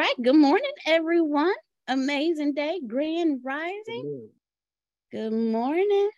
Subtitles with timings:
[0.00, 0.14] Right.
[0.22, 1.52] Good morning, everyone.
[1.86, 2.80] Amazing day.
[2.86, 4.30] Grand rising.
[5.12, 6.10] Good morning.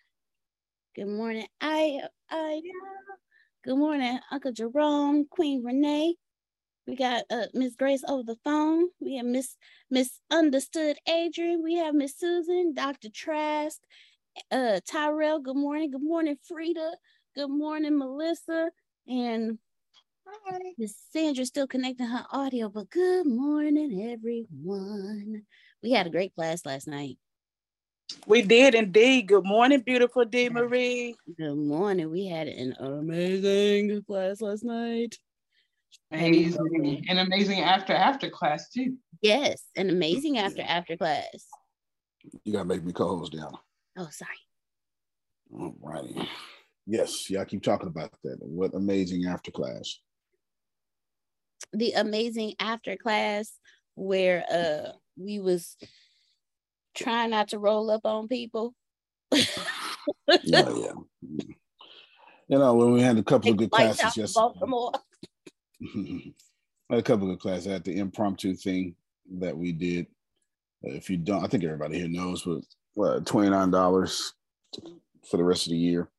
[0.95, 1.49] Good morning.
[1.61, 2.63] I I
[3.65, 6.15] good morning, Uncle Jerome, Queen Renee.
[6.87, 8.87] We got uh, Miss Grace over the phone.
[9.01, 9.57] We have Miss
[9.91, 11.61] Misunderstood Adrian.
[11.65, 13.09] We have Miss Susan, Dr.
[13.13, 13.81] Trask,
[14.53, 15.41] uh, Tyrell.
[15.41, 15.91] Good morning.
[15.91, 16.93] Good morning, Frida.
[17.35, 18.71] Good morning, Melissa.
[19.09, 19.59] And
[20.33, 20.59] Hi.
[20.79, 25.43] Miss Sandra's still connecting her audio, but good morning, everyone.
[25.83, 27.19] We had a great class last night.
[28.27, 29.29] We did indeed.
[29.29, 30.49] Good morning, beautiful D.
[30.49, 31.17] Marie.
[31.37, 32.11] Good morning.
[32.11, 35.17] We had an amazing class last night.
[36.11, 37.05] Amazing.
[37.09, 38.97] An amazing after after class too.
[39.21, 41.47] Yes, an amazing after after class.
[42.45, 43.57] You gotta make me co-host down.
[43.99, 44.31] Oh, sorry.
[45.53, 46.29] All righty.
[46.87, 48.39] Yes, y'all keep talking about that.
[48.41, 49.99] What amazing after class
[51.73, 53.53] the amazing after class
[53.95, 55.77] where uh we was
[56.95, 58.75] trying not to roll up on people.
[59.33, 59.45] yeah,
[60.45, 60.93] yeah.
[62.49, 64.55] You know, when we had a couple of good classes yesterday.
[66.91, 67.69] A couple of good classes.
[67.69, 68.95] I had the impromptu thing
[69.39, 70.07] that we did.
[70.83, 72.61] If you don't, I think everybody here knows, but
[72.93, 74.33] what, $29
[75.31, 76.11] for the rest of the year.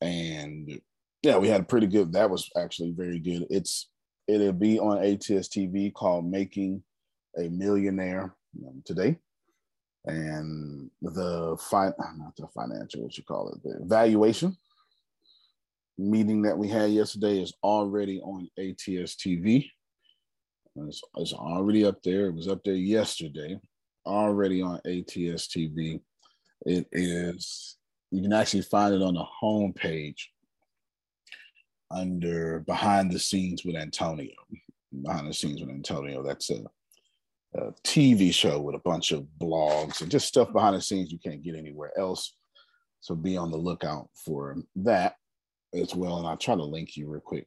[0.00, 0.80] And
[1.22, 3.46] yeah, we had a pretty good, that was actually very good.
[3.50, 3.90] It's
[4.28, 6.82] It'll be on ATS TV called Making
[7.38, 8.34] a Millionaire
[8.84, 9.16] today.
[10.06, 14.56] And the fi- not the financial, what you call it, the valuation
[15.98, 19.68] meeting that we had yesterday is already on ATS TV.
[20.76, 22.26] It's, it's already up there.
[22.26, 23.60] It was up there yesterday,
[24.06, 26.00] already on ATS TV.
[26.64, 27.76] It is,
[28.10, 30.20] you can actually find it on the homepage
[31.90, 34.32] under Behind the Scenes with Antonio.
[35.02, 36.22] Behind the Scenes with Antonio.
[36.22, 36.64] That's a,
[37.54, 41.18] a, TV show with a bunch of blogs and just stuff behind the scenes you
[41.18, 42.36] can't get anywhere else.
[43.00, 45.16] So be on the lookout for that
[45.74, 46.18] as well.
[46.18, 47.46] And I'll try to link you real quick.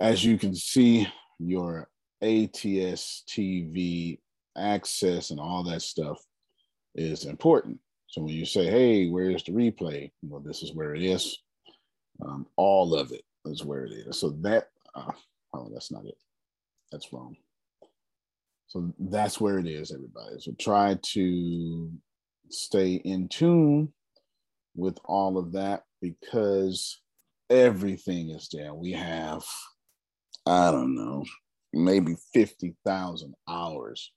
[0.00, 1.88] As you can see, your
[2.22, 4.18] ATS TV
[4.56, 6.18] access and all that stuff
[6.94, 7.78] is important.
[8.06, 10.10] So when you say, hey, where's the replay?
[10.22, 11.38] Well, this is where it is.
[12.24, 14.18] Um, all of it is where it is.
[14.18, 15.12] So that, uh,
[15.54, 16.18] oh, that's not it.
[16.92, 17.36] That's wrong.
[18.68, 20.36] So that's where it is, everybody.
[20.38, 21.90] So try to
[22.50, 23.92] stay in tune
[24.74, 27.00] with all of that because
[27.48, 28.74] everything is there.
[28.74, 29.44] We have,
[30.46, 31.24] I don't know,
[31.72, 34.12] maybe 50,000 hours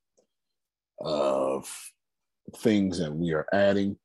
[1.00, 1.72] of
[2.58, 3.98] things that we are adding.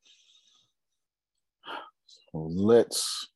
[2.32, 3.28] So let's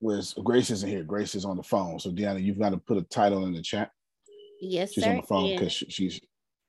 [0.00, 1.02] was Grace isn't here.
[1.02, 1.98] Grace is on the phone.
[1.98, 3.90] So Deanna, you've got to put a title in the chat.
[4.60, 5.10] Yes, she's sir.
[5.10, 6.20] on the phone because she, she's.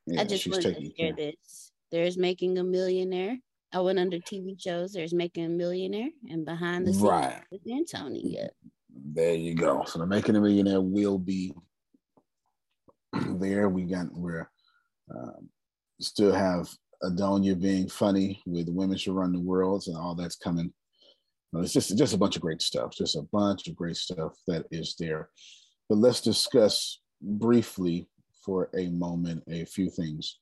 [0.06, 1.72] Yeah, I just she's wanted to share this.
[1.92, 3.38] There's making a millionaire.
[3.74, 4.94] I went under TV shows.
[4.94, 7.42] There's making a millionaire, and behind the scenes right.
[7.52, 8.48] with Antonio.
[8.90, 9.84] There you go.
[9.86, 11.54] So the making a millionaire will be
[13.14, 13.70] there.
[13.70, 14.50] We got we're
[15.14, 15.50] um,
[16.00, 16.70] still have
[17.04, 20.74] Adonia being funny with Women Should Run the World and all that's coming.
[21.54, 22.92] It's just just a bunch of great stuff.
[22.94, 25.30] Just a bunch of great stuff that is there.
[25.90, 28.08] But let's discuss briefly
[28.46, 30.40] for a moment a few things.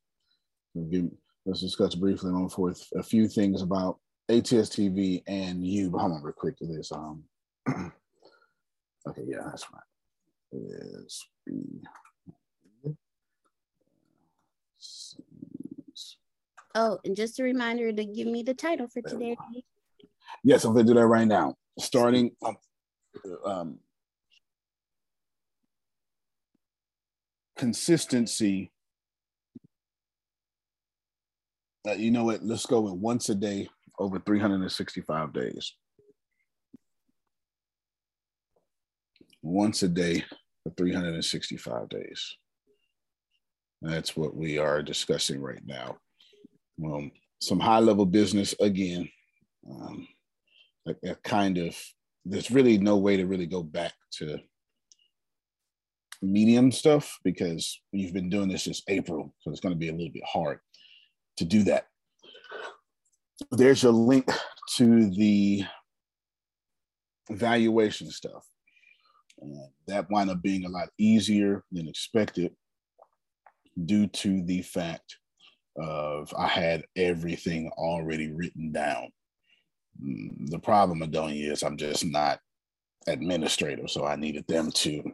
[0.75, 4.00] Let's discuss briefly on for a few things about
[4.30, 5.92] ATS TV and you.
[5.92, 6.92] But hold on real quick to this.
[6.92, 7.24] Um,
[7.69, 9.81] okay, yeah, that's fine.
[10.51, 11.25] Is
[16.78, 19.38] Oh, and just a reminder to give me the title for today.
[20.44, 21.56] Yes, I'm going to do that right now.
[21.80, 22.58] Starting um,
[23.46, 23.80] um,
[27.58, 28.72] consistency.
[31.88, 32.44] Uh, you know what?
[32.44, 33.68] Let's go with once a day
[34.00, 35.74] over 365 days.
[39.42, 40.24] Once a day
[40.64, 42.38] for 365 days.
[43.82, 45.98] That's what we are discussing right now.
[46.84, 49.08] Um, some high level business again.
[49.70, 50.08] Um,
[50.88, 51.76] a, a kind of
[52.26, 54.40] there's really no way to really go back to
[56.22, 59.94] medium stuff because you've been doing this since April, so it's going to be a
[59.94, 60.60] little bit hard
[61.38, 61.86] to do that.
[63.52, 64.32] There's your link
[64.78, 65.64] to the
[67.30, 68.46] valuation stuff.
[69.42, 72.56] Uh, that wound up being a lot easier than expected
[73.86, 75.18] due to the fact
[75.78, 79.10] of I had everything already written down.
[80.01, 82.39] The problem, Adonia, is I'm just not
[83.07, 85.13] administrative, so I needed them to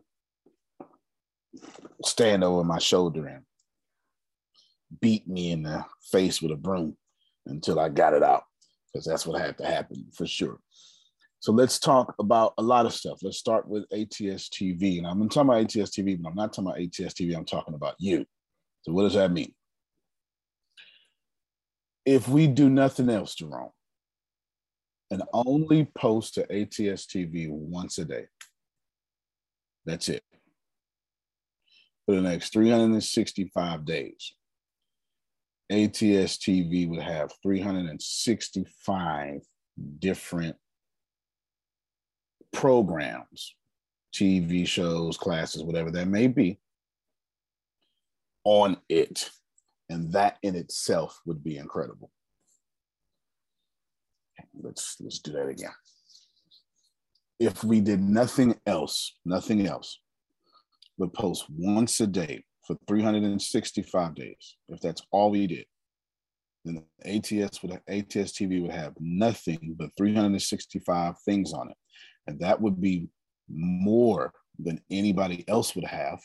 [2.04, 3.44] stand over my shoulder and
[5.00, 6.98] beat me in the face with a broom
[7.45, 8.44] until I got it out,
[8.92, 10.60] because that's what had to happen for sure.
[11.39, 13.19] So let's talk about a lot of stuff.
[13.24, 15.00] Let's start with ATS TV.
[15.00, 17.36] And I'm talking about ATS TV, but I'm not talking about ATS TV.
[17.36, 18.25] I'm talking about you.
[18.84, 19.54] So what does that mean?
[22.06, 23.72] If we do nothing else, Jerome,
[25.12, 28.25] and only post to ATS TV once a day,
[29.86, 30.24] that's it
[32.06, 34.34] for the next 365 days.
[35.69, 39.42] ATS TV would have 365
[40.00, 40.56] different
[42.52, 43.56] programs,
[44.13, 46.60] TV shows, classes, whatever that may be,
[48.44, 49.30] on it.
[49.89, 52.12] And that in itself would be incredible.
[54.60, 55.72] Let's let's do that again.
[57.39, 60.00] If we did nothing else, nothing else,
[60.98, 65.65] would post once a day for 365 days, if that's all we did,
[66.63, 71.77] then ATS would ATS TV would have nothing but 365 things on it.
[72.27, 73.10] And that would be
[73.50, 76.20] more than anybody else would have.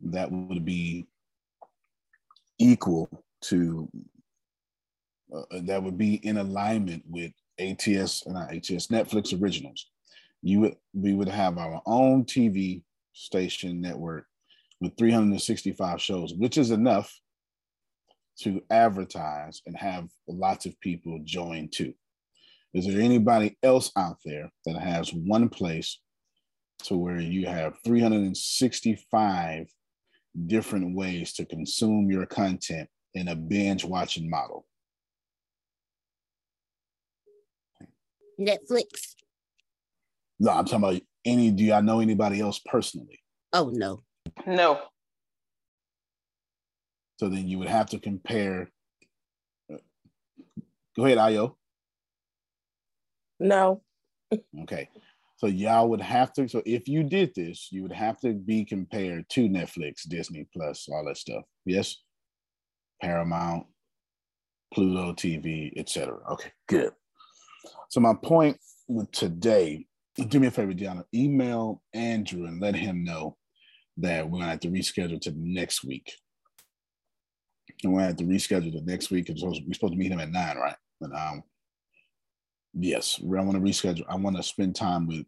[0.00, 1.08] That would be
[2.58, 3.08] equal
[3.42, 3.88] to
[5.34, 9.86] uh, that would be in alignment with ATS and ATS Netflix originals.
[10.42, 12.82] You would we would have our own TV
[13.12, 14.26] station network
[14.80, 17.12] with 365 shows, which is enough
[18.40, 21.92] to advertise and have lots of people join too.
[22.72, 25.98] Is there anybody else out there that has one place
[26.84, 29.66] to where you have 365
[30.46, 34.67] different ways to consume your content in a binge watching model?
[38.38, 39.14] Netflix.
[40.40, 43.20] No, I'm talking about any do y'all know anybody else personally?
[43.52, 44.02] Oh no.
[44.46, 44.80] No.
[47.18, 48.70] So then you would have to compare.
[49.72, 49.78] Uh,
[50.96, 51.54] go ahead, Ayo.
[53.40, 53.82] No.
[54.62, 54.88] Okay.
[55.36, 56.48] So y'all would have to.
[56.48, 60.88] So if you did this, you would have to be compared to Netflix, Disney Plus,
[60.90, 61.44] all that stuff.
[61.64, 61.96] Yes,
[63.00, 63.66] Paramount,
[64.74, 66.18] Pluto TV, etc.
[66.32, 66.92] Okay, good.
[67.88, 69.86] So my point with today,
[70.28, 73.36] do me a favor, Deanna, email Andrew and let him know
[73.98, 76.12] that we're gonna have to reschedule to next week.
[77.82, 79.28] And we're gonna have to reschedule to next week.
[79.34, 80.76] So we're supposed to meet him at nine, right?
[81.00, 81.42] But um,
[82.74, 84.04] yes, I want to reschedule.
[84.08, 85.26] I want to spend time with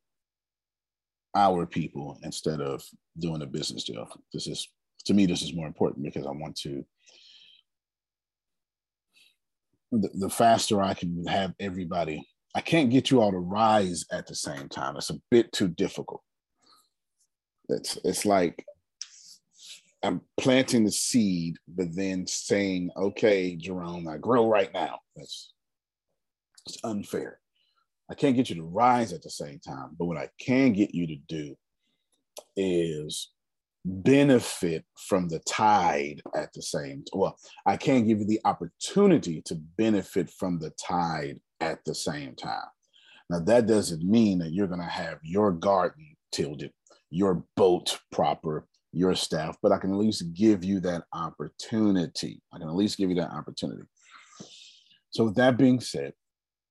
[1.34, 2.82] our people instead of
[3.18, 4.08] doing a business deal.
[4.32, 4.68] This is
[5.06, 6.84] to me, this is more important because I want to.
[9.92, 14.26] The, the faster I can have everybody, I can't get you all to rise at
[14.26, 14.96] the same time.
[14.96, 16.22] It's a bit too difficult.
[17.68, 18.64] It's it's like
[20.02, 25.52] I'm planting the seed, but then saying, "Okay, Jerome, I grow right now." That's
[26.66, 27.38] it's unfair.
[28.10, 30.94] I can't get you to rise at the same time, but what I can get
[30.94, 31.56] you to do
[32.56, 33.30] is
[33.84, 39.54] benefit from the tide at the same well i can't give you the opportunity to
[39.78, 42.68] benefit from the tide at the same time
[43.30, 46.62] now that doesn't mean that you're going to have your garden tilled
[47.08, 52.58] your boat proper your staff but i can at least give you that opportunity i
[52.58, 53.82] can at least give you that opportunity
[55.10, 56.12] so with that being said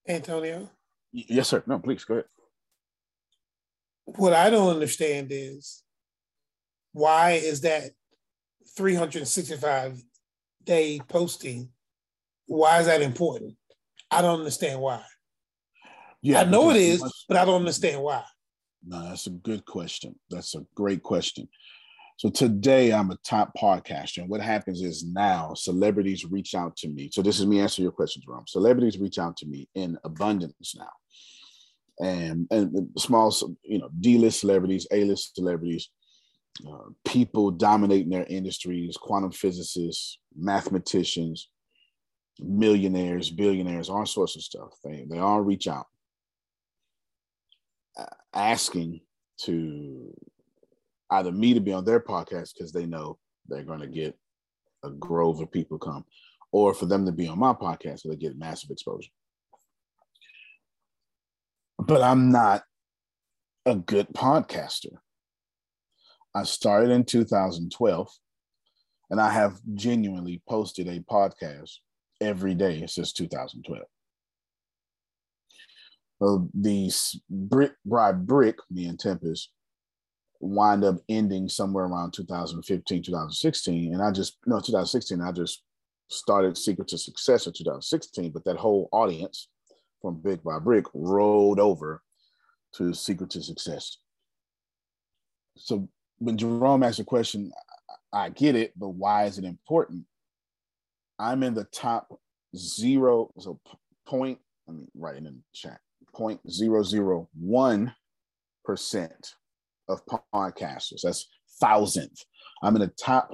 [0.10, 0.70] Antonio?
[1.12, 1.63] Yes, sir.
[1.68, 2.25] No, please go ahead.
[4.06, 5.84] What I don't understand is
[7.00, 7.84] why is that
[8.75, 10.03] 365
[10.63, 11.70] day posting?
[12.46, 13.56] Why is that important?
[14.12, 15.01] I don't understand why.
[16.22, 18.24] Yeah, I know it is, much, but I don't understand why.
[18.86, 20.15] No, that's a good question.
[20.29, 21.48] That's a great question.
[22.18, 24.18] So today I'm a top podcaster.
[24.18, 27.10] And what happens is now celebrities reach out to me.
[27.13, 28.44] So this is me answering your questions, Jerome.
[28.46, 32.06] Celebrities reach out to me in abundance now.
[32.06, 35.89] And, and small, you know, D-list celebrities, A-list celebrities,
[36.68, 41.50] uh, people dominating their industries, quantum physicists, mathematicians,
[42.39, 44.70] millionaires, billionaires, all sorts of stuff.
[44.84, 45.88] They, they all reach out
[47.98, 49.01] uh, asking
[49.42, 50.13] to
[51.10, 54.18] either me to be on their podcast because they know they're going to get
[54.84, 56.06] a grove of people come,
[56.51, 59.10] or for them to be on my podcast so they get massive exposure.
[61.78, 62.63] But I'm not
[63.66, 64.98] a good podcaster.
[66.36, 68.10] I started in 2012
[69.10, 71.78] and I have genuinely posted a podcast
[72.22, 73.84] every day since 2012.
[76.22, 79.52] So these brick by brick, me and Tempest,
[80.42, 83.94] wind up ending somewhere around 2015, 2016.
[83.94, 85.64] And I just, no, 2016, I just
[86.10, 89.48] started Secret to Success in 2016, but that whole audience
[90.02, 92.02] from Brick by Brick rolled over
[92.76, 93.98] to Secret to Success.
[95.58, 97.52] So when Jerome asked the question,
[98.14, 100.06] I get it, but why is it important?
[101.18, 102.08] I'm in the top
[102.56, 103.60] zero, so
[104.08, 105.80] point, let me write it in the chat,
[106.16, 107.94] point zero zero one
[108.64, 109.34] percent
[109.90, 110.02] of
[110.34, 111.02] podcasters.
[111.04, 111.28] That's
[111.60, 112.24] thousandth.
[112.62, 113.32] I'm in the top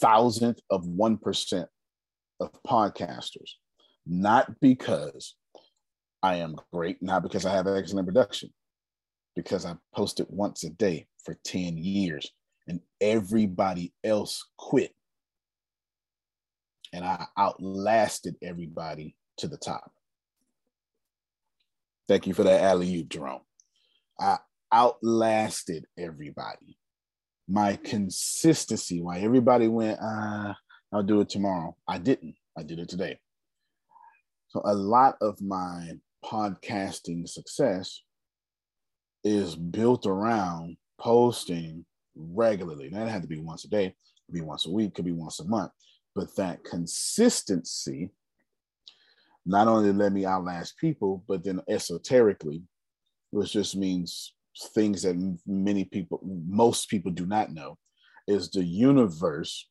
[0.00, 1.66] thousandth of 1%
[2.40, 3.52] of podcasters,
[4.06, 5.34] not because
[6.22, 8.50] I am great, not because I have excellent production,
[9.36, 12.28] because I posted once a day for 10 years
[12.66, 14.92] and everybody else quit.
[16.92, 19.92] And I outlasted everybody to the top.
[22.08, 23.42] Thank you for that alley oop, Jerome.
[24.18, 24.38] I
[24.72, 26.78] outlasted everybody.
[27.48, 30.54] My consistency, why everybody went, uh,
[30.92, 31.76] I'll do it tomorrow.
[31.86, 32.34] I didn't.
[32.56, 33.18] I did it today.
[34.48, 35.92] So a lot of my
[36.24, 38.00] podcasting success
[39.26, 42.88] is built around posting regularly.
[42.88, 43.92] Now, that had to be once a day,
[44.26, 45.72] could be once a week, could be once a month.
[46.14, 48.10] But that consistency
[49.44, 52.62] not only let me outlast people, but then esoterically,
[53.30, 54.32] which just means
[54.74, 57.78] things that many people, most people do not know,
[58.28, 59.68] is the universe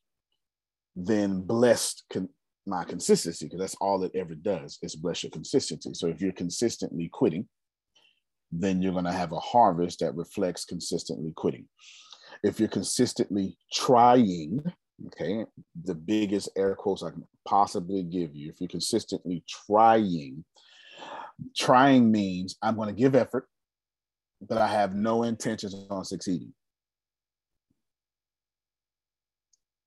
[0.94, 2.28] then blessed con-
[2.66, 5.94] my consistency because that's all it ever does is bless your consistency.
[5.94, 7.48] So if you're consistently quitting,
[8.52, 11.66] then you're going to have a harvest that reflects consistently quitting.
[12.42, 14.60] If you're consistently trying,
[15.06, 15.44] okay,
[15.84, 20.44] the biggest air quotes I can possibly give you, if you're consistently trying,
[21.56, 23.48] trying means I'm going to give effort,
[24.40, 26.52] but I have no intentions on succeeding.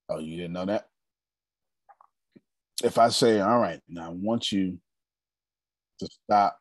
[0.10, 0.88] Oh, you didn't know that?
[2.84, 4.80] If I say, all right, now I want you
[6.00, 6.59] to stop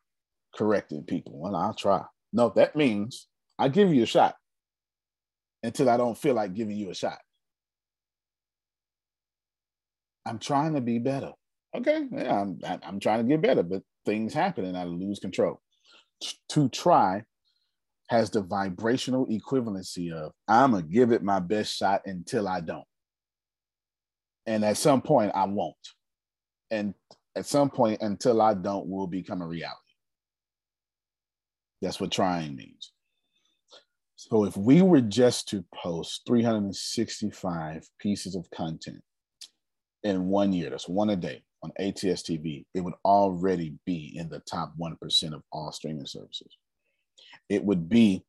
[0.58, 2.02] correcting people, well, I'll try.
[2.32, 3.28] No, that means
[3.60, 4.34] I give you a shot
[5.62, 7.18] until I don't feel like giving you a shot.
[10.26, 11.32] I'm trying to be better.
[11.76, 15.60] Okay, yeah, I'm I'm trying to get better, but things happen and I lose control.
[16.50, 17.22] To try
[18.08, 22.84] has the vibrational equivalency of I'm gonna give it my best shot until I don't.
[24.46, 25.76] And at some point I won't.
[26.70, 26.94] And
[27.36, 29.87] at some point until I don't will become a reality.
[31.80, 32.92] That's what trying means.
[34.16, 39.00] So if we were just to post 365 pieces of content
[40.02, 44.28] in one year, that's one a day on ATS TV, it would already be in
[44.28, 46.56] the top 1% of all streaming services.
[47.48, 48.24] It would be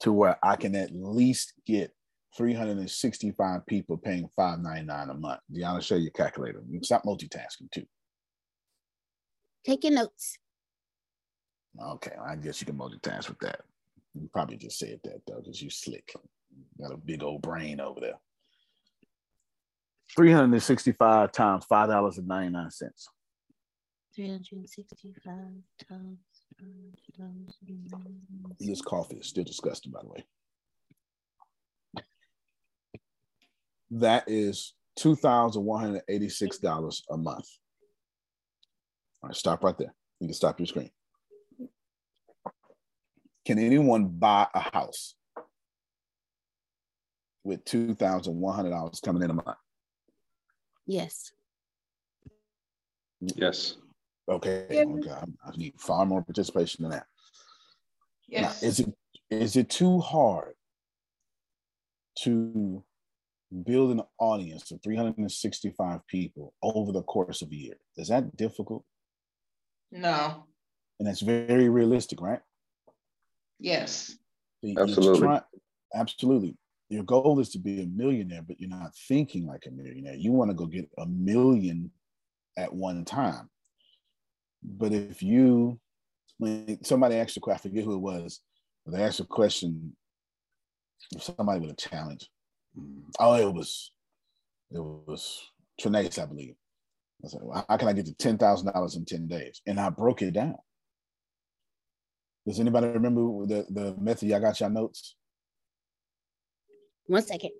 [0.00, 1.92] to where I can at least get
[2.36, 5.40] 365 people paying 5.99 a month.
[5.52, 6.62] Deanna, show your calculator.
[6.82, 7.86] Stop multitasking too.
[9.64, 10.38] Taking notes.
[11.80, 13.60] Okay, I guess you can multitask with that.
[14.14, 16.12] You probably just said that though, because you slick.
[16.56, 18.18] You got a big old brain over there.
[20.16, 23.08] 365 times five dollars and 99 cents.
[24.16, 26.16] 365 times five
[27.16, 27.92] dollars and.
[28.58, 30.24] this coffee is still disgusting, by the way.
[33.90, 37.46] That is $2,186 a month.
[39.22, 39.94] All right, stop right there.
[40.20, 40.90] You can stop your screen.
[43.48, 45.14] Can anyone buy a house
[47.44, 49.56] with two thousand one hundred dollars coming in a month?
[50.86, 51.32] Yes.
[53.22, 53.76] Yes.
[54.28, 54.66] Okay.
[54.68, 55.10] Okay.
[55.10, 57.06] Oh I need far more participation than that.
[58.28, 58.60] Yes.
[58.60, 58.94] Now, is it
[59.30, 60.52] is it too hard
[62.24, 62.84] to
[63.64, 67.76] build an audience of 365 people over the course of a year?
[67.96, 68.84] Is that difficult?
[69.90, 70.44] No.
[70.98, 72.40] And that's very realistic, right?
[73.58, 74.16] Yes.
[74.64, 75.20] Absolutely.
[75.20, 75.40] Try,
[75.94, 76.56] absolutely.
[76.88, 80.14] Your goal is to be a millionaire, but you're not thinking like a millionaire.
[80.14, 81.90] You want to go get a million
[82.56, 83.50] at one time.
[84.62, 85.78] But if you,
[86.38, 88.40] when somebody asked a question, I forget who it was,
[88.86, 89.94] they asked a question,
[91.18, 92.28] somebody with a challenge.
[92.78, 93.02] Mm.
[93.20, 93.92] Oh, it was,
[94.70, 95.42] it was
[95.80, 96.54] Trinace, I believe.
[97.24, 99.60] I said, well, how can I get to $10,000 in 10 days?
[99.66, 100.56] And I broke it down.
[102.48, 104.30] Does anybody remember the, the method?
[104.30, 105.16] Y'all got your notes?
[107.06, 107.50] One second.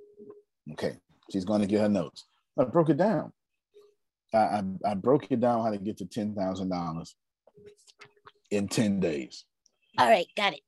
[0.72, 0.96] Okay.
[1.30, 2.24] She's going to get her notes.
[2.58, 3.32] I broke it down.
[4.32, 7.08] I, I, I broke it down how to get to $10,000
[8.50, 9.44] in 10 days.
[9.98, 10.26] All right.
[10.34, 10.62] Got it.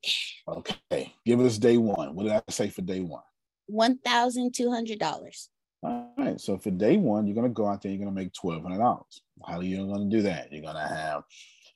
[0.47, 1.15] Okay.
[1.25, 2.13] Give us day one.
[2.13, 3.23] What did I say for day one?
[3.71, 5.47] $1,200.
[5.81, 6.39] All right.
[6.39, 9.03] So for day one, you're going to go out there, you're going to make $1,200.
[9.47, 10.51] How are you going to do that?
[10.51, 11.23] You're going to have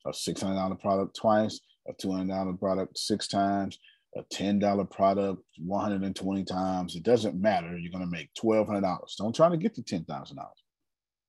[0.05, 3.79] a $600 product twice, a $200 product six times,
[4.15, 6.95] a $10 product 120 times.
[6.95, 7.77] It doesn't matter.
[7.77, 8.99] You're going to make $1,200.
[9.17, 10.05] Don't try to get to $10,000.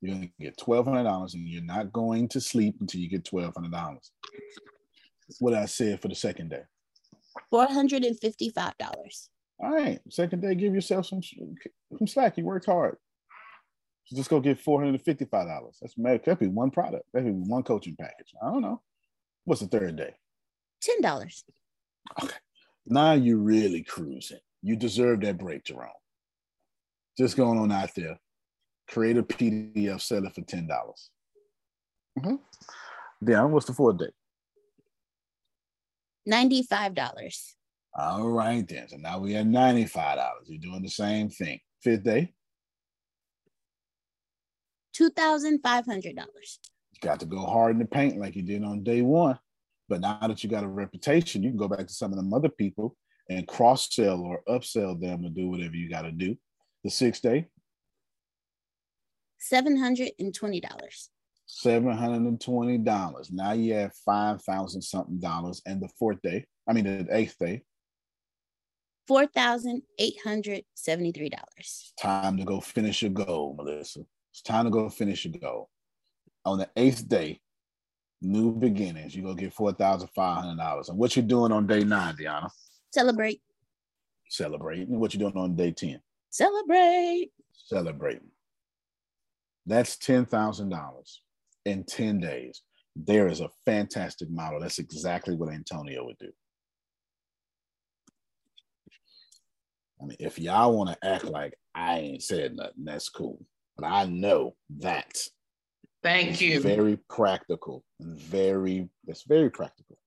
[0.01, 4.11] You're going to get $1,200 and you're not going to sleep until you get $1,200.
[5.40, 6.62] What I said for the second day.
[7.53, 9.29] $455.
[9.59, 10.01] All right.
[10.11, 12.37] Second day, give yourself some, some slack.
[12.37, 12.97] You worked hard.
[14.05, 15.29] So just go get $455.
[15.81, 17.05] That's that could be one product.
[17.12, 18.33] That could be one coaching package.
[18.40, 18.81] I don't know.
[19.45, 20.14] What's the third day?
[20.81, 21.45] Ten dollars.
[22.23, 22.35] Okay.
[22.87, 24.39] Now you're really cruising.
[24.62, 25.91] You deserve that break, Jerome.
[27.19, 28.19] Just going on out there,
[28.89, 31.11] create a PDF, sell it for ten dollars.
[32.19, 32.37] Mm-hmm.
[33.21, 34.11] Then what's the fourth day?
[36.27, 37.57] Ninety-five dollars.
[37.95, 38.89] All right then.
[38.89, 40.47] So now we have ninety-five dollars.
[40.47, 41.61] You're doing the same thing.
[41.83, 42.33] Fifth day.
[44.93, 46.59] Two thousand five hundred dollars.
[46.93, 49.39] You got to go hard in the paint like you did on day one.
[49.88, 52.35] But now that you got a reputation, you can go back to some of them
[52.35, 52.96] other people
[53.29, 56.37] and cross sell or upsell them or do whatever you got to do.
[56.85, 57.46] The sixth day,
[59.38, 61.11] seven hundred and twenty dollars.
[61.46, 63.31] Seven hundred and twenty dollars.
[63.31, 65.62] Now you have five thousand something dollars.
[65.66, 67.62] And the fourth day, I mean the eighth day,
[69.07, 71.92] four thousand eight hundred seventy-three dollars.
[72.01, 74.01] Time to go finish your goal, Melissa.
[74.33, 75.70] It's time to go finish your goal.
[76.44, 77.40] On the eighth day,
[78.22, 79.14] new beginnings.
[79.14, 80.88] You're gonna get four thousand five hundred dollars.
[80.88, 82.50] And what you doing on day nine, Deanna?
[82.92, 83.40] Celebrate.
[84.29, 84.88] Celebrate.
[84.88, 86.00] And what you doing on day ten?
[86.31, 87.31] Celebrate.
[87.52, 88.20] Celebrate.
[89.66, 91.22] That's ten thousand dollars
[91.64, 92.62] in ten days.
[92.94, 94.61] There is a fantastic model.
[94.61, 96.31] That's exactly what Antonio would do.
[100.00, 103.44] I mean, if y'all want to act like I ain't said nothing, that's cool.
[103.76, 105.16] But I know that
[106.07, 106.61] Thank it's you.
[106.61, 109.99] Very practical and very, that's very practical.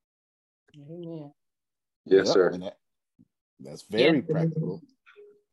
[0.73, 1.33] Amen.
[2.05, 2.57] Yes, yep, sir.
[2.57, 2.77] That,
[3.59, 4.31] that's very yeah.
[4.33, 4.81] practical.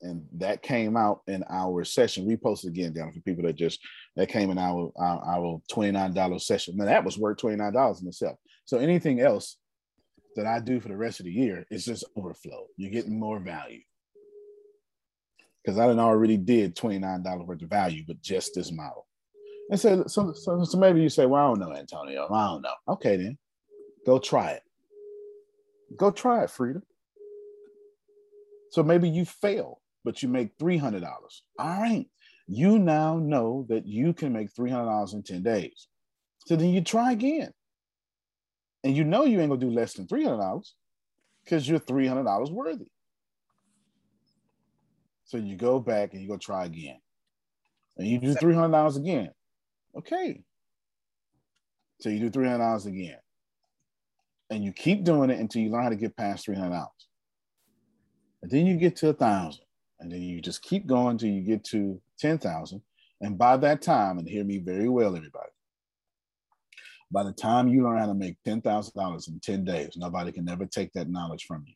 [0.03, 2.27] And that came out in our session.
[2.27, 3.81] We posted again down for people that just
[4.15, 6.77] that came in our our, our $29 session.
[6.77, 8.39] Now that was worth $29 in itself.
[8.67, 9.57] So anything else
[10.37, 12.67] that I do for the rest of the year is just overflow.
[12.77, 13.81] You're getting more value.
[15.65, 19.07] Because I done already did $29 worth of value with just this model.
[19.71, 22.29] And so, so, so, so maybe you say, well, I don't know, Antonio.
[22.33, 22.75] I don't know.
[22.89, 23.37] Okay, then
[24.05, 24.63] go try it.
[25.97, 26.83] Go try it, Frida.
[28.71, 31.03] So maybe you fail, but you make $300.
[31.59, 32.07] All right.
[32.47, 35.89] You now know that you can make $300 in 10 days.
[36.47, 37.53] So then you try again.
[38.85, 40.63] And you know you ain't gonna do less than $300
[41.45, 42.87] because you're $300 worthy.
[45.25, 46.99] So you go back and you go try again.
[47.97, 49.31] And you do $300 again.
[49.97, 50.43] Okay.
[52.01, 53.19] So you do $300 again.
[54.51, 56.87] And you keep doing it until you learn how to get past $300.
[58.43, 59.65] And then you get to a thousand.
[59.99, 62.83] And then you just keep going until you get to 10,000.
[63.23, 65.49] And by that time, and hear me very well, everybody,
[67.11, 70.67] by the time you learn how to make $10,000 in 10 days, nobody can ever
[70.67, 71.75] take that knowledge from you.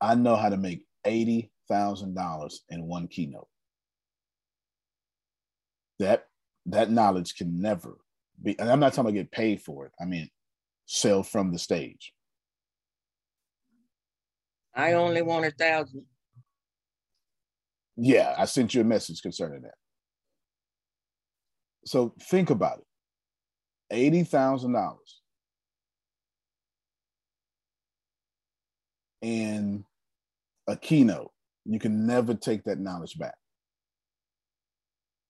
[0.00, 0.84] I know how to make
[1.70, 3.48] $80,000 in one keynote.
[5.98, 6.26] That
[6.66, 7.98] that knowledge can never
[8.40, 9.92] be, and I'm not talking about get paid for it.
[10.00, 10.28] I mean,
[10.86, 12.12] sell from the stage.
[14.74, 16.04] I only want a thousand.
[17.96, 19.74] Yeah, I sent you a message concerning that.
[21.84, 22.86] So think about it.
[23.90, 25.20] Eighty thousand dollars
[29.20, 29.84] in
[30.68, 31.32] a keynote.
[31.68, 33.34] You can never take that knowledge back.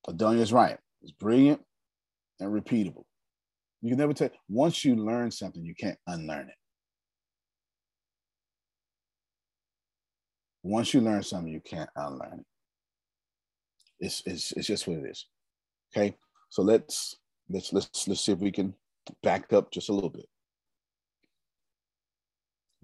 [0.06, 0.78] Adonia's right.
[1.02, 1.60] It's brilliant
[2.38, 3.04] and repeatable.
[3.82, 6.54] You can never take once you learn something, you can't unlearn it.
[10.62, 12.46] Once you learn something, you can't unlearn it.
[14.00, 15.26] It's, it's, it's just what it is.
[15.92, 16.16] Okay.
[16.50, 17.16] So let's
[17.50, 18.74] let's let's let's see if we can
[19.22, 20.26] back up just a little bit.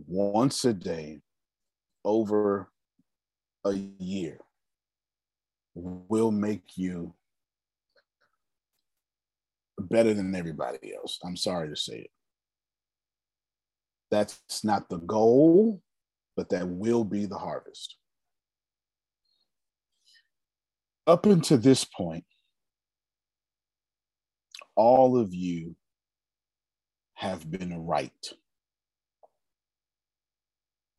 [0.06, 1.20] Once a day,
[2.04, 2.68] over
[3.64, 4.38] a year,
[5.74, 7.14] will make you
[9.78, 11.18] better than everybody else.
[11.24, 12.10] I'm sorry to say it.
[14.10, 15.82] That's not the goal,
[16.36, 17.96] but that will be the harvest.
[21.06, 22.24] Up until this point,
[24.76, 25.76] all of you
[27.14, 28.32] have been right.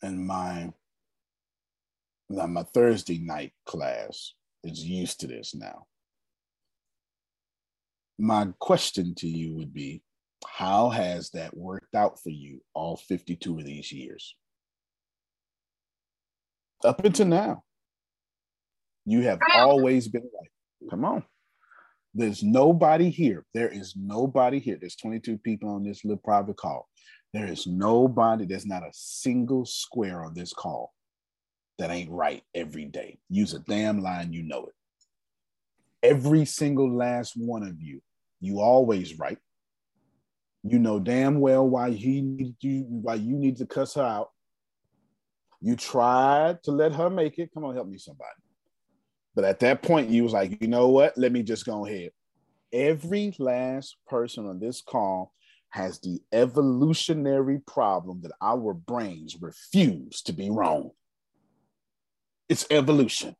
[0.01, 0.71] And my
[2.30, 4.34] now my Thursday night class
[4.64, 5.86] is used to this now.
[8.18, 10.02] My question to you would be
[10.48, 14.36] how has that worked out for you all 52 of these years?
[16.84, 17.64] Up until now,
[19.06, 20.90] you have always been right.
[20.90, 21.24] Come on.
[22.14, 23.46] There's nobody here.
[23.54, 24.78] There is nobody here.
[24.80, 26.88] There's 22 people on this little private call.
[27.34, 30.94] There is nobody, there's not a single square on this call
[31.78, 33.20] that ain't right every day.
[33.30, 34.74] Use a damn line, you know it.
[36.04, 38.02] Every single last one of you,
[38.40, 39.38] you always right.
[40.64, 44.30] You know damn well why he needed you, why you need to cuss her out.
[45.62, 47.52] You tried to let her make it.
[47.54, 48.30] Come on, help me, somebody.
[49.36, 51.18] But at that point, you was like, you know what?
[51.18, 52.12] Let me just go ahead.
[52.72, 55.34] Every last person on this call
[55.70, 60.92] has the evolutionary problem that our brains refuse to be wrong.
[62.47, 63.36] It's evolution.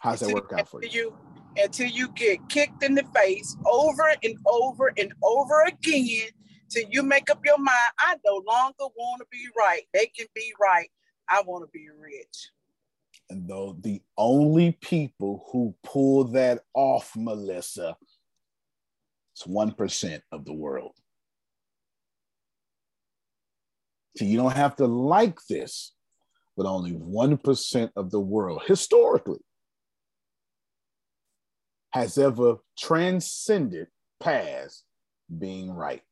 [0.00, 0.90] How's that work out for you?
[0.90, 1.16] you?
[1.56, 6.28] Until you get kicked in the face over and over and over again,
[6.70, 9.82] till you make up your mind, I no longer want to be right.
[9.92, 10.88] They can be right.
[11.28, 12.50] I want to be rich.
[13.30, 17.96] And though the only people who pull that off, Melissa,
[19.34, 20.92] it's 1% of the world.
[24.16, 25.92] So you don't have to like this,
[26.58, 29.38] but only 1% of the world historically
[31.92, 33.86] has ever transcended
[34.18, 34.82] past
[35.38, 36.02] being right.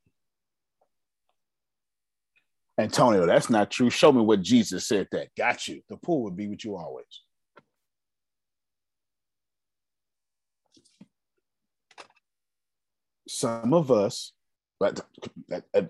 [2.78, 3.90] Antonio, that's not true.
[3.90, 5.34] Show me what Jesus said that.
[5.36, 5.80] Got you.
[5.88, 7.04] The pool would be with you always.
[13.26, 14.32] Some of us,
[14.78, 15.00] but
[15.52, 15.80] uh,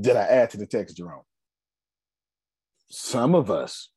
[0.00, 1.22] did I add to the text, Jerome?
[2.88, 3.90] Some of us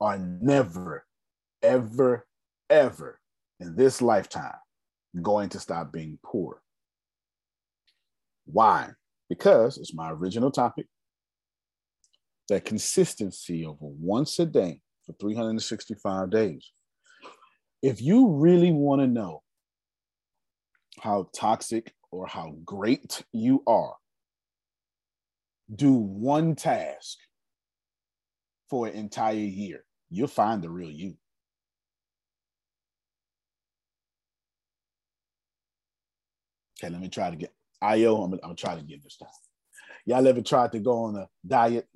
[0.00, 1.04] are never,
[1.62, 2.26] ever,
[2.68, 3.20] ever
[3.60, 4.56] in this lifetime
[5.22, 6.62] going to stop being poor.
[8.46, 8.90] Why?
[9.28, 10.86] Because it's my original topic
[12.48, 16.72] that consistency over once a day for 365 days.
[17.82, 19.42] If you really want to know
[21.00, 23.94] how toxic or how great you are,
[25.74, 27.18] do one task
[28.70, 29.84] for an entire year.
[30.08, 31.16] You'll find the real you.
[36.82, 37.52] Okay, let me try to get
[37.82, 38.22] IO.
[38.22, 39.28] I'm, I'm gonna try to get this time.
[40.06, 41.86] Y'all ever tried to go on a diet?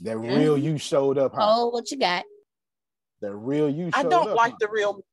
[0.00, 0.64] That real mm-hmm.
[0.64, 1.34] you showed up.
[1.34, 1.40] Huh?
[1.42, 2.24] Oh, what you got?
[3.20, 3.90] That real you.
[3.92, 4.58] I don't up, like huh?
[4.60, 5.04] the real.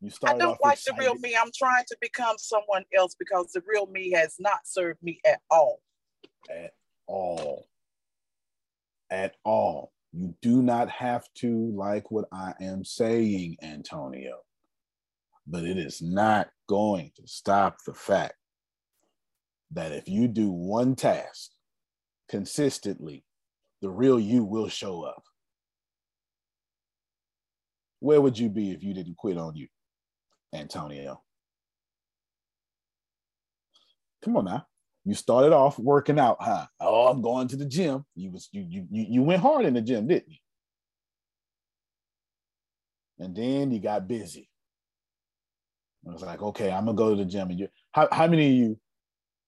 [0.00, 0.34] You start.
[0.34, 0.98] I don't like excited.
[0.98, 1.36] the real me.
[1.40, 5.40] I'm trying to become someone else because the real me has not served me at
[5.50, 5.80] all.
[6.50, 6.72] At
[7.06, 7.68] all.
[9.10, 9.92] At all.
[10.12, 14.38] You do not have to like what I am saying, Antonio
[15.48, 18.34] but it is not going to stop the fact
[19.70, 21.50] that if you do one task
[22.28, 23.24] consistently,
[23.80, 25.22] the real you will show up.
[28.00, 29.68] Where would you be if you didn't quit on you,
[30.54, 31.22] Antonio?
[34.22, 34.66] Come on now.
[35.08, 36.66] You started off working out, huh?
[36.80, 38.04] Oh, I'm going to the gym.
[38.14, 40.36] You was you you you went hard in the gym, didn't you?
[43.18, 44.50] And then you got busy.
[46.06, 47.48] I was like, okay, I'm gonna go to the gym.
[47.48, 48.80] And you, how, how many of you,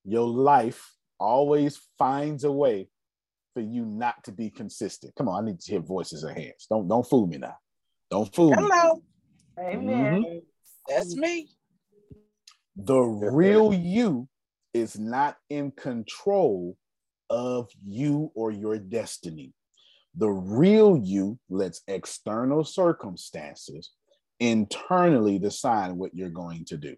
[0.06, 2.88] your life always finds a way
[3.52, 5.14] for you not to be consistent?
[5.14, 6.68] Come on, I need to hear voices and hands.
[6.70, 7.56] Don't don't fool me now.
[8.10, 8.94] Don't fool Hello.
[8.94, 9.02] me.
[9.58, 9.74] Hello.
[9.74, 10.22] Amen.
[10.22, 10.38] Mm-hmm.
[10.88, 11.50] That's me.
[12.76, 14.26] The real you
[14.74, 16.76] is not in control
[17.28, 19.52] of you or your destiny.
[20.16, 23.90] The real you lets external circumstances
[24.40, 26.96] internally decide what you're going to do.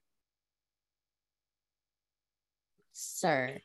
[2.93, 3.59] Sir.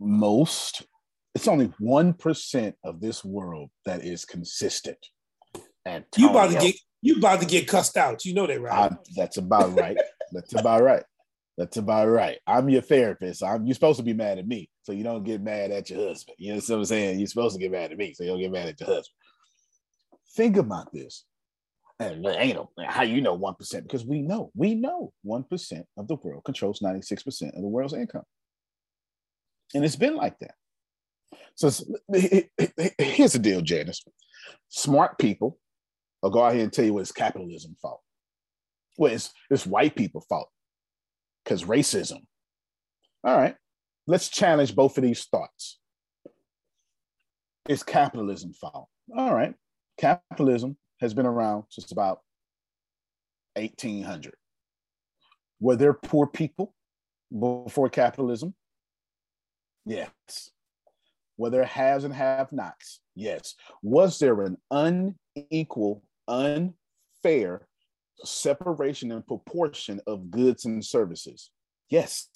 [0.00, 0.86] Most,
[1.34, 4.98] it's only 1% of this world that is consistent.
[5.84, 8.24] And you about to get you about to get cussed out.
[8.24, 8.92] You know that, right?
[8.92, 9.96] I, that's about right.
[10.32, 11.04] That's about right.
[11.56, 12.38] That's about right.
[12.46, 13.42] I'm your therapist.
[13.42, 16.08] I'm you're supposed to be mad at me, so you don't get mad at your
[16.08, 16.36] husband.
[16.38, 17.18] You know what I'm saying?
[17.18, 19.14] You're supposed to get mad at me, so you don't get mad at your husband.
[20.36, 21.24] Think about this.
[22.00, 23.82] And ain't no, how you know 1%?
[23.82, 28.22] Because we know, we know 1% of the world controls 96% of the world's income.
[29.74, 30.54] And it's been like that.
[31.56, 31.70] So
[32.98, 34.04] here's the deal, Janice.
[34.68, 35.58] Smart people
[36.22, 38.00] will go out here and tell you what it's capitalism fault.
[38.98, 40.50] Well, it's, it's white people fault
[41.44, 42.26] because racism.
[43.24, 43.54] All right,
[44.06, 45.78] let's challenge both of these thoughts.
[47.68, 48.88] It's capitalism fault.
[49.16, 49.54] All right,
[49.98, 52.20] capitalism has been around since about
[53.54, 54.34] 1800.
[55.60, 56.74] Were there poor people
[57.30, 58.54] before capitalism?
[59.86, 60.10] Yes.
[61.36, 63.00] Were there haves and have nots?
[63.14, 63.54] Yes.
[63.82, 67.67] Was there an unequal, unfair
[68.24, 71.50] separation and proportion of goods and services?
[71.90, 72.28] Yes.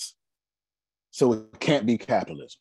[1.10, 2.60] So it can't be capitalism.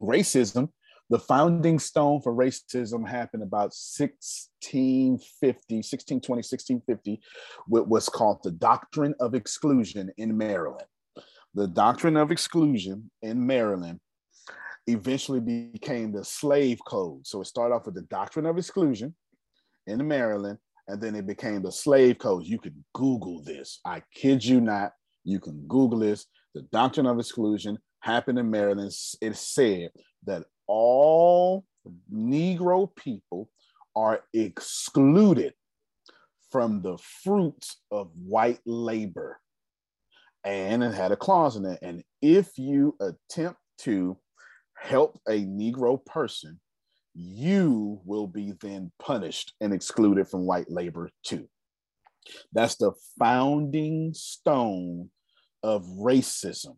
[0.00, 0.68] Racism
[1.10, 7.20] the founding stone for racism happened about 1650, 1620, 1650,
[7.66, 10.84] with what's called the Doctrine of Exclusion in Maryland.
[11.54, 14.00] The Doctrine of Exclusion in Maryland
[14.86, 17.26] eventually became the Slave Code.
[17.26, 19.14] So it started off with the Doctrine of Exclusion
[19.86, 22.46] in Maryland, and then it became the Slave Code.
[22.46, 23.80] You can Google this.
[23.84, 24.92] I kid you not.
[25.24, 26.26] You can Google this.
[26.54, 28.90] The Doctrine of Exclusion happened in Maryland.
[29.20, 29.90] It said
[30.24, 31.64] that all
[32.12, 33.50] Negro people
[33.94, 35.52] are excluded
[36.50, 39.38] from the fruits of white labor.
[40.44, 41.78] And it had a clause in it.
[41.82, 44.16] And if you attempt to
[44.74, 46.58] help a Negro person,
[47.20, 51.48] you will be then punished and excluded from white labor too.
[52.52, 55.10] That's the founding stone
[55.62, 56.76] of racism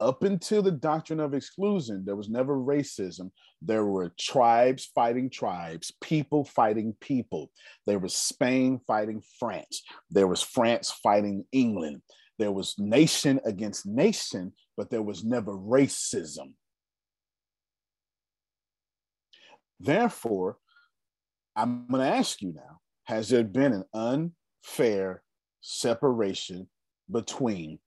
[0.00, 3.30] up until the doctrine of exclusion, there was never racism.
[3.60, 7.50] There were tribes fighting tribes, people fighting people.
[7.86, 9.82] There was Spain fighting France.
[10.10, 12.02] There was France fighting England.
[12.38, 16.52] There was nation against nation, but there was never racism.
[19.80, 20.58] Therefore,
[21.56, 24.32] I'm going to ask you now has there been an
[24.64, 25.22] unfair
[25.60, 26.68] separation
[27.10, 27.78] between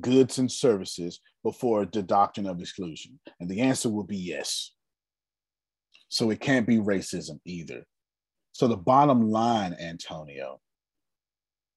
[0.00, 3.18] goods and services before the doctrine of exclusion?
[3.40, 4.72] And the answer will be yes.
[6.08, 7.86] So it can't be racism either.
[8.52, 10.60] So the bottom line, Antonio,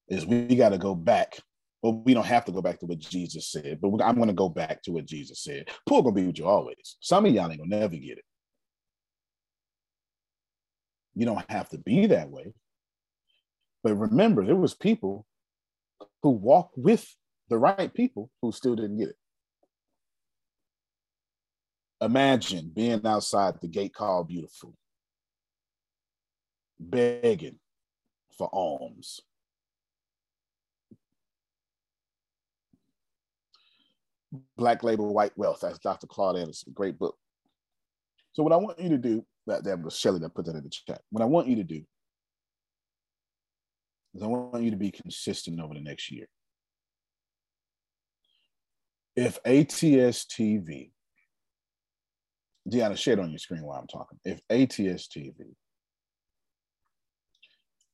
[0.08, 1.38] is we got to go back.
[1.82, 4.34] Well, we don't have to go back to what Jesus said, but I'm going to
[4.34, 5.68] go back to what Jesus said.
[5.88, 6.96] Poor gonna be with you always.
[7.00, 8.24] Some of y'all ain't gonna never get it.
[11.14, 12.52] You don't have to be that way.
[13.82, 15.26] But remember, there was people
[16.22, 17.06] who walked with
[17.48, 19.16] the right people who still didn't get it.
[22.00, 24.74] Imagine being outside the gate called beautiful,
[26.80, 27.58] begging
[28.36, 29.20] for alms.
[34.56, 35.60] Black Labor White Wealth.
[35.60, 36.06] That's Dr.
[36.06, 36.72] Claud Anderson.
[36.74, 37.16] Great book.
[38.32, 40.64] So what I want you to do, that, that was Shelly that put that in
[40.64, 41.00] the chat.
[41.10, 41.82] What I want you to do
[44.14, 46.26] is I want you to be consistent over the next year.
[49.16, 50.90] If ATS TV,
[52.68, 54.18] Deanna, share it on your screen while I'm talking.
[54.24, 55.54] If ATS TV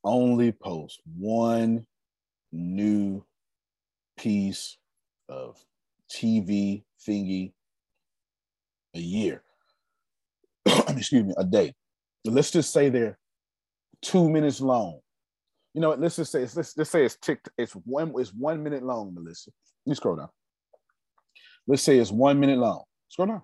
[0.05, 1.87] only posts one
[2.53, 3.25] new
[4.17, 4.77] piece
[5.29, 5.57] of
[6.11, 7.53] TV thingy
[8.95, 9.43] a year,
[10.99, 11.75] excuse me, a day.
[12.25, 13.19] Let's just say they're
[14.03, 15.01] two minutes long.
[15.75, 17.49] You know, let's just say it's let's, let's say it's ticked.
[17.57, 18.13] It's one.
[18.17, 19.51] It's one minute long, Melissa.
[19.85, 20.29] You scroll down.
[21.67, 22.83] Let's say it's one minute long.
[23.09, 23.43] Scroll down.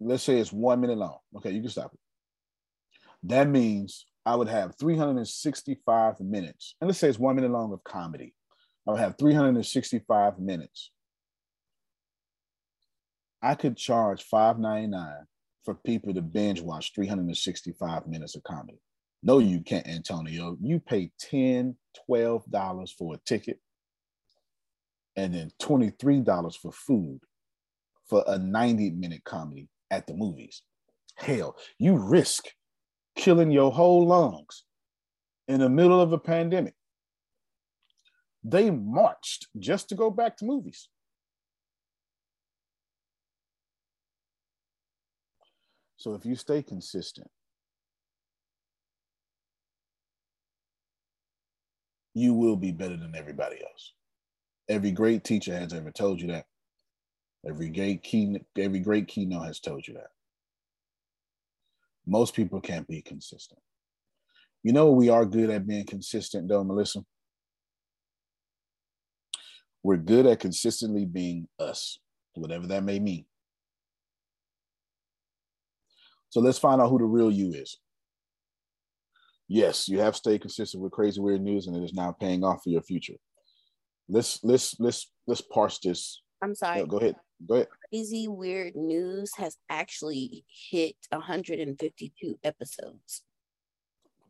[0.00, 1.18] Let's say it's one minute long.
[1.36, 2.00] Okay, you can stop it.
[3.24, 6.76] That means I would have 365 minutes.
[6.80, 8.34] And let's say it's one minute long of comedy.
[8.86, 10.90] I would have 365 minutes.
[13.42, 15.24] I could charge $5.99
[15.64, 18.80] for people to binge watch 365 minutes of comedy.
[19.22, 20.56] No, you can't, Antonio.
[20.60, 21.76] You pay 10
[22.08, 23.58] $12 for a ticket
[25.16, 27.20] and then $23 for food
[28.06, 30.62] for a 90 minute comedy at the movies.
[31.16, 32.44] Hell, you risk
[33.16, 34.64] killing your whole lungs
[35.48, 36.74] in the middle of a pandemic.
[38.42, 40.88] They marched just to go back to movies.
[46.00, 47.28] So if you stay consistent,
[52.14, 53.92] you will be better than everybody else.
[54.66, 56.46] Every great teacher has ever told you that.
[57.46, 60.08] Every great key, every great keynote has told you that.
[62.06, 63.60] Most people can't be consistent.
[64.62, 67.04] You know, we are good at being consistent, though, Melissa.
[69.82, 71.98] We're good at consistently being us,
[72.32, 73.26] whatever that may mean.
[76.30, 77.76] So let's find out who the real you is.
[79.48, 82.62] Yes, you have stayed consistent with crazy weird news, and it is now paying off
[82.62, 83.16] for your future.
[84.08, 86.22] Let's let's let's let's parse this.
[86.42, 86.86] I'm sorry.
[86.86, 87.16] go ahead.
[87.46, 87.68] Go ahead.
[87.90, 93.22] Crazy weird news has actually hit 152 episodes.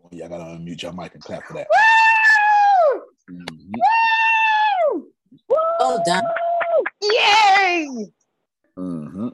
[0.03, 1.69] Oh, y'all gotta unmute your mic and clap for that.
[1.71, 3.03] Woo!
[3.31, 3.73] Mm-hmm.
[5.49, 5.59] Woo!
[5.81, 6.25] Oh, done.
[7.03, 8.07] Yay!
[8.79, 9.29] Mm-hmm.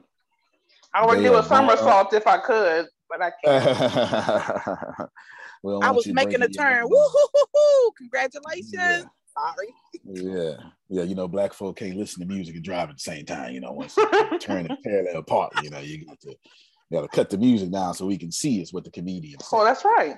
[0.93, 5.09] I would do a somersault if I could, but I can't.
[5.83, 6.87] I was making a turn.
[6.87, 6.97] Woo!
[6.97, 7.91] Hoo!
[7.97, 8.73] Congratulations.
[8.73, 9.03] Yeah.
[9.37, 9.73] Sorry.
[10.03, 10.53] Yeah,
[10.89, 11.03] yeah.
[11.03, 13.53] You know, black folk can't listen to music and drive at the same time.
[13.53, 13.95] You know, once
[14.39, 17.71] turn it parallel apart, you know, you got to you got to cut the music
[17.71, 19.37] down so we can see it's what the comedian.
[19.51, 20.15] Oh, that's right.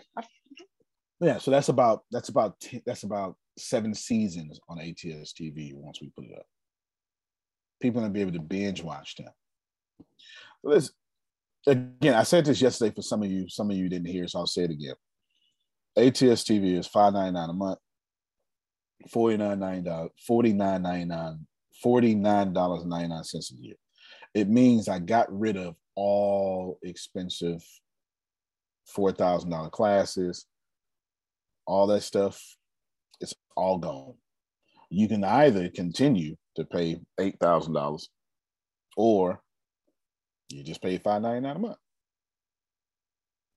[1.20, 2.56] Yeah, so that's about that's about
[2.86, 6.46] that's about seven seasons on ATS TV once we put it up.
[7.82, 9.28] People are gonna be able to binge watch them.
[10.64, 10.92] This
[11.68, 13.50] again, I said this yesterday for some of you.
[13.50, 14.96] Some of you didn't hear, so I'll say it again.
[15.98, 17.80] ATS TV is five ninety nine a month.
[19.08, 21.40] $49.99, $49.99,
[21.86, 23.76] $49.99 a year.
[24.34, 27.64] It means I got rid of all expensive
[28.96, 30.46] $4,000 classes,
[31.66, 32.42] all that stuff.
[33.22, 34.16] It's all gone.
[34.90, 38.08] You can either continue to pay $8,000
[38.98, 39.42] or
[40.50, 41.78] you just pay $5.99 a month.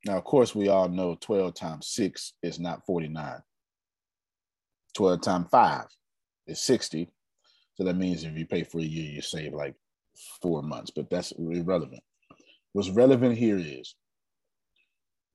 [0.05, 3.41] Now, of course, we all know 12 times six is not 49.
[4.95, 5.87] 12 times five
[6.47, 7.09] is 60.
[7.75, 9.75] So that means if you pay for a year, you save like
[10.43, 12.03] four months, but that's irrelevant.
[12.73, 13.95] What's relevant here is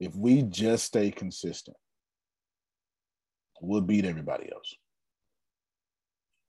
[0.00, 1.76] if we just stay consistent,
[3.60, 4.74] we'll beat everybody else.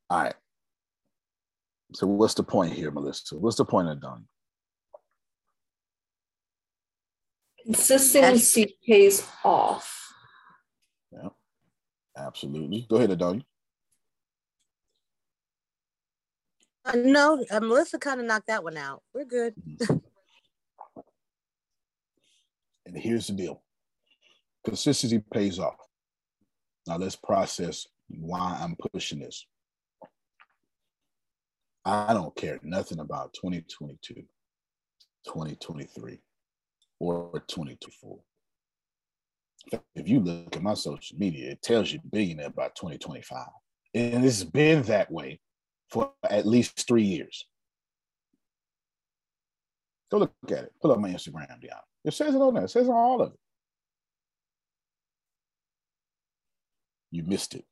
[0.10, 0.36] All right.
[1.94, 3.38] So what's the point here, Melissa?
[3.38, 4.26] What's the point of done?
[7.66, 10.14] Consistency pays off.
[11.12, 11.30] Yeah.
[12.18, 12.86] Absolutely.
[12.90, 13.44] Go ahead, Adonia.
[16.86, 19.04] Uh, no, uh, Melissa kind of knocked that one out.
[19.14, 19.54] We're good.
[19.56, 19.98] Mm-hmm.
[22.86, 23.62] and here's the deal
[24.66, 25.78] consistency pays off.
[26.88, 29.46] Now let's process why I'm pushing this.
[31.86, 34.16] I don't care nothing about 2022,
[35.26, 36.20] 2023,
[37.00, 38.20] or 2024.
[39.96, 43.46] If you look at my social media, it tells you billionaire by 2025.
[43.94, 45.40] And it's been that way
[45.90, 47.46] for at least three years.
[50.12, 50.74] Go look at it.
[50.82, 51.82] Pull up my Instagram, Deanna.
[52.04, 52.64] It says it on there.
[52.64, 53.40] It says on all of it.
[57.12, 57.66] You missed it.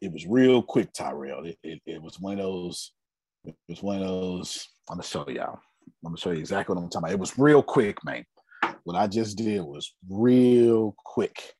[0.00, 1.44] It was real quick, Tyrell.
[1.44, 2.92] It, it, it was one of those,
[3.44, 5.60] it was one of those, I'm gonna show y'all.
[6.04, 7.12] I'm gonna show you exactly what I'm talking about.
[7.12, 8.24] It was real quick, man.
[8.84, 11.54] What I just did was real quick.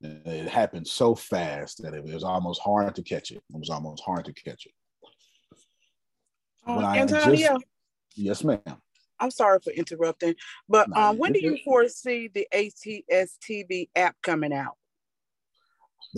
[0.00, 3.36] It happened so fast that it was almost hard to catch it.
[3.36, 4.72] It was almost hard to catch it.
[6.64, 7.54] When Antonio.
[7.54, 7.64] Just,
[8.16, 8.60] yes, ma'am.
[9.20, 10.34] I'm sorry for interrupting,
[10.68, 14.74] but no, um, when do you foresee the ATS TV app coming out?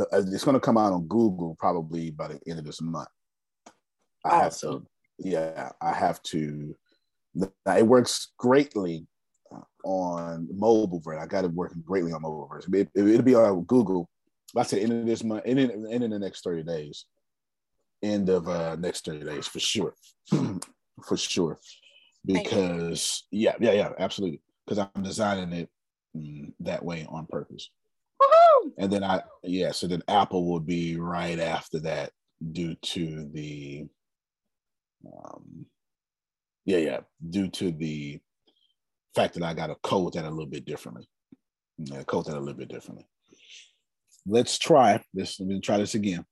[0.01, 3.09] Uh, it's going to come out on Google probably by the end of this month.
[4.25, 4.73] I awesome.
[4.73, 4.87] have to,
[5.19, 6.75] yeah, I have to.
[7.67, 9.07] It works greatly
[9.55, 11.23] uh, on mobile version.
[11.23, 12.75] I got it working greatly on mobile version.
[12.75, 14.09] It, will it, be on Google.
[14.57, 17.05] I said end of this month, end in, end in the next 30 days.
[18.03, 19.95] End of uh, next 30 days for sure.
[21.07, 21.59] for sure
[22.27, 24.41] because yeah, yeah, yeah, absolutely.
[24.67, 25.71] Because I'm designing it
[26.17, 27.71] mm, that way on purpose.
[28.21, 28.73] Woo-hoo!
[28.79, 32.11] And then I yeah, so then Apple will be right after that
[32.53, 33.87] due to the
[35.07, 35.67] um
[36.67, 37.01] yeah, yeah,
[37.31, 38.21] due to the
[39.15, 41.09] fact that I got to code that a little bit differently.
[41.79, 43.07] Yeah, code that a little bit differently.
[44.27, 45.41] Let's try this.
[45.41, 46.25] Let me try this again.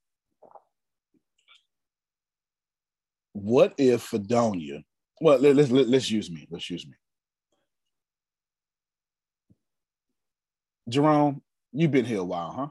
[3.32, 4.82] What if Adonia
[5.20, 6.46] well, let, us let, let's use me.
[6.50, 6.94] Let's use me.
[10.88, 11.40] Jerome,
[11.72, 12.68] you've been here a while, huh?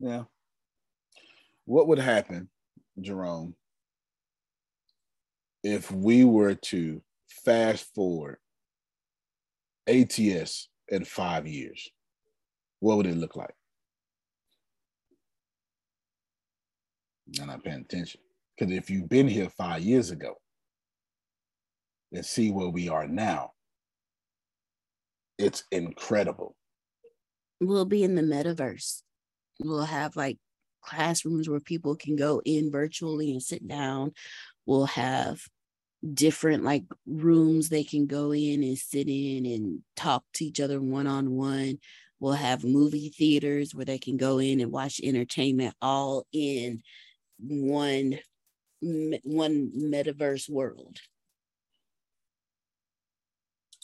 [0.00, 0.24] Yeah.
[1.64, 2.48] What would happen,
[3.00, 3.54] Jerome,
[5.66, 7.02] if we were to
[7.44, 8.36] fast forward
[9.88, 11.90] ATS in five years?
[12.78, 13.54] What would it look like?
[17.26, 18.20] You're not paying attention.
[18.56, 20.34] Because if you've been here five years ago
[22.12, 23.50] and see where we are now,
[25.36, 26.54] it's incredible.
[27.60, 29.02] We'll be in the metaverse.
[29.58, 30.38] We'll have like
[30.80, 34.12] classrooms where people can go in virtually and sit down.
[34.64, 35.40] We'll have
[36.14, 40.80] different like rooms they can go in and sit in and talk to each other
[40.80, 41.78] one on one.
[42.18, 46.82] We'll have movie theaters where they can go in and watch entertainment all in
[47.38, 48.18] one
[48.80, 50.98] one metaverse world.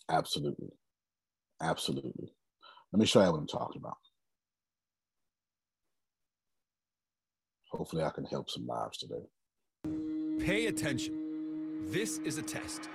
[0.09, 0.71] Absolutely.
[1.61, 2.33] Absolutely.
[2.93, 3.97] Let me show you what I'm talking about.
[7.71, 10.45] Hopefully, I can help some lives today.
[10.45, 11.22] Pay attention.
[11.91, 12.89] This is a test.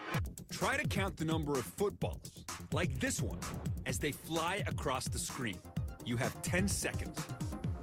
[0.51, 2.31] Try to count the number of footballs,
[2.71, 3.39] like this one,
[3.85, 5.59] as they fly across the screen.
[6.05, 7.19] You have 10 seconds.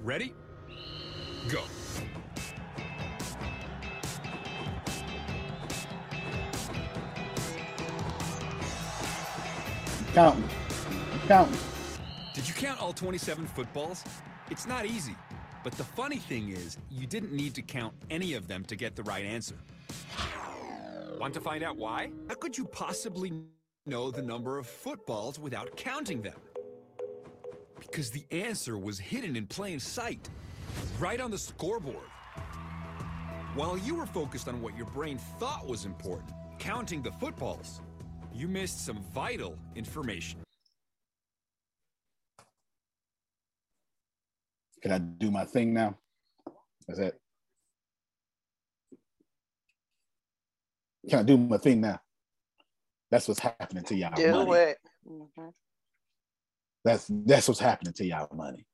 [0.02, 0.34] Ready?
[1.50, 1.62] Go.
[10.14, 10.48] Counting.
[11.26, 11.58] Counting.
[12.34, 14.04] Did you count all 27 footballs?
[14.50, 15.14] It's not easy.
[15.62, 18.96] But the funny thing is, you didn't need to count any of them to get
[18.96, 19.56] the right answer.
[21.24, 22.10] Want to find out why?
[22.28, 23.32] How could you possibly
[23.86, 26.38] know the number of footballs without counting them?
[27.80, 30.28] Because the answer was hidden in plain sight,
[31.00, 32.10] right on the scoreboard.
[33.54, 37.80] While you were focused on what your brain thought was important, counting the footballs,
[38.34, 40.40] you missed some vital information.
[44.82, 45.96] Can I do my thing now?
[46.86, 47.14] Is that?
[51.08, 52.00] Can I do my thing now?
[53.10, 54.14] That's what's happening to y'all.
[54.14, 54.50] Do money.
[54.52, 54.78] it.
[55.08, 55.48] Mm-hmm.
[56.84, 58.66] That's that's what's happening to y'all money.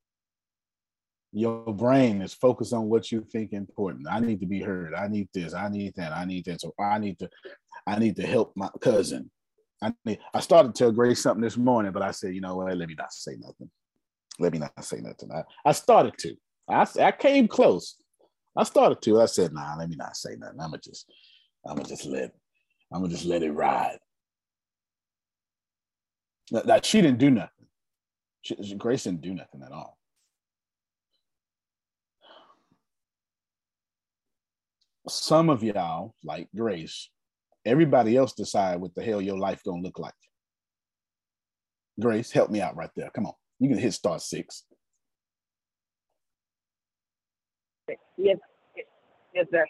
[1.32, 4.08] Your brain is focused on what you think important.
[4.10, 4.94] I need to be heard.
[4.94, 5.54] I need this.
[5.54, 6.12] I need that.
[6.12, 6.60] I need that.
[6.60, 7.30] So I need to,
[7.86, 9.30] I need to help my cousin.
[9.80, 12.56] I need, I started to tell Grace something this morning, but I said, you know
[12.56, 12.76] what?
[12.76, 13.70] Let me not say nothing.
[14.40, 15.30] Let me not say nothing.
[15.32, 16.34] I, I started to.
[16.68, 17.96] I, I came close.
[18.56, 19.20] I started to.
[19.20, 20.58] I said, nah, let me not say nothing.
[20.60, 21.06] I'm gonna just,
[21.66, 22.32] I'm gonna just let,
[22.92, 23.98] I'm gonna just let it ride.
[26.50, 27.66] That, she didn't do nothing.
[28.42, 29.96] She, Grace didn't do nothing at all.
[35.08, 37.08] Some of y'all, like Grace,
[37.64, 40.14] Everybody else decide what the hell your life gonna look like.
[42.00, 43.10] Grace, help me out right there.
[43.10, 43.34] Come on.
[43.58, 44.64] You can hit star six.
[48.16, 48.38] Yes,
[49.34, 49.66] yes, sir.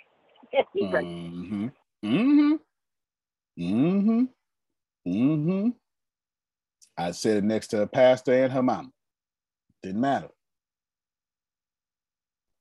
[0.76, 1.68] mm-hmm.
[2.05, 2.55] Mm-hmm.
[3.59, 4.24] Mm-hmm.
[5.07, 5.68] Mm-hmm.
[6.96, 8.92] I said it next to a pastor and her mom.
[9.82, 10.28] Didn't matter.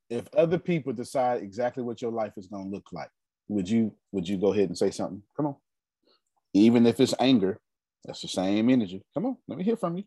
[0.10, 3.10] If other people decide exactly what your life is going to look like,
[3.48, 5.22] would you would you go ahead and say something?
[5.36, 5.56] Come on.
[6.54, 7.60] Even if it's anger,
[8.06, 9.04] that's the same energy.
[9.14, 10.04] Come on, let me hear from you.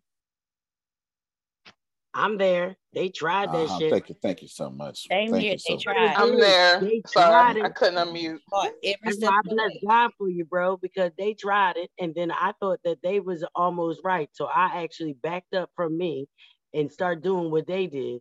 [2.15, 2.77] I'm there.
[2.93, 3.79] They tried that uh-huh.
[3.79, 3.91] shit.
[3.91, 4.17] Thank you.
[4.21, 5.09] Thank you so much.
[5.09, 5.53] Same thank here.
[5.53, 6.07] You they so tried.
[6.09, 6.19] Much.
[6.19, 6.81] I'm there.
[6.81, 8.39] They Sorry, I couldn't unmute.
[8.85, 12.81] Every I bless God for you, bro, because they tried it, and then I thought
[12.85, 16.27] that they was almost right, so I actually backed up from me
[16.75, 18.21] and start doing what they did.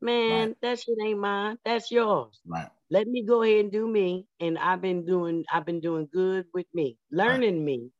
[0.00, 0.56] Man, right.
[0.62, 1.58] that shit ain't mine.
[1.64, 2.40] That's yours.
[2.46, 2.68] Right.
[2.90, 5.44] Let me go ahead and do me, and I've been doing.
[5.52, 7.64] I've been doing good with me, learning right.
[7.64, 7.90] me,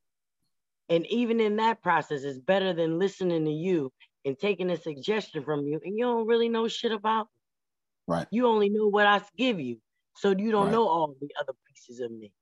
[0.88, 3.92] and even in that process, it's better than listening to you
[4.24, 8.14] and taking a suggestion from you and you don't really know shit about me.
[8.14, 8.26] Right.
[8.30, 9.78] You only know what I give you.
[10.16, 10.72] So you don't right.
[10.72, 12.32] know all the other pieces of me.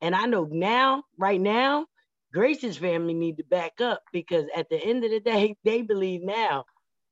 [0.00, 1.86] And I know now, right now,
[2.32, 6.22] Grace's family need to back up because at the end of the day, they believe
[6.22, 6.64] now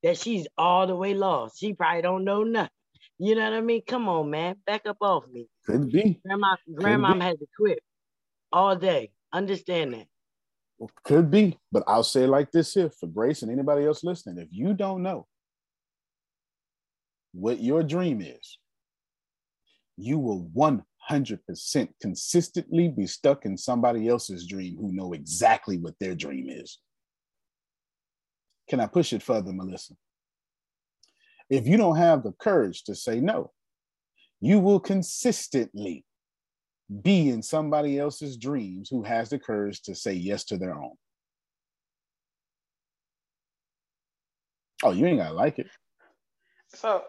[0.02, 1.58] that she's all the way lost.
[1.58, 2.70] She probably don't know nothing.
[3.18, 3.82] You know what I mean?
[3.86, 4.56] Come on, man.
[4.66, 5.46] Back up off me.
[5.64, 6.20] Could be.
[6.26, 7.78] Grandma, grandma has to quit
[8.52, 9.12] all day.
[9.32, 10.06] Understand that.
[11.04, 14.38] Could be, but I'll say like this here for Grace and anybody else listening.
[14.38, 15.26] If you don't know
[17.32, 18.58] what your dream is,
[19.96, 26.14] you will 100% consistently be stuck in somebody else's dream who know exactly what their
[26.14, 26.78] dream is.
[28.68, 29.94] Can I push it further, Melissa?
[31.50, 33.52] If you don't have the courage to say no,
[34.40, 36.04] you will consistently
[37.02, 40.94] be in somebody else's dreams who has the courage to say yes to their own.
[44.82, 45.68] Oh, you ain't gotta like it.
[46.74, 47.04] So,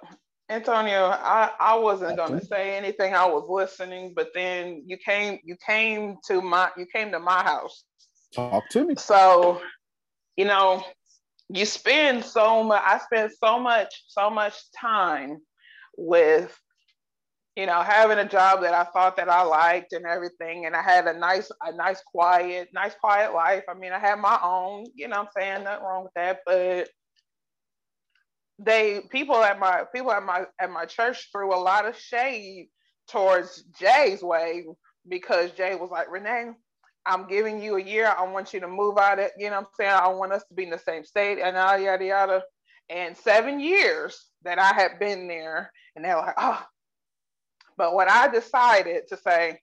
[0.50, 3.16] Antonio, I, I wasn't gonna say anything.
[3.16, 7.42] I was listening, but then you came you came to my you came to my
[7.44, 7.84] house.
[8.34, 8.96] Talk to me.
[8.96, 9.62] So,
[10.36, 10.84] you know,
[11.50, 12.82] you spend so much.
[12.86, 15.42] I spend so much so much time
[15.98, 16.56] with
[17.56, 20.66] you know, having a job that I thought that I liked and everything.
[20.66, 23.64] And I had a nice, a nice quiet, nice quiet life.
[23.70, 25.64] I mean, I had my own, you know I'm saying?
[25.64, 26.40] Nothing wrong with that.
[26.46, 26.90] But
[28.60, 32.68] they people at my people at my at my church threw a lot of shade
[33.10, 34.66] towards Jay's way
[35.08, 36.52] because Jay was like, Renee,
[37.06, 38.14] I'm giving you a year.
[38.18, 39.92] I want you to move out of, it, you know I'm saying?
[39.92, 42.42] I want us to be in the same state and yada yada yada.
[42.90, 46.64] And seven years that I had been there, and they were like, oh,
[47.78, 49.60] but when I decided to say,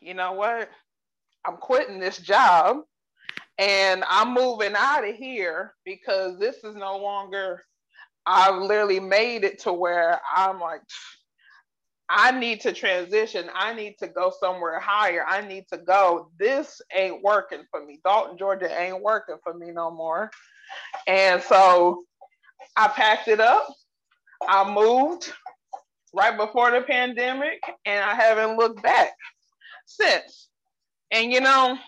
[0.00, 0.68] you know what,
[1.44, 2.78] I'm quitting this job
[3.58, 7.64] and I'm moving out of here because this is no longer,
[8.26, 10.82] I've literally made it to where I'm like,
[12.08, 13.50] I need to transition.
[13.52, 15.24] I need to go somewhere higher.
[15.26, 16.30] I need to go.
[16.38, 18.00] This ain't working for me.
[18.04, 20.30] Dalton, Georgia ain't working for me no more.
[21.06, 22.04] And so
[22.76, 23.66] I packed it up.
[24.48, 25.32] I moved
[26.16, 29.12] right before the pandemic, and I haven't looked back
[29.84, 30.48] since.
[31.10, 31.78] And you know,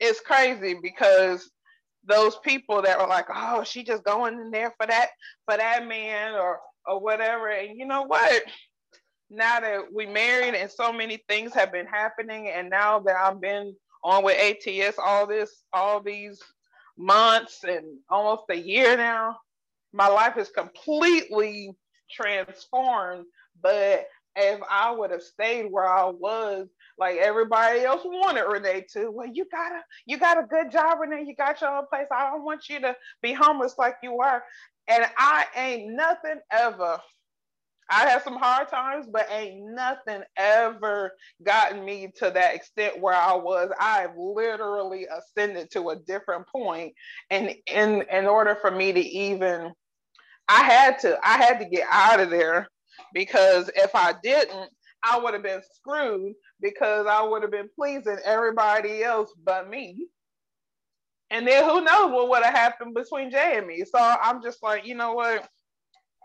[0.00, 1.50] it's crazy because
[2.04, 5.10] those people that were like, "Oh, she just going in there for that
[5.46, 8.42] for that man or or whatever," and you know what?
[9.30, 13.40] Now that we married and so many things have been happening, and now that I've
[13.40, 16.42] been on with ATS all this all these
[16.98, 19.38] months and almost a year now,
[19.92, 21.74] my life is completely
[22.12, 23.26] transformed.
[23.62, 24.06] But
[24.36, 29.28] if I would have stayed where I was, like everybody else wanted Renee to, well,
[29.32, 31.24] you got a you got a good job, Renee.
[31.26, 32.06] You got your own place.
[32.12, 34.42] I don't want you to be homeless like you are.
[34.88, 36.98] And I ain't nothing ever.
[37.90, 41.12] I had some hard times, but ain't nothing ever
[41.44, 43.70] gotten me to that extent where I was.
[43.78, 46.94] I've literally ascended to a different point.
[47.30, 49.72] And in in order for me to even
[50.48, 52.68] I had to, I had to get out of there
[53.14, 54.70] because if I didn't,
[55.04, 60.06] I would have been screwed because I would have been pleasing everybody else but me.
[61.30, 63.84] And then who knows what would have happened between Jay and me.
[63.84, 65.48] So I'm just like, you know what?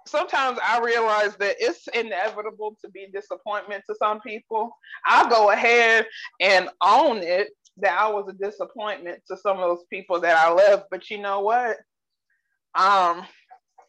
[0.06, 4.70] Sometimes I realize that it's inevitable to be disappointment to some people.
[5.06, 6.06] I'll go ahead
[6.42, 10.52] and own it that I was a disappointment to some of those people that I
[10.52, 10.86] left.
[10.92, 11.78] But you know what?
[12.76, 13.24] Um,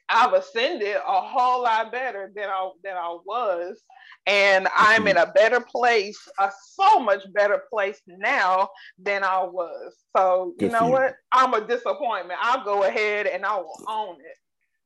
[0.09, 3.83] I've ascended a whole lot better than I than I was,
[4.27, 9.95] and I'm in a better place, a so much better place now than I was.
[10.17, 10.93] So Good you know you.
[10.93, 11.15] what?
[11.33, 12.41] I'm a disappointment.
[12.43, 14.39] I'll go ahead and I will own it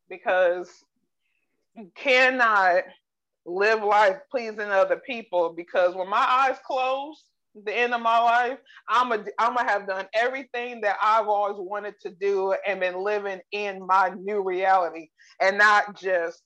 [0.09, 0.69] because
[1.75, 2.83] you cannot
[3.47, 7.25] live life pleasing other people because when my eyes close
[7.55, 11.57] the end of my life, I'm a I'm gonna have done everything that I've always
[11.59, 15.09] wanted to do and been living in my new reality
[15.41, 16.43] and not just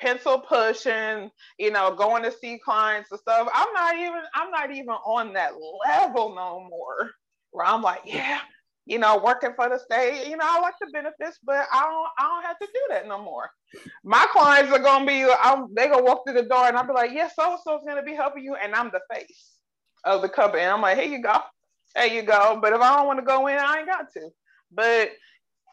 [0.00, 3.48] pencil pushing, you know, going to see clients and stuff.
[3.54, 5.52] I'm not even I'm not even on that
[5.88, 7.10] level no more.
[7.52, 8.40] Where I'm like, yeah,
[8.86, 12.08] you know, working for the state, you know, I like the benefits, but I don't
[12.18, 13.50] I don't have to do that no more.
[14.04, 16.92] My clients are gonna be I'm, they gonna walk through the door and I'll be
[16.92, 19.53] like, yes, yeah, so so is gonna be helping you, and I'm the face
[20.04, 20.62] of the company.
[20.62, 21.38] And I'm like, here you go.
[21.94, 22.58] There you go.
[22.60, 24.30] But if I don't want to go in, I ain't got to.
[24.72, 25.10] But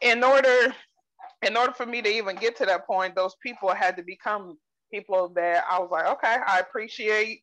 [0.00, 0.74] in order,
[1.42, 4.58] in order for me to even get to that point, those people had to become
[4.92, 7.42] people that I was like, okay, I appreciate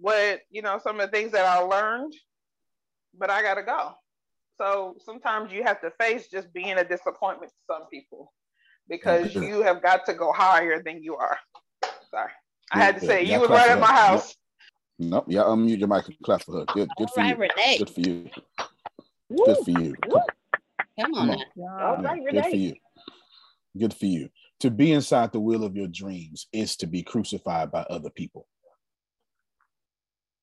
[0.00, 2.14] what, you know, some of the things that I learned,
[3.18, 3.92] but I gotta go.
[4.58, 8.32] So sometimes you have to face just being a disappointment to some people
[8.88, 11.38] because you have got to go higher than you are.
[12.10, 12.30] Sorry.
[12.70, 14.36] I had to say, you was right at my house.
[15.02, 15.24] Nope.
[15.28, 16.64] Yeah, unmute your mic and clap for her.
[16.66, 16.90] Good.
[16.98, 17.36] Good for right, you.
[17.36, 17.78] Renee.
[17.78, 18.30] Good for you.
[19.30, 19.46] Woo.
[19.46, 19.94] Good for you.
[20.08, 20.20] Woo.
[21.00, 21.28] Come on.
[21.28, 21.82] Come on.
[21.82, 22.42] All right, Renee.
[22.42, 22.74] Good for you.
[23.78, 24.28] Good for you.
[24.60, 28.46] To be inside the will of your dreams is to be crucified by other people.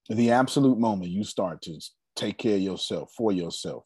[0.10, 1.80] The absolute moment you start to
[2.16, 3.86] take care of yourself for yourself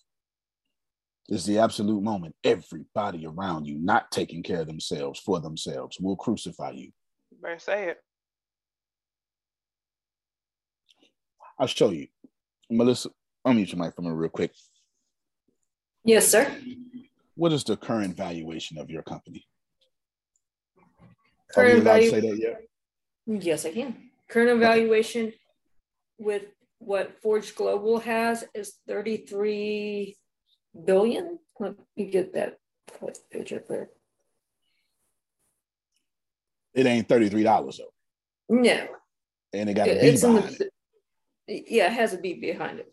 [1.27, 6.15] is the absolute moment everybody around you not taking care of themselves for themselves will
[6.15, 6.91] crucify you.
[7.31, 7.97] You better say it.
[11.61, 12.07] I'll show you.
[12.71, 13.09] Melissa,
[13.45, 14.51] I'll mute your mic for me real quick.
[16.03, 16.51] Yes, sir.
[17.35, 19.45] What is the current valuation of your company?
[21.53, 22.55] Current value.
[23.27, 24.09] Yes, I can.
[24.27, 25.33] Current evaluation
[26.17, 26.45] with
[26.79, 30.17] what Forge Global has is 33
[30.83, 31.37] billion.
[31.59, 32.57] Let me get that
[33.31, 33.89] page up there.
[36.73, 37.83] It ain't $33 though.
[38.49, 38.87] No.
[39.53, 40.73] And it got a B behind the, it.
[41.67, 42.91] Yeah, it has a beat behind it.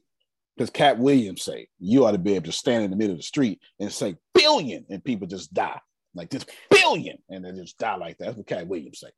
[0.56, 3.18] Because Katt Williams say you ought to be able to stand in the middle of
[3.18, 5.80] the street and say billion, and people just die
[6.14, 8.24] like this billion, and they just die like that.
[8.24, 9.10] That's what Katt Williams say.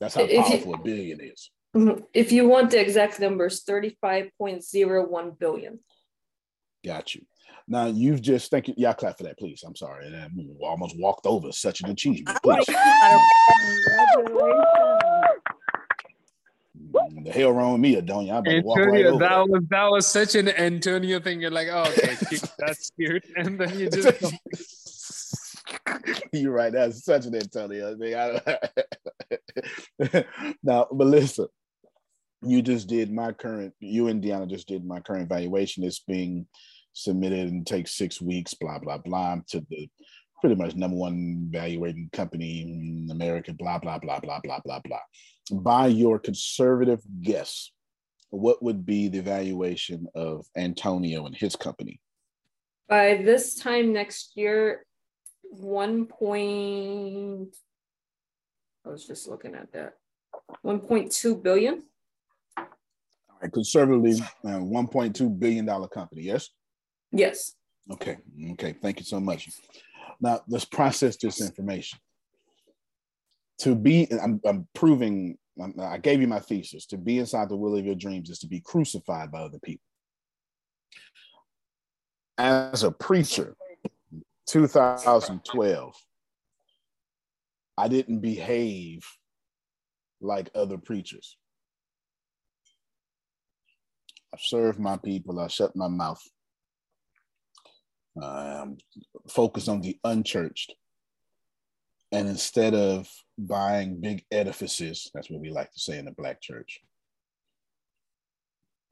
[0.00, 1.50] That's how if powerful you, a billion is.
[1.76, 2.02] Mm-hmm.
[2.12, 5.78] If you want the exact numbers, thirty-five point zero one billion.
[6.84, 7.22] Got you.
[7.68, 8.74] Now you've just thank you.
[8.76, 9.62] Yeah, clap for that, please.
[9.64, 10.28] I'm sorry, I
[10.66, 12.36] almost walked over such an achievement.
[12.42, 12.66] Please.
[16.74, 18.32] The hell wrong with me, don't you?
[18.32, 21.40] Antonio, right that was that was such an Antonio thing.
[21.40, 22.16] You're like, oh, okay,
[22.58, 24.34] that's cute, and then you just.
[26.32, 26.72] You're right.
[26.72, 28.40] That's such an Antonio thing.
[30.62, 31.46] now, Melissa,
[32.42, 33.72] you just did my current.
[33.80, 35.84] You and Deanna just did my current valuation.
[35.84, 36.46] It's being
[36.92, 38.54] submitted and takes six weeks.
[38.54, 39.88] Blah blah blah to the
[40.40, 43.52] pretty much number one valuating company in America.
[43.52, 45.00] Blah blah blah blah blah blah blah
[45.50, 47.70] by your conservative guess,
[48.30, 52.00] what would be the valuation of Antonio and his company?
[52.88, 54.84] By this time next year,
[55.42, 57.56] one point.
[58.84, 59.94] I was just looking at that.
[60.64, 61.82] 1.2 billion.
[62.58, 62.66] All
[63.40, 66.22] right, conservatively, uh, 1.2 billion dollar company.
[66.22, 66.50] Yes.
[67.12, 67.54] Yes.
[67.90, 68.18] Okay.
[68.52, 68.74] Okay.
[68.82, 69.48] Thank you so much.
[70.20, 71.98] Now let's process this information
[73.58, 75.38] to be I'm, I'm proving
[75.80, 78.48] i gave you my thesis to be inside the will of your dreams is to
[78.48, 79.84] be crucified by other people.
[82.36, 83.56] As a preacher
[84.48, 85.94] 2012
[87.78, 89.02] i didn't behave
[90.20, 91.36] like other preachers.
[94.34, 96.22] I served my people i shut my mouth.
[98.20, 98.78] Um,
[99.28, 100.74] focus on the unchurched
[102.14, 106.40] and instead of buying big edifices, that's what we like to say in the Black
[106.40, 106.80] church,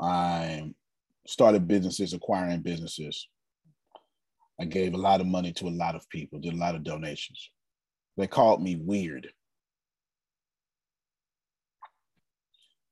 [0.01, 0.73] I
[1.29, 3.29] started businesses, acquiring businesses.
[4.61, 6.83] I gave a lot of money to a lot of people, did a lot of
[6.83, 7.51] donations.
[8.17, 9.29] They called me weird.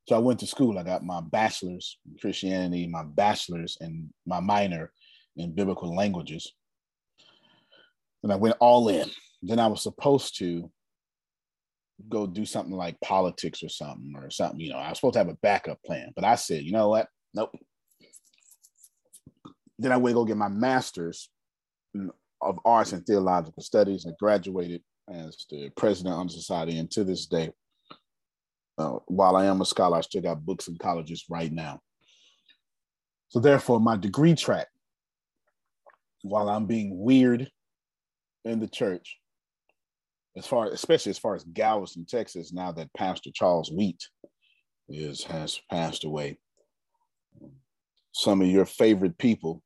[0.06, 0.78] So I went to school.
[0.78, 4.92] I got my bachelor's in Christianity, my bachelor's, and my minor
[5.36, 6.52] in biblical languages.
[8.22, 9.10] And I went all in
[9.42, 10.70] then I was supposed to
[12.08, 14.60] go do something like politics or something or something.
[14.60, 16.88] You know, I was supposed to have a backup plan, but I said, you know
[16.88, 17.08] what?
[17.34, 17.54] Nope.
[19.78, 21.30] Then I went to go get my master's
[22.42, 24.82] of arts and theological studies and graduated
[25.12, 26.78] as the president of the society.
[26.78, 27.50] And to this day,
[28.78, 31.80] uh, while I am a scholar, I still got books in colleges right now.
[33.28, 34.68] So therefore, my degree track,
[36.22, 37.50] while I'm being weird
[38.44, 39.19] in the church,
[40.36, 44.08] as far especially as far as Galveston, Texas, now that Pastor Charles Wheat
[44.88, 46.38] is has passed away.
[48.12, 49.62] Some of your favorite people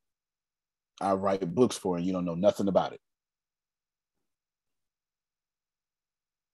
[1.01, 3.01] I write books for and you don't know nothing about it.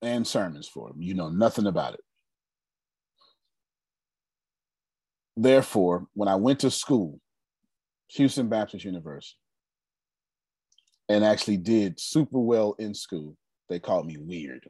[0.00, 1.00] And sermons for them.
[1.00, 2.00] You know nothing about it.
[5.36, 7.20] Therefore, when I went to school,
[8.08, 9.38] Houston Baptist University,
[11.08, 13.36] and actually did super well in school,
[13.68, 14.68] they called me weird.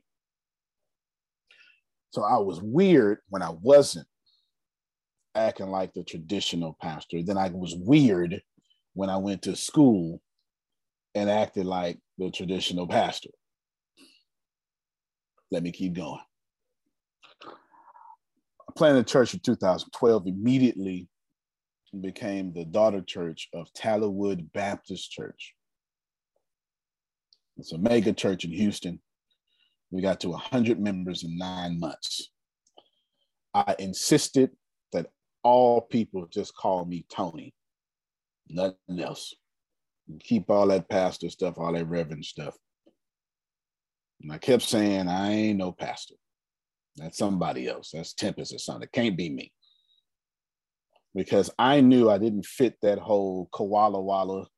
[2.11, 4.07] So I was weird when I wasn't
[5.35, 7.23] acting like the traditional pastor.
[7.23, 8.43] Then I was weird
[8.95, 10.21] when I went to school
[11.15, 13.31] and acted like the traditional pastor.
[15.51, 16.21] Let me keep going.
[17.45, 21.09] I planted a church in 2012, immediately
[22.01, 25.55] became the daughter church of Tallowood Baptist Church.
[27.63, 28.99] It's a mega church in Houston.
[29.93, 32.33] We got to 100 members in nine months.
[33.55, 34.51] I insisted
[34.93, 35.07] that
[35.45, 37.55] all people just call me Tony,
[38.49, 39.33] nothing else.
[40.25, 42.57] Keep all that pastor stuff, all that reverend stuff.
[44.21, 46.17] And I kept saying, I ain't no pastor.
[46.97, 47.93] That's somebody else.
[47.95, 48.83] That's Tempest or something.
[48.83, 49.53] It can't be me.
[51.15, 54.49] Because I knew I didn't fit that whole koala walla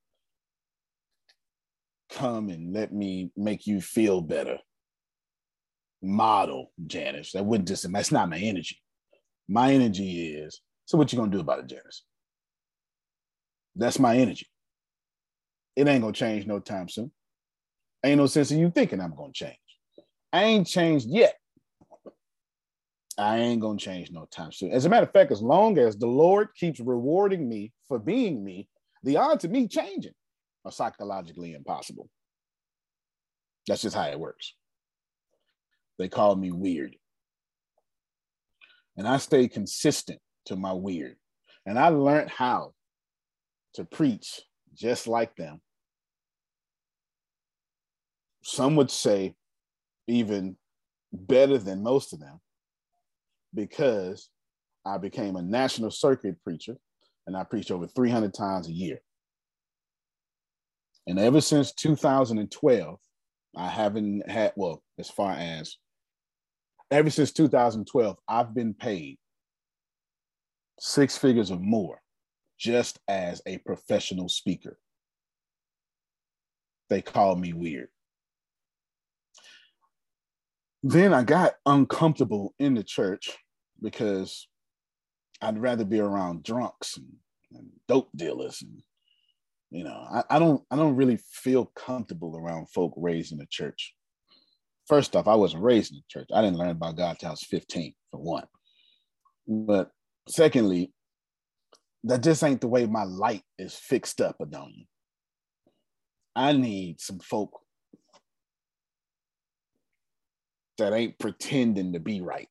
[2.11, 4.59] come and let me make you feel better
[6.03, 7.33] model Janice.
[7.33, 8.79] That wouldn't just that's not my energy.
[9.49, 12.05] My energy is so what you gonna do about it, Janice?
[13.75, 14.47] That's my energy.
[15.77, 17.11] It ain't gonna change no time soon.
[18.05, 19.57] Ain't no sense in you thinking I'm gonna change.
[20.33, 21.37] I ain't changed yet.
[23.17, 24.73] I ain't gonna change no time soon.
[24.73, 28.45] As a matter of fact, as long as the Lord keeps rewarding me for being
[28.45, 28.69] me,
[29.03, 30.15] the odds of me changing
[30.65, 32.09] are psychologically impossible.
[33.67, 34.55] That's just how it works.
[35.99, 36.97] They called me weird.
[38.97, 41.17] And I stayed consistent to my weird.
[41.67, 42.73] And I learned how
[43.75, 44.41] to preach
[44.75, 45.61] just like them.
[48.43, 49.35] Some would say
[50.07, 50.57] even
[51.13, 52.41] better than most of them
[53.55, 54.29] because
[54.85, 56.77] I became a national circuit preacher
[57.27, 59.01] and I preach over 300 times a year.
[61.07, 62.99] And ever since 2012,
[63.57, 65.77] I haven't had, well, as far as
[66.91, 69.19] ever since 2012, I've been paid
[70.81, 72.01] six figures or more
[72.59, 74.79] just as a professional speaker.
[76.89, 77.89] They called me weird.
[80.83, 83.37] Then I got uncomfortable in the church
[83.83, 84.49] because
[85.41, 87.09] I'd rather be around drunks and,
[87.53, 88.83] and dope dealers and
[89.75, 93.47] you know I, I don't i don't really feel comfortable around folk raised in the
[93.51, 93.95] church
[94.87, 97.33] first off i wasn't raised in the church i didn't learn about god till i
[97.33, 98.45] was 15 for one
[99.49, 99.91] but
[100.29, 100.93] secondly
[102.05, 104.87] that just ain't the way my light is fixed up Adonia.
[106.37, 107.61] I need some folk
[110.77, 112.49] that ain't pretending to be right.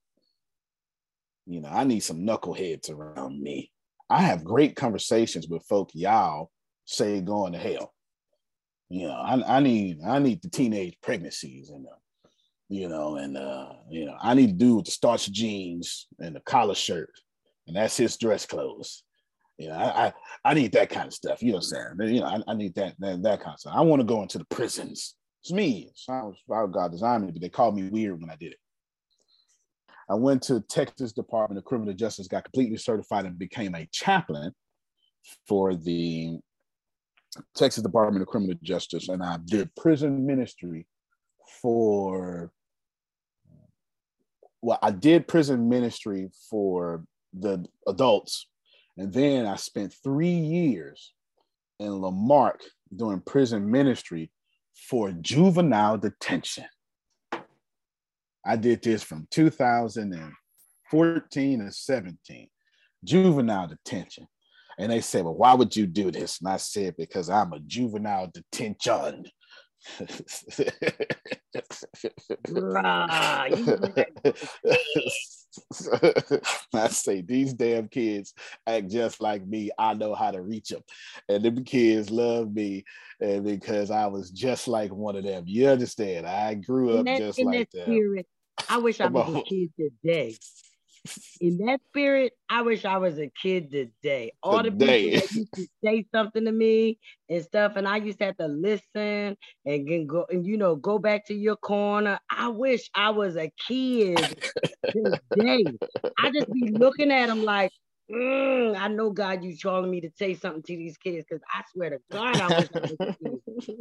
[1.46, 3.70] You know, I need some knuckleheads around me.
[4.10, 6.50] I have great conversations with folk y'all
[6.86, 7.94] say going to hell.
[8.90, 11.96] You know, I, I need I need the teenage pregnancies and uh,
[12.70, 16.36] you know, and uh, you know, I need to do with the starch jeans and
[16.36, 17.12] the collar shirt,
[17.68, 19.04] and that's his dress clothes.
[19.58, 20.14] You know, I, I,
[20.44, 21.44] I need that kind of stuff.
[21.44, 22.16] You know what I'm saying?
[22.16, 23.74] You know, I, I need that, that that kind of stuff.
[23.76, 25.16] I want to go into the prisons.
[25.42, 25.92] It's me.
[26.08, 28.60] How, how God designed me, but they called me weird when I did it.
[30.10, 34.52] I went to Texas Department of Criminal Justice, got completely certified, and became a chaplain
[35.48, 36.40] for the
[37.56, 40.88] Texas Department of Criminal Justice, and I did prison ministry
[41.62, 42.52] for.
[44.62, 47.04] Well, I did prison ministry for
[47.34, 48.48] the adults,
[48.98, 51.14] and then I spent three years
[51.80, 52.64] in La Marque
[52.96, 54.32] doing prison ministry
[54.74, 56.66] for juvenile detention.
[58.46, 62.50] I did this from 2014 to 17,
[63.04, 64.28] juvenile detention.
[64.78, 66.40] And they said, Well, why would you do this?
[66.40, 69.26] And I said, Because I'm a juvenile detention.
[72.76, 73.46] Ah,
[76.74, 78.34] I say these damn kids
[78.66, 79.70] act just like me.
[79.78, 80.82] I know how to reach them,
[81.30, 82.86] and them kids love me,
[83.20, 85.44] and because I was just like one of them.
[85.46, 86.26] You understand?
[86.26, 87.84] I grew up that, just like that.
[87.84, 88.26] Spirit,
[88.70, 90.38] I wish I was a kid today
[91.42, 94.32] in that spirit, I wish I was a kid today.
[94.42, 95.16] All today.
[95.16, 97.00] the people that used to say something to me
[97.30, 99.36] and stuff, and I used to have to listen
[99.66, 102.20] and go and you know go back to your corner.
[102.30, 104.18] I wish I was a kid
[104.86, 105.66] today.
[106.20, 107.72] I just be looking at them like,
[108.10, 111.64] mm, I know God, you calling me to say something to these kids because I
[111.74, 112.98] swear to God, I was a kid.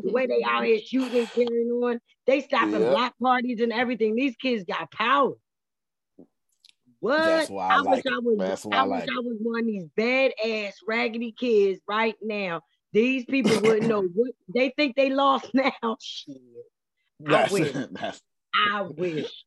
[0.03, 2.93] The way they out here shooting, carrying on, they stopping yep.
[2.93, 4.17] black parties and everything.
[4.17, 5.35] These kids got power.
[7.03, 7.19] What?
[7.19, 8.13] That's why I, I like wish it.
[8.13, 8.39] I was.
[8.39, 9.13] That's why I, I like wish it.
[9.13, 12.61] I was one of these badass raggedy kids right now.
[12.93, 15.97] These people wouldn't know what they think they lost now.
[16.01, 16.37] Shit.
[17.19, 17.73] That's, I wish.
[17.91, 18.23] That's,
[18.71, 19.45] I wish.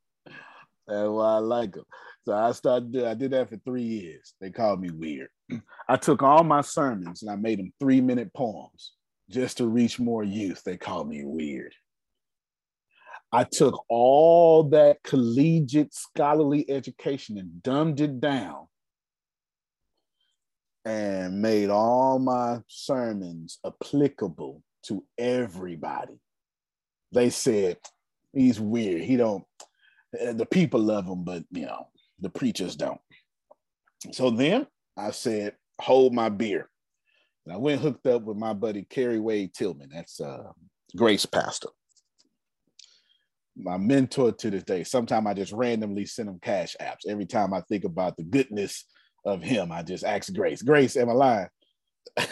[0.86, 1.86] That's why I like them.
[2.26, 3.06] So I started.
[3.06, 4.34] I did that for three years.
[4.41, 5.30] They called me weird.
[5.88, 8.91] I took all my sermons and I made them three minute poems
[9.30, 10.62] just to reach more youth.
[10.66, 11.74] They called me weird.
[13.36, 18.68] I took all that collegiate scholarly education and dumbed it down
[20.86, 26.18] and made all my sermons applicable to everybody.
[27.12, 27.78] They said
[28.32, 29.02] he's weird.
[29.02, 29.44] He don't
[30.14, 31.90] the people love him, but you know,
[32.22, 33.02] the preachers don't.
[34.14, 34.66] So then
[34.96, 36.70] I said, hold my beer.
[37.46, 39.90] And I went hooked up with my buddy Kerry Wade Tillman.
[39.94, 40.54] That's uh
[40.96, 41.68] Grace Pastor
[43.56, 44.84] my mentor to this day.
[44.84, 47.08] Sometimes I just randomly send him cash apps.
[47.08, 48.86] Every time I think about the goodness
[49.26, 51.47] of him, I just ask Grace, Grace, am I lying?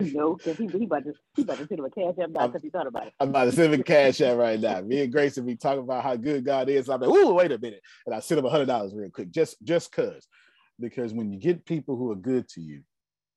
[0.00, 2.46] no, because he, he, about to, he about to send him a cash app now
[2.46, 3.12] because he thought about it.
[3.20, 4.80] I'm about to send him a cash app right now.
[4.84, 6.88] Me and Grace will be talking about how good God is.
[6.88, 7.82] I'm like, ooh, wait a minute.
[8.06, 10.26] And I send him a hundred dollars real quick, just just cause.
[10.80, 12.82] Because when you get people who are good to you,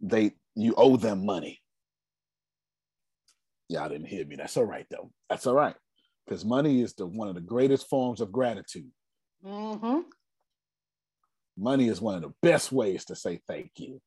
[0.02, 1.62] they you owe them money.
[3.68, 4.36] Y'all didn't hear me.
[4.36, 5.12] That's all right though.
[5.30, 5.76] That's all right
[6.26, 8.92] because money is the one of the greatest forms of gratitude.
[9.46, 10.00] Mm-hmm.
[11.58, 14.02] Money is one of the best ways to say thank you.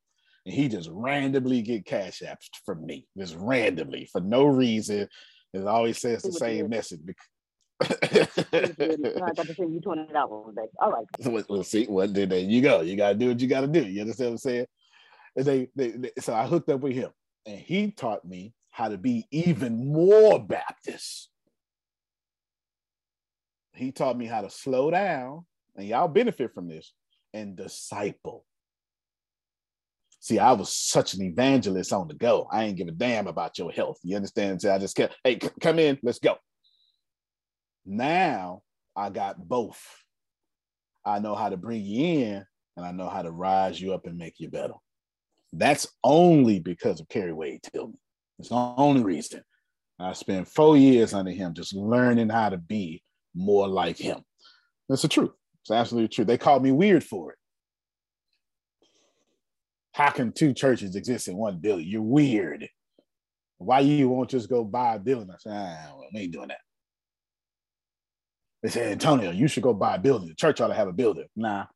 [0.44, 5.08] And he just randomly get cash apps from me, just randomly for no reason.
[5.54, 7.00] It always says the same message.
[7.80, 10.56] I got to send you twenty dollars.
[10.80, 11.06] All right.
[11.20, 11.86] We'll, we'll see.
[11.88, 12.80] Well, there you go.
[12.80, 13.82] You gotta do what you gotta do.
[13.82, 14.66] You understand what I'm saying?
[15.36, 17.10] And they, they, they, so I hooked up with him,
[17.46, 21.30] and he taught me how to be even more Baptist
[23.78, 26.92] he taught me how to slow down, and y'all benefit from this,
[27.32, 28.44] and disciple.
[30.20, 32.48] See, I was such an evangelist on the go.
[32.50, 33.98] I ain't give a damn about your health.
[34.02, 34.60] You understand?
[34.60, 36.36] So I just kept, hey, c- come in, let's go.
[37.86, 38.62] Now
[38.96, 39.80] I got both.
[41.04, 42.44] I know how to bring you in,
[42.76, 44.74] and I know how to rise you up and make you better.
[45.52, 47.98] That's only because of Kerry Wade Tillman.
[48.38, 49.42] It's the only reason.
[49.98, 53.02] I spent four years under him just learning how to be
[53.38, 54.20] more like him.
[54.88, 55.30] That's the truth.
[55.62, 56.24] It's absolutely true.
[56.24, 57.38] They called me weird for it.
[59.92, 61.86] How can two churches exist in one building?
[61.86, 62.68] You're weird.
[63.58, 65.30] Why you won't just go buy a building?
[65.30, 66.60] I said, ah, well, we ain't doing that.
[68.62, 70.28] They said, Antonio, you should go buy a building.
[70.28, 71.26] The church ought to have a building.
[71.36, 71.66] Nah.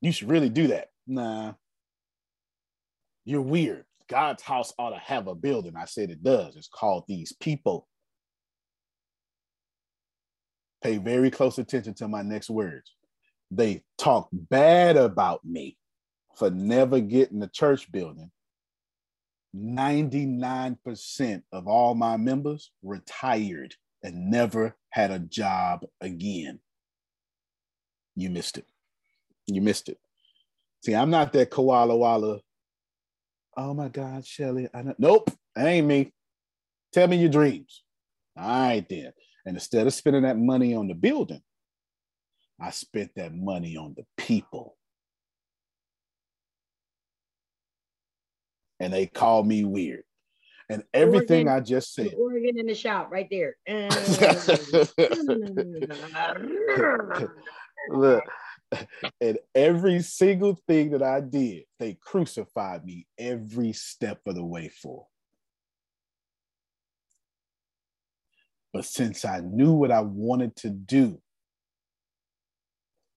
[0.00, 0.88] You should really do that.
[1.06, 1.54] Nah.
[3.24, 3.84] You're weird.
[4.08, 5.74] God's house ought to have a building.
[5.76, 6.56] I said it does.
[6.56, 7.88] It's called these people.
[10.82, 12.94] Pay very close attention to my next words.
[13.50, 15.76] They talk bad about me
[16.36, 18.30] for never getting a church building.
[19.56, 26.60] 99% of all my members retired and never had a job again.
[28.14, 28.66] You missed it.
[29.46, 29.98] You missed it.
[30.84, 32.40] See, I'm not that koala walla.
[33.56, 34.68] Oh my God, Shelly.
[34.98, 36.12] Nope, that ain't me.
[36.92, 37.82] Tell me your dreams.
[38.36, 39.12] All right, then.
[39.46, 41.40] And instead of spending that money on the building,
[42.60, 44.76] I spent that money on the people.
[48.80, 50.02] And they call me weird.
[50.68, 52.12] And everything Oregon, I just said.
[52.18, 53.54] Oregon in the shop right there.
[57.88, 58.24] Look,
[59.20, 64.68] and every single thing that I did, they crucified me every step of the way
[64.68, 65.06] for.
[68.76, 71.18] But since I knew what I wanted to do,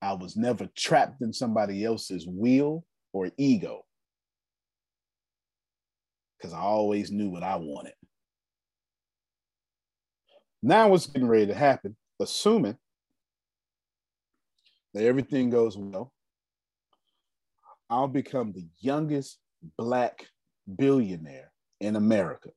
[0.01, 3.83] I was never trapped in somebody else's will or ego.
[6.37, 7.91] Because I always knew what I wanted.
[10.63, 12.77] Now, what's getting ready to happen, assuming
[14.93, 16.13] that everything goes well,
[17.89, 19.39] I'll become the youngest
[19.77, 20.25] black
[20.77, 21.51] billionaire
[21.81, 22.51] in America,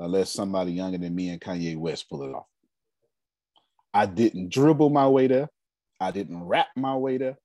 [0.00, 2.46] unless somebody younger than me and Kanye West pull it off.
[3.92, 5.48] I didn't dribble my way there.
[6.00, 7.36] I didn't rap my way there.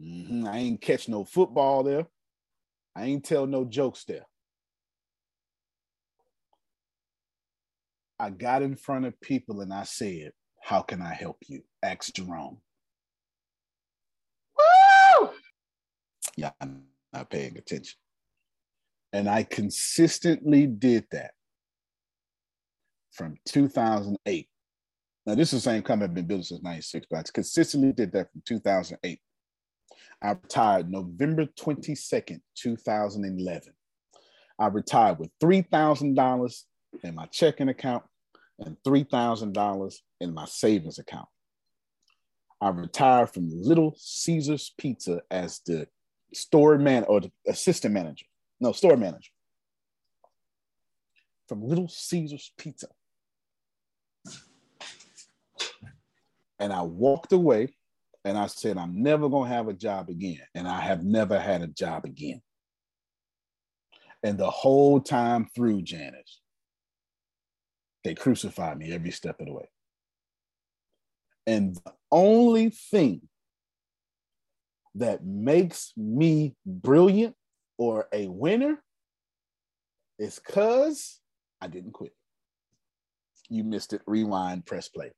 [0.00, 0.46] Mm-hmm.
[0.46, 2.06] I ain't catch no football there.
[2.94, 4.26] I ain't tell no jokes there.
[8.18, 10.32] I got in front of people and I said,
[10.62, 11.62] How can I help you?
[11.82, 12.58] Ask Jerome.
[14.58, 15.30] Woo!
[16.36, 16.82] Yeah, I'm
[17.14, 17.96] not paying attention.
[19.12, 21.32] And I consistently did that
[23.12, 24.48] from 2008.
[25.26, 28.12] Now, this is the same company I've been building since 96, but I consistently did
[28.12, 29.20] that from 2008.
[30.22, 33.72] I retired November 22nd, 2011.
[34.58, 36.64] I retired with $3,000
[37.02, 38.04] in my checking account
[38.58, 41.28] and $3,000 in my savings account.
[42.60, 45.88] I retired from Little Caesars Pizza as the
[46.34, 48.26] store man or the assistant manager.
[48.60, 49.30] No, store manager.
[51.48, 52.88] From Little Caesars Pizza.
[56.58, 57.74] And I walked away
[58.24, 60.42] and I said, I'm never going to have a job again.
[60.54, 62.42] And I have never had a job again.
[64.22, 66.40] And the whole time through, Janice,
[68.04, 69.70] they crucified me every step of the way.
[71.46, 73.22] And the only thing
[74.96, 77.34] that makes me brilliant
[77.80, 78.78] or a winner
[80.18, 81.18] is because
[81.62, 82.12] I didn't quit.
[83.48, 84.02] You missed it.
[84.06, 85.12] Rewind, press play.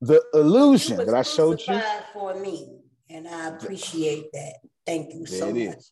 [0.00, 1.80] The illusion that I showed you
[2.12, 2.78] for me,
[3.10, 4.54] and I appreciate that.
[4.86, 5.78] Thank you so much.
[5.78, 5.90] Is.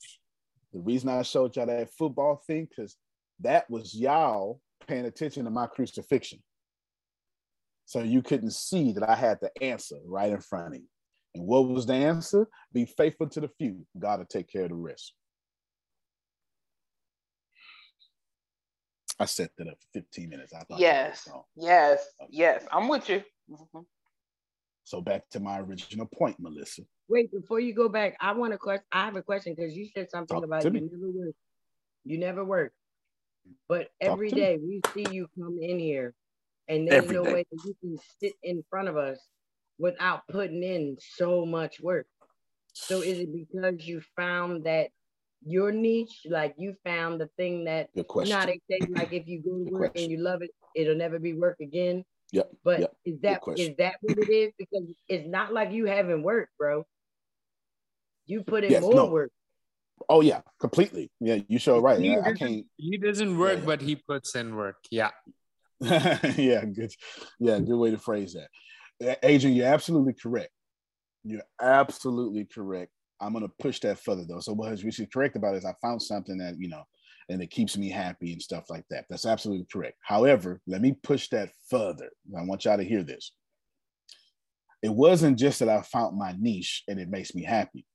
[0.72, 2.97] The reason I showed y'all that football thing, because
[3.41, 6.41] that was y'all paying attention to my crucifixion.
[7.87, 10.87] So you couldn't see that I had the answer right in front of you.
[11.35, 12.47] And what was the answer?
[12.72, 13.85] Be faithful to the few.
[13.99, 15.12] God will take care of the rest.
[19.19, 20.53] I set that up for 15 minutes.
[20.53, 22.65] I thought yes, yes, yes.
[22.73, 23.23] I'm with you.
[23.51, 23.81] Mm-hmm.
[24.85, 26.83] So back to my original point, Melissa.
[27.09, 28.85] Wait, before you go back, I want to question.
[28.93, 31.35] I have a question because you said something Talk about you never work.
[32.05, 32.73] You never work.
[33.69, 36.15] But every day we see you come in here,
[36.69, 37.33] and there's every no day.
[37.33, 39.19] way that you can sit in front of us
[39.79, 42.07] without putting in so much work.
[42.73, 44.89] So is it because you found that
[45.47, 48.37] your niche, like you found the thing that Good question.
[48.37, 51.35] not exactly like if you go to work and you love it, it'll never be
[51.35, 52.05] work again.
[52.33, 52.51] Yep.
[52.65, 52.93] But yep.
[53.05, 54.53] is that is that what it is?
[54.59, 56.85] Because it's not like you haven't worked, bro.
[58.27, 59.07] You put in yes, more no.
[59.07, 59.31] work.
[60.09, 61.11] Oh yeah, completely.
[61.21, 62.01] Yeah, you show right.
[62.01, 62.67] He, I, I can't.
[62.77, 63.67] He doesn't work, yeah.
[63.67, 64.77] but he puts in work.
[64.91, 65.11] Yeah.
[65.81, 66.93] yeah, good.
[67.39, 69.19] Yeah, good way to phrase that.
[69.23, 70.51] Adrian, you're absolutely correct.
[71.25, 72.91] You're absolutely correct.
[73.25, 74.41] I'm gonna push that further though.
[74.41, 76.83] So what is which correct about it is I found something that you know,
[77.29, 79.07] and it keeps me happy and stuff like that.
[79.09, 79.97] That's absolutely correct.
[80.03, 82.11] However, let me push that further.
[82.39, 83.33] I want y'all to hear this.
[84.83, 87.87] It wasn't just that I found my niche and it makes me happy.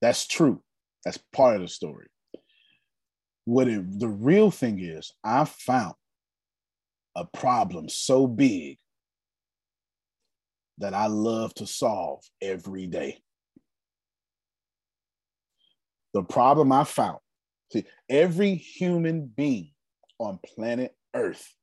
[0.00, 0.62] That's true.
[1.04, 2.08] That's part of the story.
[3.44, 5.94] What it, the real thing is, I found
[7.14, 8.78] a problem so big
[10.78, 13.22] that I love to solve every day.
[16.14, 17.18] The problem I found,
[17.72, 19.72] see, every human being
[20.18, 21.54] on planet Earth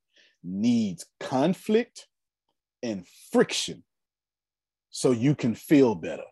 [0.43, 2.07] needs conflict
[2.83, 3.83] and friction
[4.89, 6.23] so you can feel better.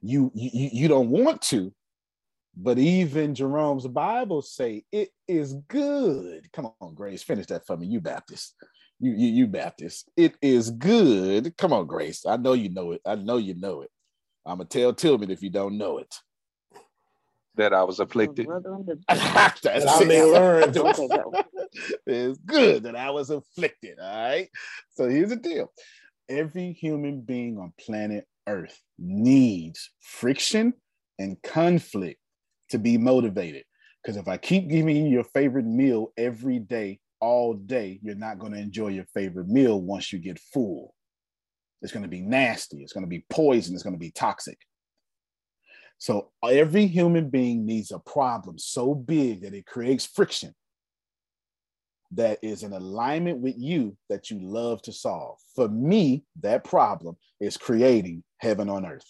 [0.00, 1.72] You you you don't want to
[2.56, 6.52] but even jerome's bible say it is good.
[6.52, 7.86] Come on grace finish that for me.
[7.86, 8.54] You baptist.
[8.98, 10.10] You you, you baptist.
[10.16, 11.56] It is good.
[11.56, 12.26] Come on grace.
[12.26, 13.00] I know you know it.
[13.06, 13.90] I know you know it.
[14.44, 16.12] I'm gonna tell tillman if you don't know it
[17.56, 18.46] that I was afflicted.
[19.08, 20.62] That's I may learn.
[22.06, 23.98] it's good that I was afflicted.
[24.00, 24.48] All right.
[24.92, 25.72] So here's the deal:
[26.28, 30.74] every human being on planet earth needs friction
[31.18, 32.18] and conflict
[32.70, 33.64] to be motivated.
[34.02, 38.38] Because if I keep giving you your favorite meal every day, all day, you're not
[38.40, 40.94] going to enjoy your favorite meal once you get full.
[41.82, 42.78] It's going to be nasty.
[42.78, 43.74] It's going to be poison.
[43.74, 44.58] It's going to be toxic.
[46.02, 50.52] So every human being needs a problem so big that it creates friction
[52.10, 55.38] that is in alignment with you that you love to solve.
[55.54, 59.06] For me, that problem is creating heaven on earth.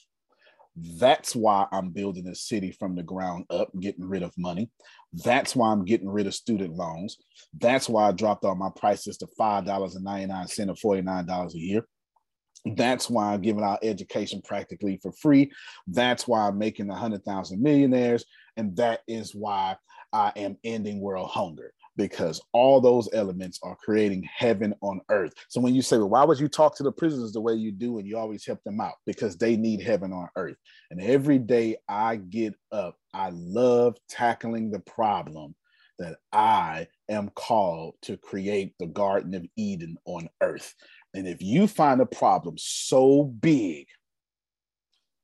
[0.77, 4.71] That's why I'm building a city from the ground up, getting rid of money.
[5.15, 7.17] That's why I'm getting rid of student loans.
[7.59, 11.87] That's why I dropped all my prices to $5.99 or $49 a year.
[12.65, 15.51] That's why I'm giving out education practically for free.
[15.87, 18.25] That's why I'm making a hundred thousand millionaires.
[18.57, 19.77] And that is why
[20.13, 25.33] I am ending world hunger because all those elements are creating heaven on earth.
[25.49, 27.73] So when you say, well, why would you talk to the prisoners the way you
[27.73, 28.95] do and you always help them out?
[29.07, 30.57] Because they need heaven on earth.
[30.91, 35.55] And every day I get up, I love tackling the problem
[35.99, 40.75] that I am called to create the Garden of Eden on earth.
[41.15, 43.87] And if you find a problem so big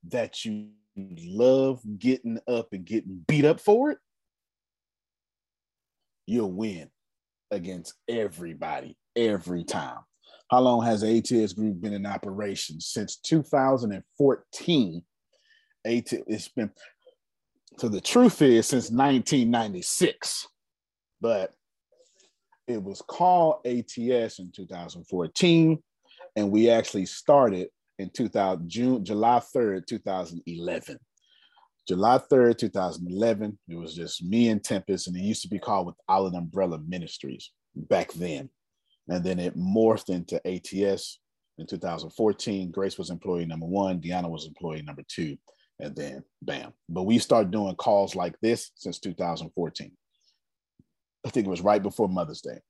[0.08, 3.98] that you love getting up and getting beat up for it,
[6.26, 6.90] you'll win
[7.50, 10.00] against everybody every time.
[10.50, 12.80] How long has ATS Group been in operation?
[12.80, 15.02] Since 2014.
[15.84, 16.70] AT, it's been,
[17.78, 20.48] so the truth is since 1996,
[21.20, 21.54] but
[22.68, 25.82] it was called ATS in 2014,
[26.36, 30.98] and we actually started in 2000 June, July 3rd, 2011.
[31.88, 35.86] July 3rd, 2011, it was just me and Tempest, and it used to be called
[35.86, 38.50] Without an Umbrella Ministries back then.
[39.08, 41.18] And then it morphed into ATS
[41.56, 42.70] in 2014.
[42.70, 45.38] Grace was employee number one, Deanna was employee number two,
[45.80, 46.74] and then bam.
[46.90, 49.90] But we started doing calls like this since 2014.
[51.26, 52.60] I think it was right before Mother's Day.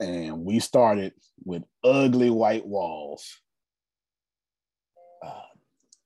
[0.00, 1.12] And we started
[1.44, 3.40] with ugly white walls.
[5.22, 5.42] Uh,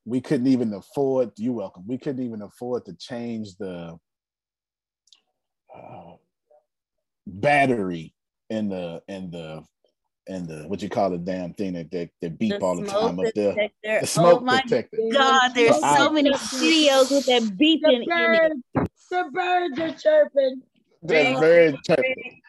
[0.04, 3.98] we couldn't even afford, you're welcome, we couldn't even afford to change the
[5.74, 6.12] uh,
[7.26, 8.14] battery
[8.50, 9.64] in the in the
[10.26, 12.86] and the what you call the damn thing that that, that beep the all the
[12.86, 13.54] time up there.
[13.54, 14.98] The oh smoke oh my detector.
[15.12, 18.90] God, there's so, so many videos with that beeping the in it.
[19.10, 20.62] The birds are chirping.
[21.04, 22.40] Birds chirping.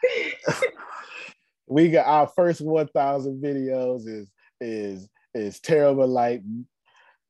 [1.66, 4.30] we got our first 1,000 videos is
[4.60, 6.42] is is terrible light,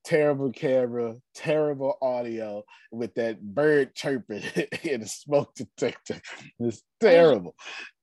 [0.05, 2.63] terrible camera, terrible audio
[2.93, 4.43] with that bird chirping
[4.85, 6.21] in a smoke detector.
[6.61, 7.57] It's terrible.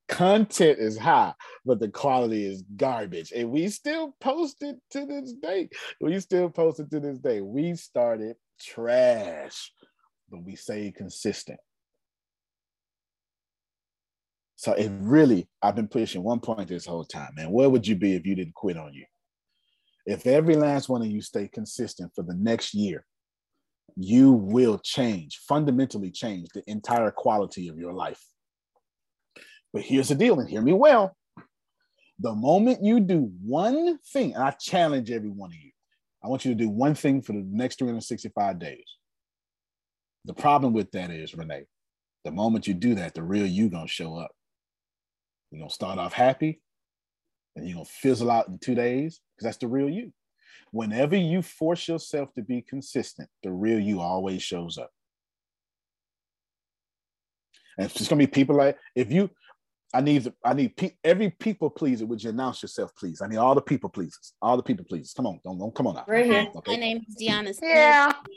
[0.10, 1.34] Content is high,
[1.66, 3.32] but the quality is garbage.
[3.34, 5.70] And we still post it to this day.
[6.02, 7.40] We still post it to this day.
[7.40, 9.72] We started trash,
[10.30, 11.60] but we stay consistent.
[14.64, 17.52] So it really, I've been pushing one point this whole time, man.
[17.52, 19.04] Where would you be if you didn't quit on you?
[20.06, 23.04] If every last one of you stay consistent for the next year,
[23.98, 28.24] you will change, fundamentally change the entire quality of your life.
[29.74, 31.14] But here's the deal, and hear me well.
[32.20, 35.72] The moment you do one thing, and I challenge every one of you,
[36.24, 38.86] I want you to do one thing for the next 365 days.
[40.24, 41.66] The problem with that is, Renee,
[42.24, 44.32] the moment you do that, the real you gonna show up.
[45.54, 46.62] You're gonna start off happy,
[47.56, 50.12] and you're gonna fizzle out in two days because that's the real you.
[50.72, 54.90] Whenever you force yourself to be consistent, the real you always shows up.
[57.78, 59.30] And it's just gonna be people like if you,
[59.94, 62.08] I need I need pe- every people pleaser.
[62.08, 63.22] Would you announce yourself, please?
[63.22, 65.14] I need all the people pleasers, all the people pleasers.
[65.14, 66.10] Come on, don't, don't come on out.
[66.10, 66.48] Right here.
[66.56, 66.72] Okay.
[66.72, 67.54] My name is Deanna.
[67.54, 67.70] Smith.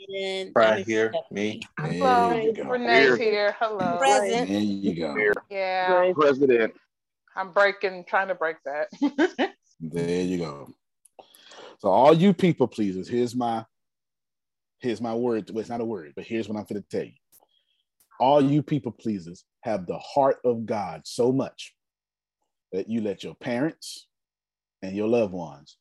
[0.09, 0.43] Yeah.
[0.55, 1.63] Right here, me.
[1.79, 2.29] Hello.
[2.29, 3.55] Renee's here.
[3.59, 3.97] Hello.
[3.97, 4.49] Present.
[4.49, 5.33] There you go.
[5.49, 6.13] Yeah.
[6.13, 6.75] President.
[7.37, 8.87] I'm breaking, trying to break that.
[9.79, 10.73] there you go.
[11.79, 13.63] So all you people pleasers, here's my
[14.79, 15.49] here's my word.
[15.51, 17.11] Well, it's not a word, but here's what I'm to tell you.
[18.19, 21.73] All you people pleasers have the heart of God so much
[22.71, 24.07] that you let your parents
[24.81, 25.77] and your loved ones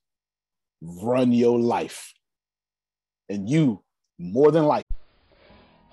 [0.83, 2.13] run your life.
[3.31, 3.83] And you,
[4.19, 4.85] more than likely.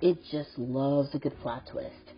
[0.00, 2.12] It just loves a good plot twist.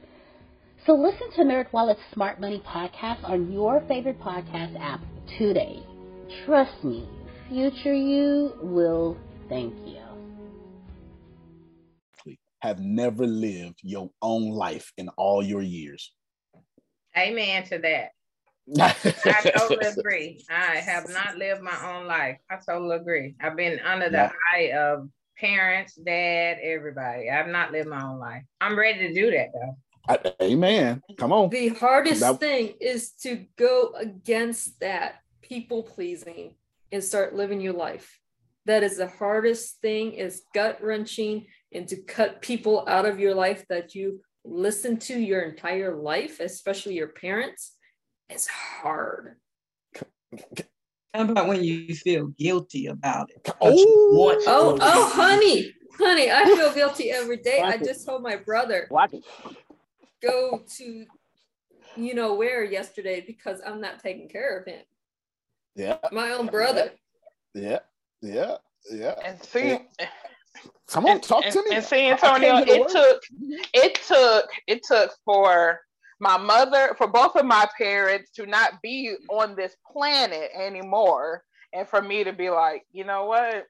[0.87, 5.01] So listen to NerdWallet's Smart Money podcast on your favorite podcast app
[5.39, 5.83] today.
[6.45, 7.09] Trust me,
[7.49, 9.17] future you will
[9.49, 10.01] thank you.
[12.61, 16.13] have never lived your own life in all your years.
[17.17, 18.11] Amen to that.
[18.79, 20.45] I totally agree.
[20.49, 22.37] I have not lived my own life.
[22.51, 23.35] I totally agree.
[23.41, 24.33] I've been under the yeah.
[24.55, 25.09] eye of
[25.41, 27.31] parents, dad, everybody.
[27.31, 28.43] I've not lived my own life.
[28.61, 29.77] I'm ready to do that though.
[30.43, 31.03] Amen.
[31.19, 31.51] Come on.
[31.51, 32.41] The hardest that...
[32.41, 36.55] thing is to go against that people pleasing
[36.93, 38.19] and start living your life.
[38.67, 43.35] That is the hardest thing is gut wrenching and to cut people out of your
[43.35, 47.77] life that you listen to your entire life, especially your parents
[48.31, 49.37] it's hard.
[51.13, 53.49] How about when you feel guilty about it?
[53.61, 57.59] Oh, oh, oh, honey, honey, I feel guilty every day.
[57.61, 59.25] Watch I just told my brother, Watch it.
[60.23, 61.05] go to,
[61.97, 64.83] you know where yesterday because I'm not taking care of him.
[65.75, 65.99] Yeah.
[66.13, 66.93] My own brother.
[67.55, 67.81] Yeah,
[68.23, 68.57] yeah,
[68.93, 69.15] yeah.
[69.25, 69.79] And see,
[70.87, 71.77] come on, talk and, to me.
[71.77, 73.23] And see, Antonio, it took,
[73.75, 75.81] it took, it took for
[76.21, 81.43] my mother, for both of my parents to not be on this planet anymore.
[81.73, 83.67] And for me to be like, you know what?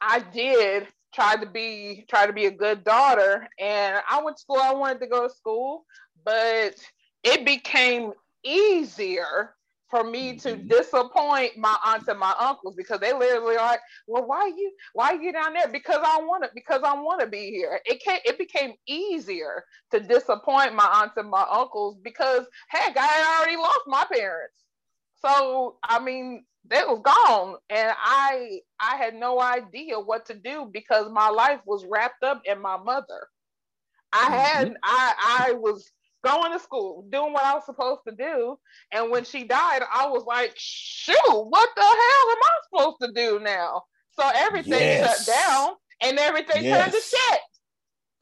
[0.00, 4.40] I did try to be try to be a good daughter and I went to
[4.40, 5.84] school, I wanted to go to school,
[6.24, 6.74] but
[7.22, 8.12] it became
[8.44, 9.54] easier
[9.90, 10.68] for me to mm-hmm.
[10.68, 15.12] disappoint my aunts and my uncles because they literally are like, well, why you why
[15.12, 15.68] you down there?
[15.68, 17.80] Because I want to because I want to be here.
[17.84, 23.06] It can it became easier to disappoint my aunts and my uncles because heck, I
[23.06, 24.54] had already lost my parents.
[25.20, 30.68] So I mean, they was gone, and I I had no idea what to do
[30.72, 33.28] because my life was wrapped up in my mother.
[34.12, 34.76] I had mm-hmm.
[34.82, 35.90] I I was
[36.24, 38.58] going to school, doing what I was supposed to do.
[38.90, 43.12] And when she died, I was like, shoot, what the hell am I supposed to
[43.12, 43.82] do now?
[44.18, 45.26] So everything yes.
[45.26, 45.70] shut down
[46.00, 46.82] and everything yes.
[46.82, 47.40] turned to shit.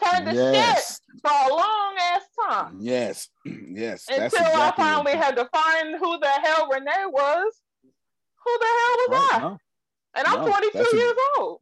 [0.05, 1.01] Turned to yes.
[1.12, 2.79] shit for a long ass time.
[2.81, 4.07] Yes, yes.
[4.09, 7.55] Until exactly I finally had to find who the hell Renee was.
[8.45, 9.39] Who the hell was right, I?
[9.41, 9.59] No.
[10.15, 11.41] And I'm no, 22 years a...
[11.41, 11.61] old.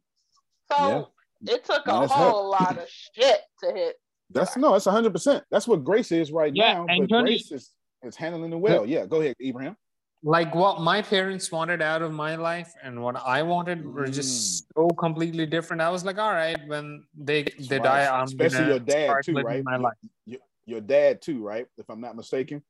[0.71, 1.11] So
[1.41, 1.53] yeah.
[1.53, 3.95] it took a whole lot of shit to hit
[4.33, 5.43] that's no, that's hundred percent.
[5.51, 6.85] That's what Grace is right yeah, now.
[6.89, 7.71] And but Grace is,
[8.03, 8.85] is handling it well.
[8.85, 9.75] Yeah, go ahead, Ibrahim.
[10.23, 14.65] Like what my parents wanted out of my life and what I wanted were just
[14.65, 14.67] mm.
[14.75, 15.81] so completely different.
[15.81, 18.05] I was like, all right, when they that's they right.
[18.05, 19.63] die, I'm especially your dad too, right?
[19.63, 19.93] My life.
[20.25, 21.65] Your, your, dad too, right?
[21.77, 22.61] If I'm not mistaken.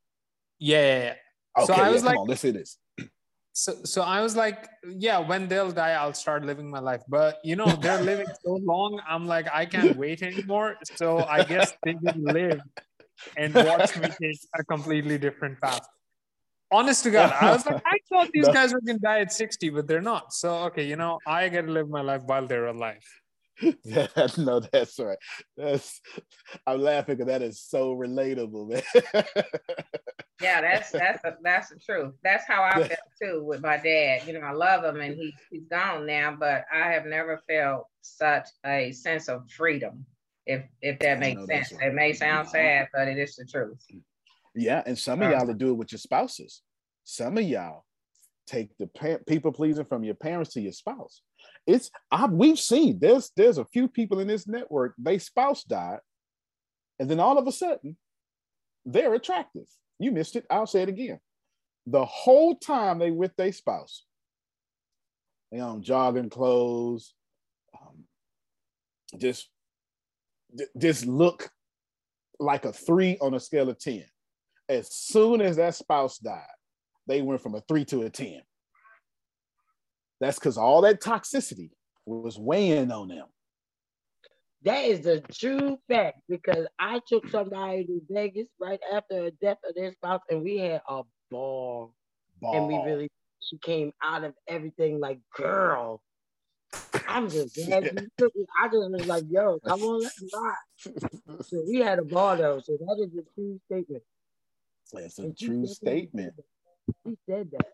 [0.59, 0.77] Yeah.
[0.77, 1.13] yeah, yeah.
[1.63, 2.77] Okay, so I was yeah, like, on, let's see this
[3.53, 7.01] so so i was like yeah when they'll die i'll start living my life.
[7.07, 10.77] But you know they're living so long i'm like i can't wait anymore.
[10.95, 12.61] So i guess they will live
[13.37, 15.85] and watch me take a completely different path.
[16.71, 19.69] Honest to god i was like i thought these guys were gonna die at 60
[19.71, 20.33] but they're not.
[20.33, 23.03] So okay you know i gotta live my life while they're alive
[23.83, 24.07] yeah,
[24.37, 25.17] no, that's right.
[25.57, 26.01] That's
[26.65, 28.83] I'm laughing because that is so relatable, man.
[30.41, 32.13] yeah, that's that's a, that's the truth.
[32.23, 34.21] That's how I felt too with my dad.
[34.25, 37.87] You know, I love him and he he's gone now, but I have never felt
[38.01, 40.05] such a sense of freedom.
[40.45, 41.87] If if that makes sense, right.
[41.87, 43.85] it may sound sad, but it is the truth.
[44.55, 46.61] Yeah, and some of y'all will do it with your spouses.
[47.03, 47.85] Some of y'all
[48.47, 51.21] take the people pleasing from your parents to your spouse
[51.67, 55.99] it's I we've seen there's there's a few people in this network, they spouse died,
[56.99, 57.97] and then all of a sudden
[58.85, 59.67] they're attractive.
[59.99, 60.45] You missed it.
[60.49, 61.19] I'll say it again.
[61.85, 64.05] The whole time they with their spouse,
[65.51, 67.13] they on jogging clothes,
[67.79, 68.05] um,
[69.17, 69.49] just
[70.77, 71.49] just look
[72.39, 74.03] like a three on a scale of 10.
[74.67, 76.41] As soon as that spouse died,
[77.07, 78.41] they went from a three to a 10.
[80.21, 81.71] That's because all that toxicity
[82.05, 83.25] was weighing on them.
[84.63, 89.57] That is the true fact because I took somebody to Vegas right after the death
[89.67, 91.95] of their spouse and we had a ball.
[92.39, 92.55] ball.
[92.55, 96.03] And we really, she came out of everything like, girl,
[97.07, 98.47] I'm just glad you took it.
[98.61, 101.45] I just was like, yo, come on, let's rock.
[101.47, 102.59] So we had a ball though.
[102.63, 104.03] So that is a true statement.
[104.93, 106.35] That's a and true statement.
[107.05, 107.65] He said that.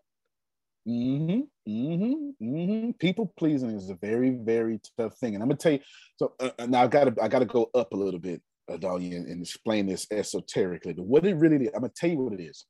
[0.88, 2.90] Mm-hmm, mm-hmm, mm-hmm.
[2.92, 5.80] People pleasing is a very, very tough thing, and I'm gonna tell you.
[6.16, 8.40] So uh, uh now I gotta, I gotta go up a little bit,
[8.70, 10.94] Adalia, and, and explain this esoterically.
[10.94, 12.64] But what it really is, I'm gonna tell you what it is.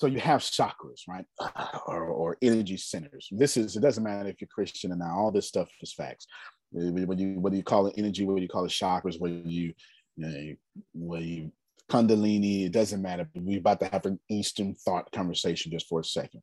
[0.00, 1.24] So you have chakras, right,
[1.86, 3.28] or, or energy centers.
[3.30, 5.16] This is it doesn't matter if you're Christian or not.
[5.16, 6.26] All this stuff is facts.
[6.72, 9.72] Whether you whether you call it energy, whether you call it chakras, whether you,
[10.16, 10.54] you know,
[10.94, 11.52] whether you
[11.90, 13.28] Kundalini, it doesn't matter.
[13.34, 16.42] We're about to have an Eastern thought conversation just for a second.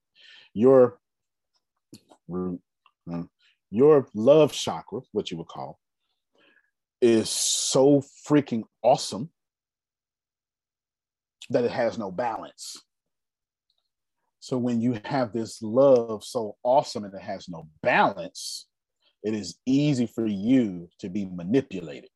[0.54, 1.00] Your
[2.28, 2.60] root,
[3.12, 3.24] uh,
[3.72, 5.80] your love chakra, what you would call,
[7.02, 9.30] is so freaking awesome
[11.50, 12.82] that it has no balance.
[14.40, 18.68] So when you have this love so awesome and it has no balance,
[19.24, 22.10] it is easy for you to be manipulated.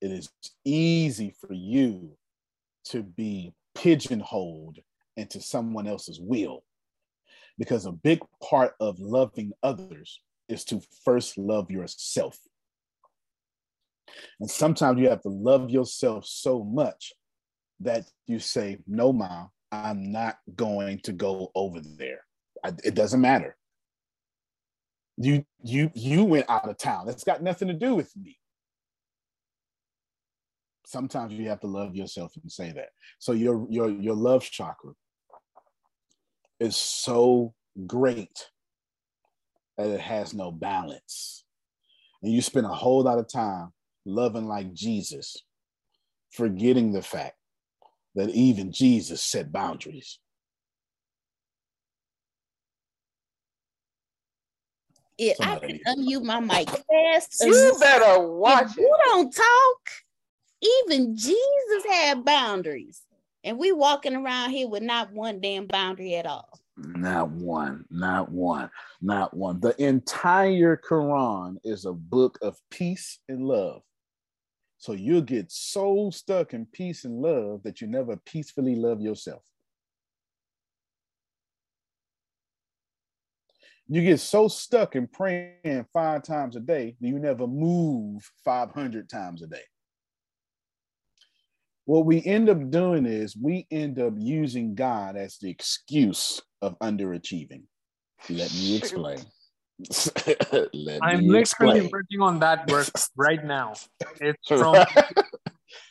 [0.00, 0.30] It is
[0.64, 2.16] easy for you
[2.86, 4.78] to be pigeonholed
[5.16, 6.64] into someone else's will.
[7.58, 12.38] Because a big part of loving others is to first love yourself.
[14.40, 17.12] And sometimes you have to love yourself so much
[17.80, 22.20] that you say, No, mom, I'm not going to go over there.
[22.64, 23.56] I, it doesn't matter.
[25.16, 27.06] You you you went out of town.
[27.06, 28.38] That's got nothing to do with me.
[30.88, 32.88] Sometimes you have to love yourself and say that.
[33.18, 34.92] So your your your love chakra
[36.60, 37.52] is so
[37.86, 38.48] great
[39.76, 41.44] that it has no balance.
[42.22, 43.74] And you spend a whole lot of time
[44.06, 45.36] loving like Jesus,
[46.30, 47.36] forgetting the fact
[48.14, 50.18] that even Jesus set boundaries.
[55.18, 57.44] Yeah, I can unmute my mic fast.
[57.44, 58.80] You better watch it.
[58.80, 60.07] You don't talk.
[60.60, 63.02] Even Jesus had boundaries.
[63.44, 66.60] And we walking around here with not one damn boundary at all.
[66.76, 68.70] Not one, not one,
[69.00, 69.60] not one.
[69.60, 73.82] The entire Quran is a book of peace and love.
[74.78, 79.42] So you'll get so stuck in peace and love that you never peacefully love yourself.
[83.88, 89.08] You get so stuck in praying five times a day that you never move 500
[89.08, 89.62] times a day.
[91.88, 96.78] What we end up doing is we end up using God as the excuse of
[96.80, 97.62] underachieving.
[98.28, 99.20] Let me explain.
[101.00, 101.88] I'm literally explain.
[101.90, 103.72] working on that work right now.
[104.20, 104.84] It's from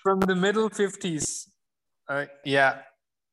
[0.03, 1.47] from the middle 50s.
[2.07, 2.81] Uh, yeah,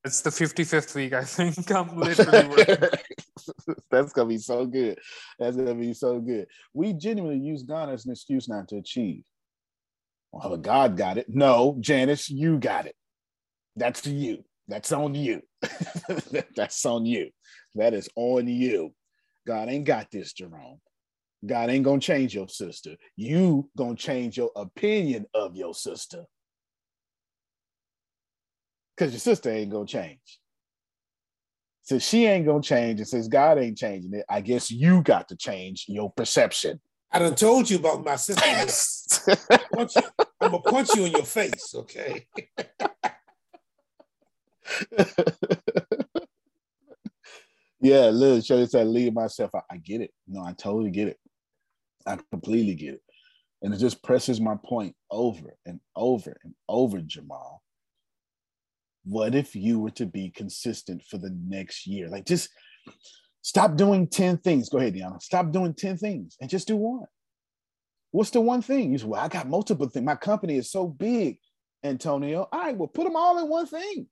[0.03, 1.13] it's the 55th week.
[1.13, 2.89] I think I'm literally working.
[3.91, 4.99] That's gonna be so good.
[5.39, 6.47] That's gonna be so good.
[6.73, 9.23] We genuinely use God as an excuse not to achieve.
[10.35, 11.27] Well, God got it.
[11.29, 12.97] No, Janice, you got it.
[13.77, 14.45] That's to you.
[14.69, 15.43] That's on you.
[16.57, 17.31] That's on you.
[17.75, 18.95] That is on you.
[19.47, 20.81] God ain't got this, Jerome.
[21.45, 22.97] God ain't gonna change your sister.
[23.17, 26.25] You gonna change your opinion of your sister.
[28.97, 30.41] Because your sister ain't gonna change.
[31.83, 35.29] Since she ain't gonna change, and since God ain't changing it, I guess you got
[35.29, 36.81] to change your perception.
[37.15, 38.43] I done told you about my sister.
[39.79, 39.89] I'm
[40.51, 42.27] gonna punch you in your face, okay?
[47.85, 49.51] Yeah, Liz, Shirley said, leave myself.
[49.55, 50.11] I, I get it.
[50.27, 51.19] No, I totally get it.
[52.07, 53.03] I completely get it.
[53.61, 57.63] And it just presses my point over and over and over, Jamal.
[59.05, 62.09] What if you were to be consistent for the next year?
[62.09, 62.49] Like, just
[63.45, 64.71] stop doing 10 things.
[64.71, 65.23] Go ahead, Deanna.
[65.23, 67.05] Stop doing 10 things and just do one.
[68.11, 68.91] What's the one thing?
[68.91, 70.07] You say, well, I got multiple things.
[70.07, 71.39] My company is so big,
[71.85, 72.49] Antonio.
[72.51, 74.07] All right, well, put them all in one thing.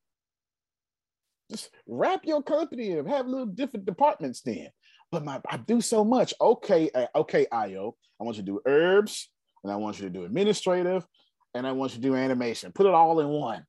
[1.51, 4.69] Just wrap your company and have little different departments then.
[5.11, 6.35] But my I do so much.
[6.41, 7.97] Okay, uh, okay, IO.
[8.21, 9.31] I want you to do herbs,
[9.63, 11.07] and I want you to do administrative,
[11.55, 12.73] and I want you to do animation.
[12.73, 13.65] Put it all in one.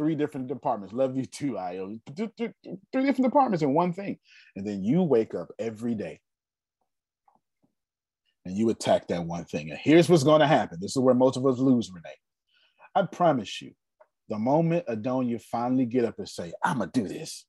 [0.00, 0.94] Three different departments.
[0.94, 1.98] Love you too, IO.
[2.16, 2.32] Three
[2.94, 4.16] different departments in one thing.
[4.56, 6.20] And then you wake up every day
[8.46, 9.68] and you attack that one thing.
[9.68, 10.78] And here's what's going to happen.
[10.80, 12.16] This is where most of us lose, Renee.
[12.94, 13.72] I promise you,
[14.30, 17.44] the moment Adonia finally get up and say, I'm gonna do this.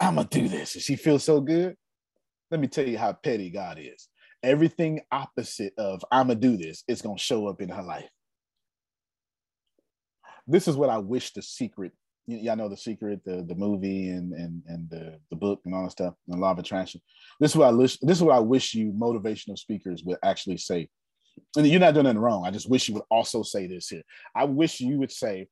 [0.00, 0.76] I'm gonna do this.
[0.76, 1.76] And she feels so good.
[2.50, 4.08] Let me tell you how petty God is.
[4.42, 8.08] Everything opposite of I'm gonna do this is gonna show up in her life.
[10.46, 11.92] This is what I wish the secret,
[12.26, 15.84] y'all know the secret, the, the movie and and and the, the book and all
[15.84, 17.00] that stuff, and law of attraction.
[17.40, 20.58] This is what I wish, this is what I wish you motivational speakers would actually
[20.58, 20.88] say
[21.56, 22.46] and you're not doing anything wrong.
[22.46, 24.02] I just wish you would also say this here.
[24.34, 25.48] I wish you would say,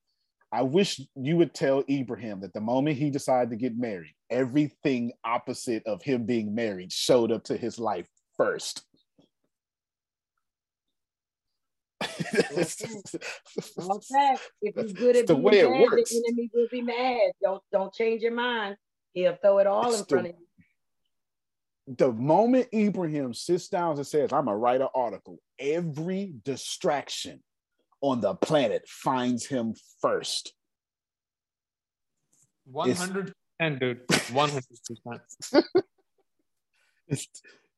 [0.52, 5.12] I wish you would tell Ibrahim that the moment he decided to get married, everything
[5.24, 8.84] opposite of him being married showed up to his life first.
[13.78, 14.36] Okay.
[14.62, 16.10] If you're good at the way it works.
[16.10, 17.32] the enemy will be mad.
[17.42, 18.76] Don't don't change your mind.
[19.12, 20.44] He'll throw it all it's in front of you
[21.86, 27.42] the moment Ibrahim sits down and says, I'm gonna write an article, every distraction
[28.00, 30.54] on the planet finds him first.
[32.64, 34.00] 100 percent, dude.
[34.32, 35.64] 100 percent.
[37.06, 37.28] It's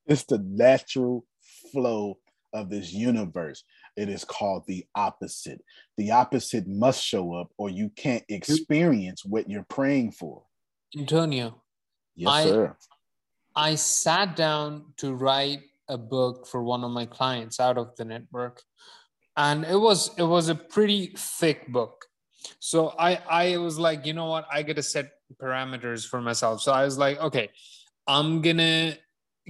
[0.06, 1.26] it's the natural
[1.72, 2.18] flow
[2.52, 3.64] of this universe.
[3.96, 5.64] It is called the opposite.
[5.96, 10.42] The opposite must show up, or you can't experience what you're praying for.
[10.96, 11.62] Antonio.
[12.14, 12.76] Yes, I, sir.
[13.54, 18.04] I sat down to write a book for one of my clients out of the
[18.04, 18.62] network.
[19.36, 22.04] And it was it was a pretty thick book.
[22.58, 24.46] So I I was like, you know what?
[24.50, 25.10] I gotta set
[25.40, 26.62] parameters for myself.
[26.62, 27.50] So I was like, okay,
[28.06, 28.96] I'm gonna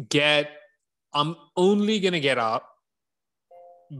[0.09, 0.51] get
[1.15, 2.76] I'm only gonna get up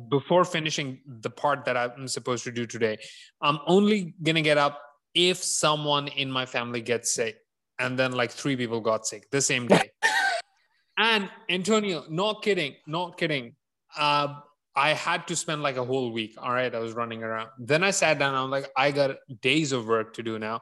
[0.09, 2.99] before finishing the part that I'm supposed to do today,
[3.41, 4.81] I'm only gonna get up
[5.15, 7.37] if someone in my family gets sick.
[7.79, 9.91] And then like three people got sick the same day.
[10.99, 13.55] and Antonio, not kidding, not kidding.
[13.97, 14.37] Uh,
[14.75, 16.35] I had to spend like a whole week.
[16.39, 17.49] All right, I was running around.
[17.59, 18.35] Then I sat down.
[18.35, 20.61] I'm like, I got days of work to do now.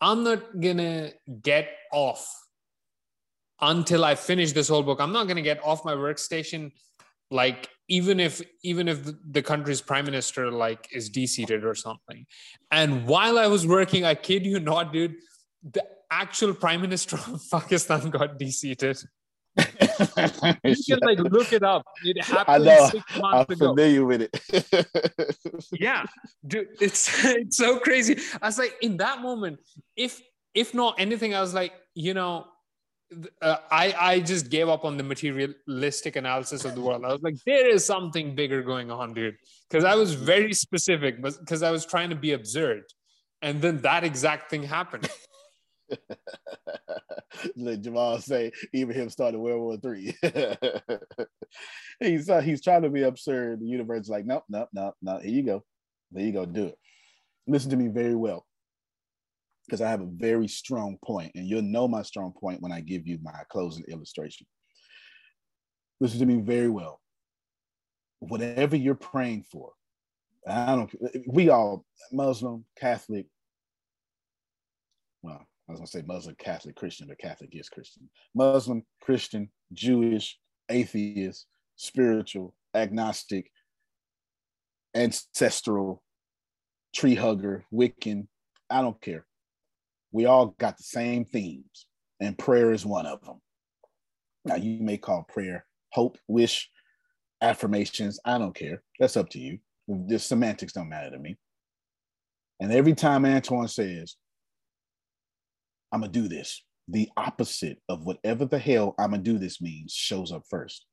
[0.00, 1.12] I'm not gonna
[1.42, 2.28] get off
[3.60, 5.00] until I finish this whole book.
[5.00, 6.72] I'm not gonna get off my workstation
[7.30, 8.98] like even if even if
[9.30, 12.26] the country's prime minister like is de-seated or something
[12.70, 15.14] and while i was working i kid you not dude
[15.72, 18.98] the actual prime minister of pakistan got de-seated
[20.64, 21.84] you can like look it up.
[22.02, 22.88] It happened I know.
[22.88, 23.68] six months I'm ago.
[23.68, 25.66] familiar with it.
[25.72, 26.06] yeah,
[26.46, 28.18] dude, it's it's so crazy.
[28.40, 29.60] I was like, in that moment,
[29.94, 30.22] if
[30.54, 32.46] if not anything, I was like, you know,
[33.40, 37.04] uh, I I just gave up on the materialistic analysis of the world.
[37.04, 39.36] I was like, there is something bigger going on, dude.
[39.68, 42.84] Because I was very specific, but because I was trying to be absurd,
[43.40, 45.08] and then that exact thing happened.
[47.56, 50.14] Let Jamal say, even him started World War Three.
[52.00, 53.60] he's uh, he's trying to be absurd.
[53.60, 55.22] The universe is like, nope, nope, nope, nope.
[55.22, 55.64] Here you go.
[56.10, 56.44] There you go.
[56.44, 56.78] Do it.
[57.46, 58.46] Listen to me very well
[59.72, 62.82] because I have a very strong point, and you'll know my strong point when I
[62.82, 64.46] give you my closing illustration.
[65.98, 67.00] Listen to me very well.
[68.18, 69.72] Whatever you're praying for,
[70.46, 70.94] I don't.
[71.26, 73.24] We all Muslim, Catholic.
[75.22, 78.10] Well, I was gonna say Muslim, Catholic, Christian, but Catholic is Christian.
[78.34, 80.38] Muslim, Christian, Jewish,
[80.68, 81.46] atheist,
[81.76, 83.50] spiritual, agnostic,
[84.94, 86.02] ancestral,
[86.94, 88.26] tree hugger, Wiccan.
[88.68, 89.24] I don't care
[90.12, 91.86] we all got the same themes,
[92.20, 93.40] and prayer is one of them.
[94.44, 96.70] Now, you may call prayer hope, wish,
[97.40, 98.20] affirmations.
[98.24, 98.82] I don't care.
[98.98, 99.58] That's up to you.
[99.88, 101.36] The semantics don't matter to me.
[102.60, 104.16] And every time Antoine says,
[105.90, 109.38] I'm going to do this, the opposite of whatever the hell I'm going to do
[109.38, 110.86] this means shows up first.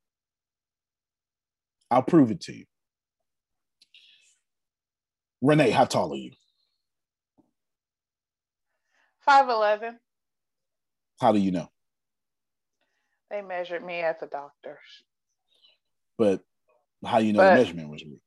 [1.90, 2.64] I'll prove it to you.
[5.42, 6.32] Renee, how tall are you?
[9.30, 9.96] Five eleven.
[11.20, 11.68] How do you know?
[13.30, 15.04] They measured me at the doctor's.
[16.18, 16.40] But
[17.06, 18.18] how do you know but, the measurement was real?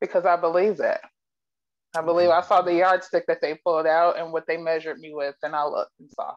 [0.00, 1.00] Because I believe that.
[1.96, 5.12] I believe I saw the yardstick that they pulled out and what they measured me
[5.12, 6.34] with, and I looked and saw.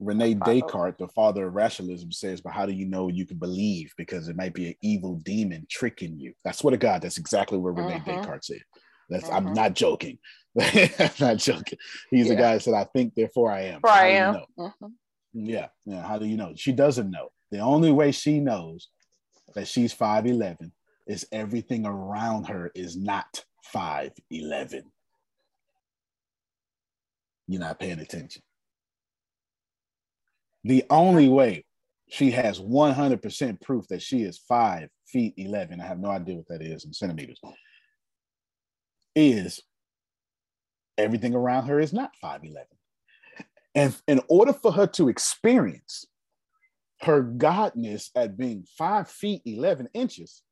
[0.00, 3.94] Rene Descartes, the father of rationalism, says, But how do you know you can believe?
[3.96, 6.34] Because it might be an evil demon tricking you.
[6.44, 8.10] I swear to God, that's exactly what Rene mm-hmm.
[8.18, 8.60] Descartes said.
[9.08, 9.48] That's mm-hmm.
[9.48, 10.18] I'm not joking.
[10.60, 11.78] I'm not joking.
[12.10, 12.34] He's yeah.
[12.34, 13.80] the guy that said, I think, therefore I am.
[13.84, 14.34] I am.
[14.34, 14.46] You know?
[14.58, 14.86] mm-hmm.
[15.32, 15.68] Yeah.
[15.86, 16.06] Yeah.
[16.06, 16.52] How do you know?
[16.56, 17.30] She doesn't know.
[17.50, 18.88] The only way she knows
[19.54, 20.72] that she's 5'11
[21.06, 24.82] is everything around her is not 5'11.
[27.48, 28.42] You're not paying attention.
[30.64, 31.64] The only way
[32.08, 36.48] she has 100% proof that she is 5 feet 11, I have no idea what
[36.48, 37.40] that is in centimeters,
[39.14, 39.60] is
[40.98, 42.64] everything around her is not 5'11.
[43.74, 46.06] And in order for her to experience
[47.02, 50.42] her godness at being five feet 11 inches,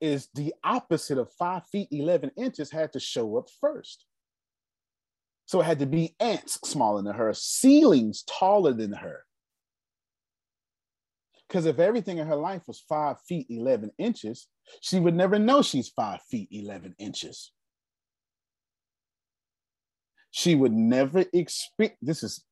[0.00, 4.04] is the opposite of five feet 11 inches had to show up first.
[5.46, 9.24] So it had to be ants smaller than her, ceilings taller than her.
[11.48, 14.48] Because if everything in her life was five feet 11 inches,
[14.82, 17.52] she would never know she's five feet 11 inches
[20.30, 22.44] she would never expect this is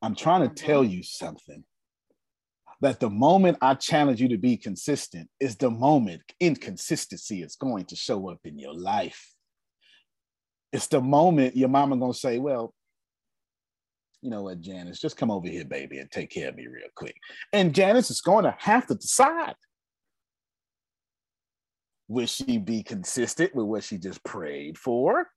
[0.00, 0.66] i'm trying to mm-hmm.
[0.66, 1.64] tell you something.
[2.80, 7.84] That the moment i challenge you to be consistent is the moment inconsistency is going
[7.86, 9.32] to show up in your life.
[10.72, 12.74] It's the moment your mama gonna say well
[14.20, 16.88] you know what janice just come over here baby and take care of me real
[16.96, 17.14] quick.
[17.52, 19.54] And janice is going to have to decide
[22.08, 25.28] will she be consistent with what she just prayed for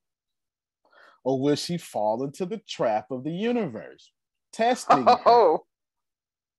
[1.25, 4.11] or will she fall into the trap of the universe,
[4.53, 5.17] testing oh.
[5.25, 5.57] her,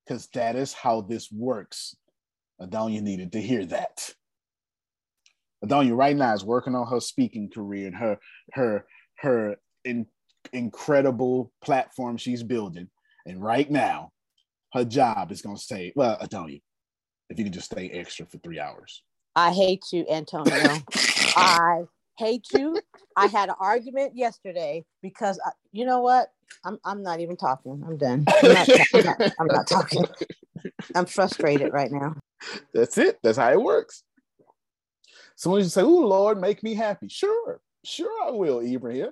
[0.05, 1.97] because that is how this works.
[2.61, 4.11] Adonia needed to hear that.
[5.65, 8.19] Adonia right now is working on her speaking career and her
[8.53, 8.85] her
[9.19, 10.07] her in,
[10.53, 12.89] incredible platform she's building.
[13.25, 14.11] And right now,
[14.75, 16.61] her job is going to say, "Well, Adonia,
[17.31, 19.03] if you can just stay extra for three hours."
[19.35, 20.55] I hate you, Antonio.
[21.37, 21.83] I
[22.17, 22.81] hate you.
[23.17, 26.29] I had an argument yesterday because I, you know what?
[26.65, 27.83] I'm I'm not even talking.
[27.87, 28.25] I'm done.
[28.29, 30.05] I'm not, I'm not, I'm not talking.
[30.95, 32.15] I'm frustrated right now.
[32.75, 33.19] That's it.
[33.23, 34.03] That's how it works.
[35.37, 39.11] Someone you say, "Oh Lord, make me happy." Sure, sure I will, Ibrahim.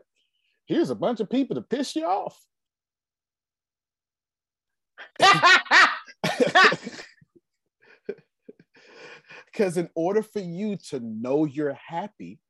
[0.66, 2.39] Here's a bunch of people to piss you off.
[9.55, 12.40] Because in order for you to know you're happy,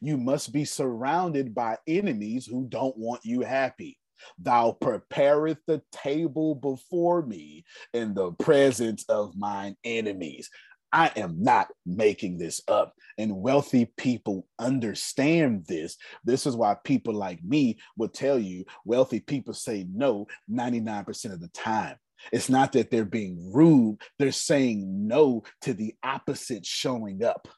[0.00, 3.98] you must be surrounded by enemies who don't want you happy.
[4.38, 10.50] Thou prepareth the table before me in the presence of mine enemies.
[10.92, 12.94] I am not making this up.
[13.18, 15.96] And wealthy people understand this.
[16.24, 21.40] This is why people like me will tell you wealthy people say no 99% of
[21.40, 21.96] the time.
[22.32, 27.48] It's not that they're being rude, they're saying no to the opposite showing up.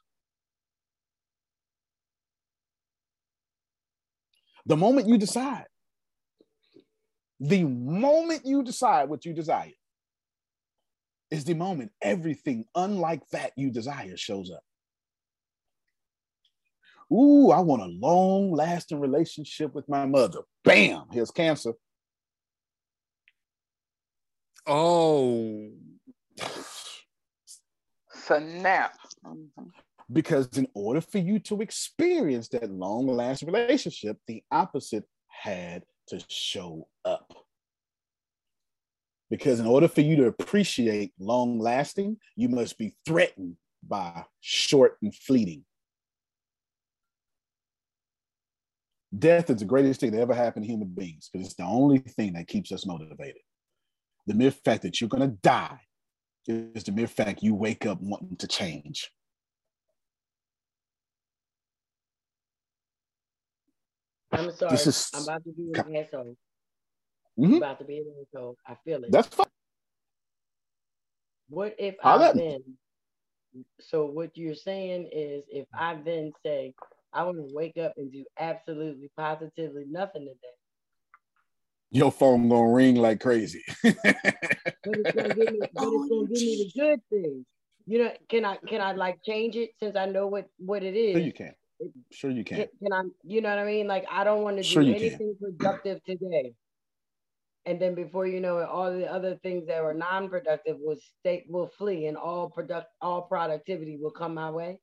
[4.66, 5.66] The moment you decide,
[7.38, 9.70] the moment you decide what you desire,
[11.30, 14.62] is the moment everything unlike that you desire shows up.
[17.12, 20.40] Ooh, I want a long lasting relationship with my mother.
[20.64, 21.72] Bam, here's cancer.
[24.66, 25.70] Oh.
[28.12, 28.96] Snap.
[30.12, 36.20] Because in order for you to experience that long lasting relationship, the opposite had to
[36.28, 37.32] show up.
[39.28, 44.98] Because in order for you to appreciate long lasting, you must be threatened by short
[45.02, 45.64] and fleeting.
[49.16, 51.98] Death is the greatest thing that ever happened to human beings because it's the only
[51.98, 53.42] thing that keeps us motivated.
[54.26, 55.80] The mere fact that you're going to die
[56.46, 59.10] is the mere fact you wake up wanting to change.
[64.38, 64.74] I'm sorry.
[64.74, 66.36] Is, I'm about to be an asshole.
[67.38, 67.44] Mm-hmm.
[67.44, 68.56] I'm about to be an asshole.
[68.66, 69.12] I feel it.
[69.12, 69.46] That's fine.
[71.48, 72.60] What if I then?
[73.80, 76.74] So what you're saying is, if I then say
[77.12, 80.56] I want to wake up and do absolutely positively nothing today,
[81.90, 83.62] your phone gonna ring like crazy.
[83.82, 87.46] but it's gonna give me, but it's gonna give me the good things.
[87.86, 90.96] You know, can I can I like change it since I know what what it
[90.96, 91.12] is?
[91.12, 91.54] Sure you can.
[92.10, 92.66] Sure you can.
[92.82, 93.02] Can, I?
[93.24, 93.86] You know what I mean?
[93.86, 95.54] Like I don't want to sure do anything can.
[95.56, 96.54] productive today.
[97.66, 101.44] And then before you know it, all the other things that were non-productive will stay
[101.48, 104.80] will flee, and all product all productivity will come my way.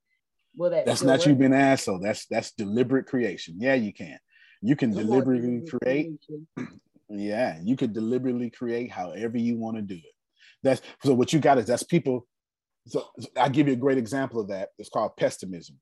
[0.55, 0.85] Will that?
[0.85, 1.27] That's not work?
[1.27, 1.99] you being asshole.
[1.99, 3.55] That's that's deliberate creation.
[3.57, 4.19] Yeah, you can.
[4.61, 6.11] You can deliberately create.
[7.09, 10.13] yeah, you could deliberately create however you want to do it.
[10.61, 11.13] That's so.
[11.13, 12.27] What you got is that's people.
[12.85, 13.05] So
[13.37, 14.69] I give you a great example of that.
[14.77, 15.79] It's called pessimism.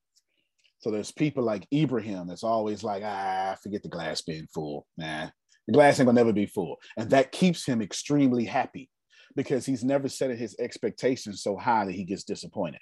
[0.81, 4.87] So there's people like Ibrahim that's always like, ah, forget the glass being full.
[4.97, 5.27] Nah,
[5.67, 6.77] the glass ain't gonna never be full.
[6.97, 8.89] And that keeps him extremely happy
[9.35, 12.81] because he's never set his expectations so high that he gets disappointed.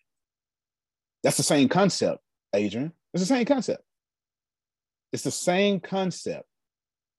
[1.23, 2.19] That's the same concept,
[2.55, 2.93] Adrian.
[3.13, 3.83] It's the same concept.
[5.11, 6.45] It's the same concept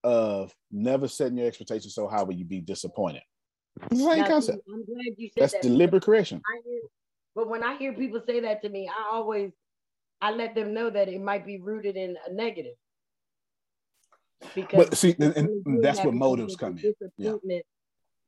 [0.02, 3.22] of never setting your expectations so high will you be disappointed.
[3.90, 4.58] It's the same now, concept.
[4.66, 5.40] I'm glad you said that.
[5.40, 5.62] That's that.
[5.62, 6.40] deliberate creation.
[6.64, 6.80] Hear,
[7.34, 9.52] but when I hear people say that to me, I always
[10.20, 12.74] I let them know that it might be rooted in a negative.
[14.54, 16.94] Because but see, and, and that's where motives come in.
[17.16, 17.34] Yeah.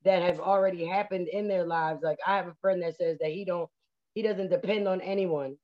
[0.04, 2.00] That have already happened in their lives.
[2.02, 3.68] Like I have a friend that says that he don't
[4.14, 5.56] he doesn't depend on anyone.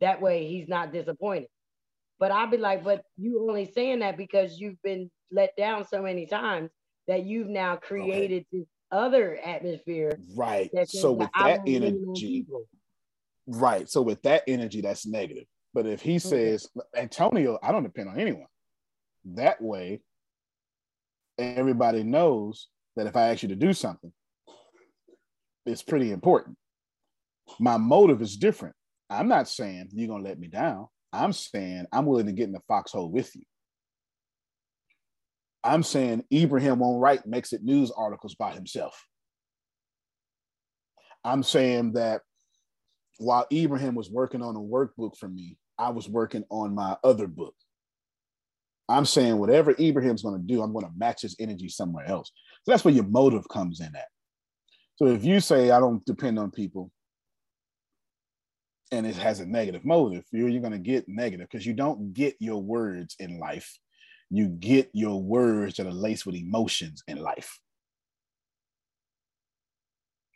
[0.00, 1.48] That way he's not disappointed.
[2.18, 6.02] But I'll be like, but you only saying that because you've been let down so
[6.02, 6.70] many times
[7.06, 8.60] that you've now created okay.
[8.60, 10.18] this other atmosphere.
[10.34, 10.70] Right.
[10.86, 12.46] So with that energy,
[13.46, 13.88] right.
[13.88, 15.44] So with that energy, that's negative.
[15.76, 18.46] But if he says, Antonio, I don't depend on anyone,
[19.34, 20.00] that way,
[21.36, 24.10] everybody knows that if I ask you to do something,
[25.66, 26.56] it's pretty important.
[27.60, 28.74] My motive is different.
[29.10, 30.86] I'm not saying you're going to let me down.
[31.12, 33.42] I'm saying I'm willing to get in the foxhole with you.
[35.62, 38.98] I'm saying Ibrahim won't write Mexit news articles by himself.
[41.22, 42.22] I'm saying that
[43.18, 47.26] while Ibrahim was working on a workbook for me, I was working on my other
[47.26, 47.54] book.
[48.88, 52.30] I'm saying whatever Ibrahim's going to do, I'm going to match his energy somewhere else.
[52.64, 54.08] So that's where your motive comes in at.
[54.96, 56.90] So if you say I don't depend on people
[58.92, 62.14] and it has a negative motive, you're, you're going to get negative because you don't
[62.14, 63.76] get your words in life.
[64.30, 67.58] You get your words that are laced with emotions in life.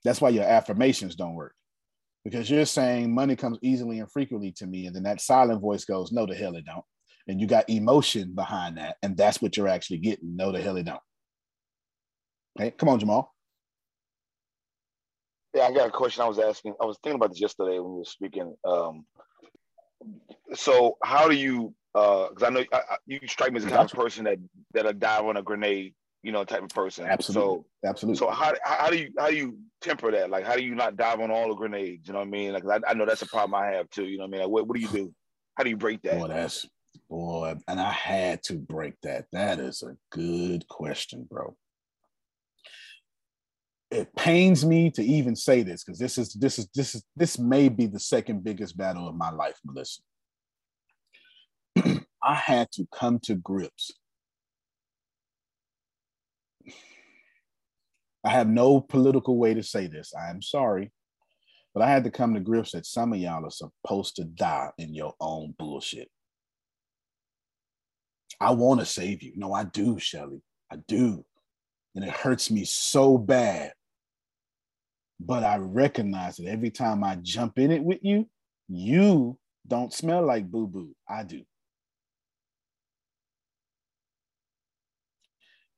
[0.05, 1.55] That's why your affirmations don't work
[2.25, 4.87] because you're saying money comes easily and frequently to me.
[4.87, 6.85] And then that silent voice goes, No, the hell it don't.
[7.29, 8.97] And you got emotion behind that.
[9.03, 10.37] And that's what you're actually getting.
[10.37, 11.01] No, the hell it don't.
[12.59, 13.33] Okay, come on, Jamal.
[15.55, 16.75] Yeah, I got a question I was asking.
[16.81, 18.55] I was thinking about this yesterday when we were speaking.
[18.65, 19.05] Um,
[20.55, 23.71] so how do you because uh, I know I, I, you strike me as the
[23.71, 24.39] kind of person that
[24.73, 27.07] that'll dive on a grenade, you know, type of person.
[27.07, 27.43] Absolutely.
[27.43, 28.19] So absolutely.
[28.19, 30.31] So how how do you how do you temper that?
[30.31, 32.07] Like how do you not dive on all the grenades?
[32.07, 32.53] You know what I mean?
[32.53, 34.05] Like I, I know that's a problem I have too.
[34.05, 34.41] You know what I mean?
[34.43, 35.15] Like what, what do you do?
[35.57, 36.19] How do you break that?
[36.19, 36.67] Boy, that's
[37.09, 39.27] boy, and I had to break that.
[39.33, 41.57] That is a good question, bro.
[43.91, 47.39] It pains me to even say this because this is this is this is this
[47.39, 50.03] may be the second biggest battle of my life, Melissa.
[52.23, 53.91] I had to come to grips.
[58.25, 60.13] I have no political way to say this.
[60.15, 60.93] I am sorry,
[61.75, 64.71] but I had to come to grips that some of y'all are supposed to die
[64.79, 66.09] in your own bullshit.
[68.41, 69.33] I want to save you.
[69.37, 70.43] No, I do, Shelly.
[70.71, 71.25] I do.
[71.95, 73.73] And it hurts me so bad.
[75.19, 78.29] But I recognize that every time I jump in it with you,
[78.69, 80.95] you don't smell like boo boo.
[81.09, 81.43] I do.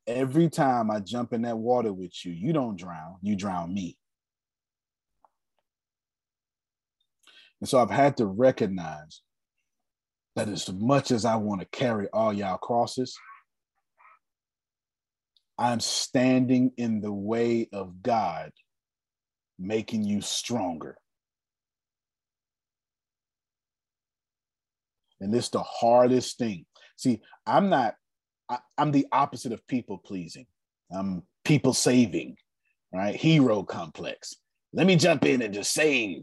[0.06, 3.96] Every time I jump in that water with you, you don't drown, you drown me.
[7.60, 9.22] And so I've had to recognize
[10.34, 13.16] that as much as I want to carry all y'all crosses,
[15.58, 18.50] I'm standing in the way of God,
[19.58, 20.96] making you stronger.
[25.20, 26.66] And it's the hardest thing.
[26.96, 27.94] See, I'm not
[28.52, 30.46] I, am the opposite of people pleasing.
[30.94, 32.36] I'm people saving,
[32.92, 33.14] right?
[33.14, 34.36] Hero complex.
[34.72, 36.22] Let me jump in and just save.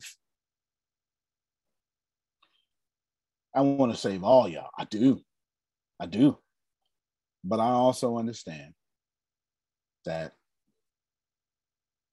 [3.55, 4.69] I want to save all y'all.
[4.77, 5.21] I do.
[5.99, 6.37] I do.
[7.43, 8.73] But I also understand
[10.05, 10.33] that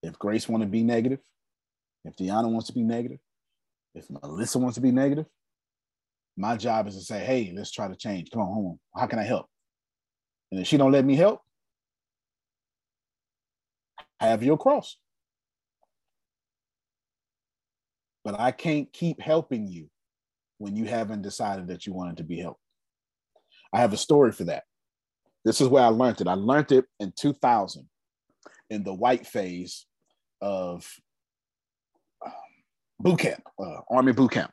[0.03, 1.19] if Grace want to be negative,
[2.05, 3.19] if Deanna wants to be negative,
[3.95, 5.27] if Melissa wants to be negative,
[6.37, 8.31] my job is to say, hey, let's try to change.
[8.31, 8.81] Come on, home.
[8.95, 9.47] How can I help?
[10.51, 11.43] And if she don't let me help,
[14.21, 14.97] have your cross.
[18.25, 19.89] But I can't keep helping you
[20.59, 22.61] when you haven't decided that you wanted to be helped.
[23.73, 24.65] I have a story for that.
[25.45, 26.29] This is where I learned it.
[26.29, 27.89] I learned it in 2000
[28.71, 29.87] in the white phase
[30.41, 30.89] of
[32.25, 32.33] um,
[32.99, 34.51] boot camp, uh, Army boot camp.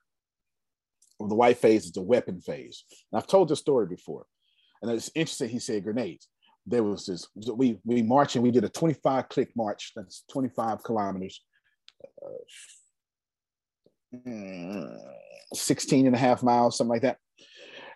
[1.20, 2.84] The white phase is the weapon phase.
[3.12, 4.26] And I've told this story before.
[4.84, 6.28] And it's interesting, he said grenades.
[6.66, 11.42] There was this, we we and we did a 25 click march, that's 25 kilometers,
[14.16, 14.98] uh,
[15.54, 17.18] 16 and a half miles, something like that.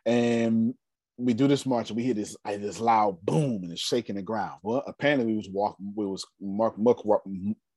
[0.06, 0.74] And
[1.18, 4.22] we do this march and we hear this this loud boom and it's shaking the
[4.22, 4.60] ground.
[4.64, 7.04] Well, apparently we was walking, we was Mark Muck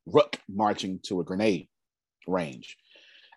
[0.07, 1.69] Ruck marching to a grenade
[2.27, 2.77] range.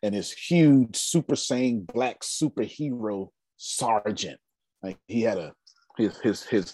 [0.04, 4.40] And this huge super sane black superhero sergeant.
[4.82, 5.54] Like he had a
[5.98, 6.74] his his his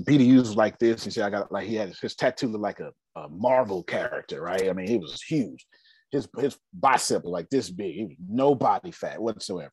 [0.00, 1.04] BDUs like this.
[1.04, 4.40] and see, I got like he had his tattoo looked like a, a Marvel character,
[4.42, 4.68] right?
[4.68, 5.66] I mean, he was huge.
[6.10, 8.16] His his bicep like this big.
[8.28, 9.72] No body fat whatsoever.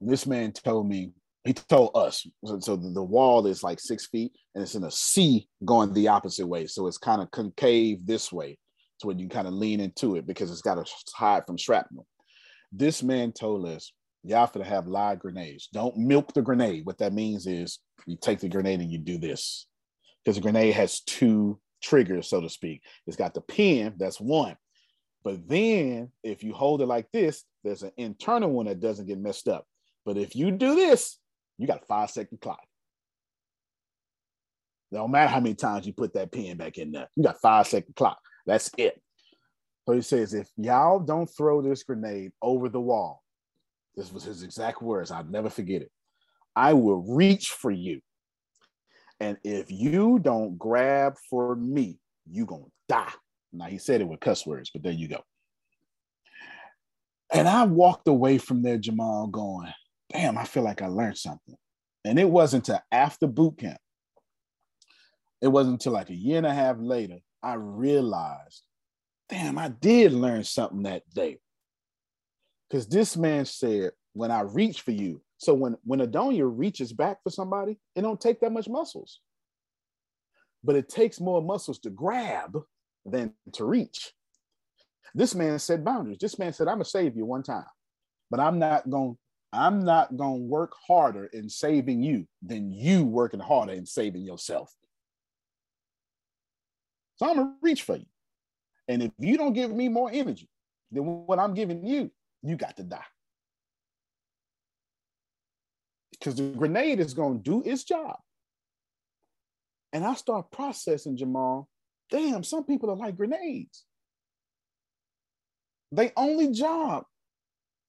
[0.00, 1.10] And this man told me,
[1.44, 4.90] he told us, so, so the wall is like six feet and it's in a
[4.90, 6.66] C going the opposite way.
[6.66, 8.58] So it's kind of concave this way
[9.02, 12.06] so when you kind of lean into it because it's got to hide from shrapnel.
[12.70, 13.92] This man told us
[14.24, 15.68] y'all to have live grenades.
[15.72, 16.86] Don't milk the grenade.
[16.86, 19.66] What that means is you take the grenade and you do this.
[20.24, 22.82] Because the grenade has two triggers, so to speak.
[23.06, 24.56] It's got the pin, that's one.
[25.24, 29.18] But then if you hold it like this, there's an internal one that doesn't get
[29.18, 29.66] messed up.
[30.04, 31.18] But if you do this,
[31.58, 32.62] you got a five second clock.
[34.92, 37.08] Don't matter how many times you put that pin back in there.
[37.16, 38.18] You got five second clock.
[38.46, 39.00] That's it.
[39.86, 43.21] So he says, if y'all don't throw this grenade over the wall,
[43.96, 45.10] this was his exact words.
[45.10, 45.90] I'll never forget it.
[46.54, 48.00] I will reach for you.
[49.20, 51.98] And if you don't grab for me,
[52.28, 53.12] you gonna die.
[53.52, 55.22] Now he said it with cuss words, but there you go.
[57.32, 59.72] And I walked away from there, Jamal, going,
[60.12, 61.56] damn, I feel like I learned something.
[62.04, 63.78] And it wasn't until after boot camp.
[65.40, 68.62] It wasn't until like a year and a half later I realized,
[69.28, 71.38] damn, I did learn something that day.
[72.72, 77.18] Because this man said, when I reach for you, so when, when Adonia reaches back
[77.22, 79.20] for somebody, it don't take that much muscles.
[80.64, 82.58] But it takes more muscles to grab
[83.04, 84.12] than to reach.
[85.14, 86.16] This man set boundaries.
[86.18, 87.66] This man said, I'm gonna save you one time,
[88.30, 89.12] but I'm not gonna,
[89.52, 94.72] I'm not to work harder in saving you than you working harder in saving yourself.
[97.16, 98.06] So I'm to reach for you.
[98.88, 100.48] And if you don't give me more energy
[100.90, 102.10] than what I'm giving you,
[102.42, 103.04] you got to die.
[106.12, 108.16] Because the grenade is going to do its job.
[109.92, 111.68] And I start processing, Jamal.
[112.10, 113.84] Damn, some people are like grenades.
[115.90, 117.04] They only job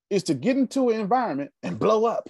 [0.10, 2.28] is to get into an environment and blow up.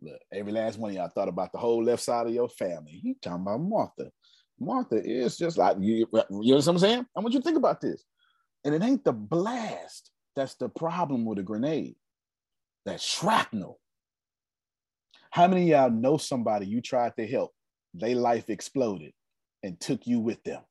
[0.00, 2.92] Look, every last one of y'all thought about the whole left side of your family.
[2.92, 4.10] He talking about Martha.
[4.60, 6.06] Martha is just like you.
[6.12, 7.06] You know what I'm saying?
[7.16, 8.04] I want you to think about this.
[8.64, 11.96] And it ain't the blast that's the problem with a grenade.
[12.86, 13.78] That shrapnel.
[15.30, 17.52] How many of y'all know somebody you tried to help?
[17.94, 19.12] Their life exploded
[19.62, 20.62] and took you with them.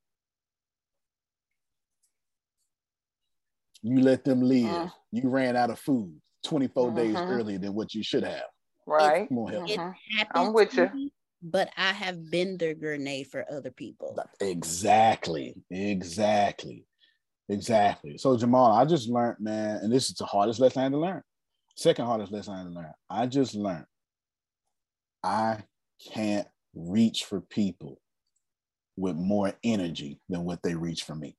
[3.81, 4.65] You let them live.
[4.65, 6.13] Uh, you ran out of food
[6.45, 6.95] 24 uh-huh.
[6.95, 8.43] days earlier than what you should have.
[8.85, 9.27] Right.
[9.29, 10.25] It, it uh-huh.
[10.33, 10.89] I'm with you.
[10.93, 11.11] Me,
[11.41, 14.17] but I have been the grenade for other people.
[14.39, 15.55] Exactly.
[15.69, 16.85] Exactly.
[17.53, 18.17] Exactly.
[18.17, 20.97] So Jamal, I just learned, man, and this is the hardest lesson I had to
[20.99, 21.21] learn.
[21.75, 22.93] Second hardest lesson I had to learn.
[23.09, 23.85] I just learned
[25.23, 25.63] I
[26.11, 27.99] can't reach for people
[28.97, 31.35] with more energy than what they reach for me.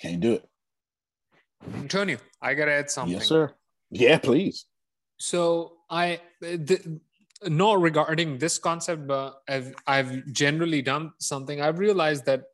[0.00, 0.48] Can't do it.
[1.74, 3.14] Antonio, I gotta add something.
[3.14, 3.54] Yes, sir.
[3.90, 4.66] Yeah, please.
[5.18, 7.00] So I, the,
[7.48, 11.60] not regarding this concept, but I've I've generally done something.
[11.60, 12.44] I've realized that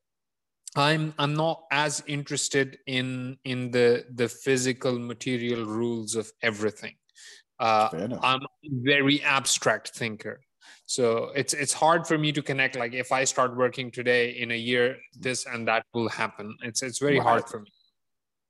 [0.76, 6.94] I'm I'm not as interested in in the the physical material rules of everything.
[7.58, 7.88] Uh,
[8.22, 10.40] I'm a very abstract thinker.
[10.86, 12.76] So it's it's hard for me to connect.
[12.76, 16.56] Like if I start working today, in a year, this and that will happen.
[16.62, 17.26] It's it's very right.
[17.26, 17.70] hard for me.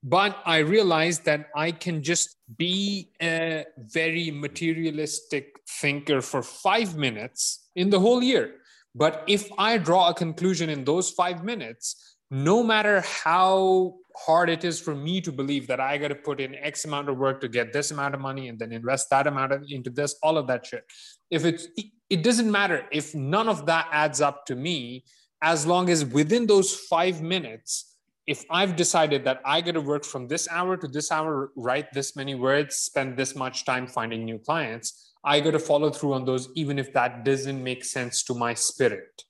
[0.03, 7.69] But I realized that I can just be a very materialistic thinker for five minutes
[7.75, 8.55] in the whole year.
[8.95, 14.65] But if I draw a conclusion in those five minutes, no matter how hard it
[14.65, 17.41] is for me to believe that I got to put in X amount of work
[17.41, 20.37] to get this amount of money and then invest that amount of, into this, all
[20.37, 20.85] of that shit.
[21.31, 21.69] If it's
[22.11, 25.05] it doesn't matter if none of that adds up to me
[25.43, 27.97] as long as within those five minutes
[28.29, 31.93] if i've decided that i got to work from this hour to this hour write
[31.93, 36.13] this many words spend this much time finding new clients i got to follow through
[36.13, 39.25] on those even if that doesn't make sense to my spirit.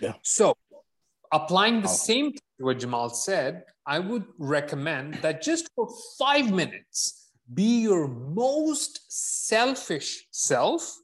[0.00, 0.14] Yeah.
[0.22, 0.56] So
[1.30, 5.86] applying the same to what jamal said i would recommend that just for
[6.18, 9.00] five minutes be your most
[9.48, 10.96] selfish self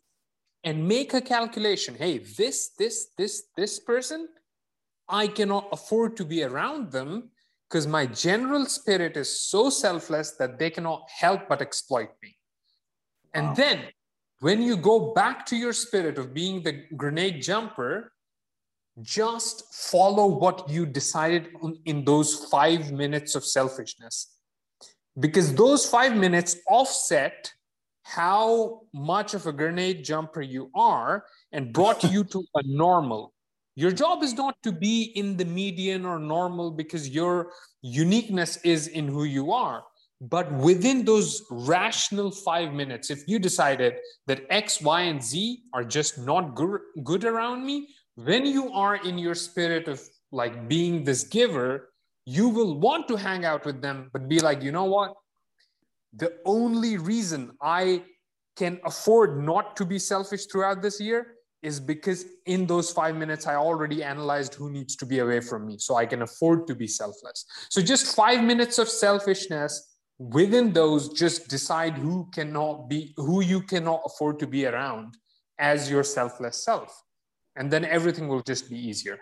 [0.65, 1.95] and make a calculation.
[1.95, 4.29] Hey this this this this person
[5.11, 7.31] i cannot afford to be around them
[7.69, 12.37] because my general spirit is so selfless that they cannot help but exploit me
[13.35, 13.55] and wow.
[13.55, 13.81] then
[14.41, 18.13] when you go back to your spirit of being the grenade jumper
[19.03, 21.49] just follow what you decided
[21.85, 24.37] in those five minutes of selfishness
[25.19, 27.53] because those five minutes offset
[28.03, 33.33] how much of a grenade jumper you are and brought you to a normal.
[33.77, 37.53] Your job is not to be in the median or normal because your
[37.83, 39.85] uniqueness is in who you are.
[40.21, 43.95] But within those rational five minutes, if you decided
[44.27, 49.17] that X, Y, and Z are just not good, around me, when you are in
[49.17, 51.89] your spirit of like being this giver,
[52.27, 55.15] you will want to hang out with them, but be like, you know what?
[56.13, 58.03] the only reason I
[58.57, 63.47] can afford not to be selfish throughout this year is because in those five minutes,
[63.47, 65.77] I already analyzed who needs to be away from me.
[65.79, 67.45] So I can afford to be selfless.
[67.69, 69.87] So just five minutes of selfishness.
[70.19, 75.17] Within those, just decide who cannot be, who you cannot afford to be around
[75.59, 77.03] as your selfless self.
[77.57, 79.19] And then everything will just be easier.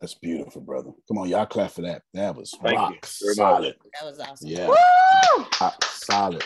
[0.00, 0.92] That's beautiful, brother.
[1.08, 2.02] Come on, y'all clap for that.
[2.14, 3.32] That was Thank rock you.
[3.32, 3.74] solid.
[4.00, 4.48] That was awesome.
[4.48, 4.68] Yeah.
[5.60, 6.44] Rock solid.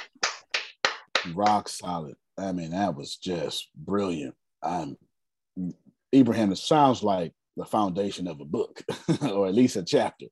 [1.35, 2.17] Rock solid.
[2.39, 4.35] I mean, that was just brilliant.
[4.63, 4.97] Um,
[6.15, 8.83] Ibrahim, it sounds like the foundation of a book,
[9.23, 10.27] or at least a chapter.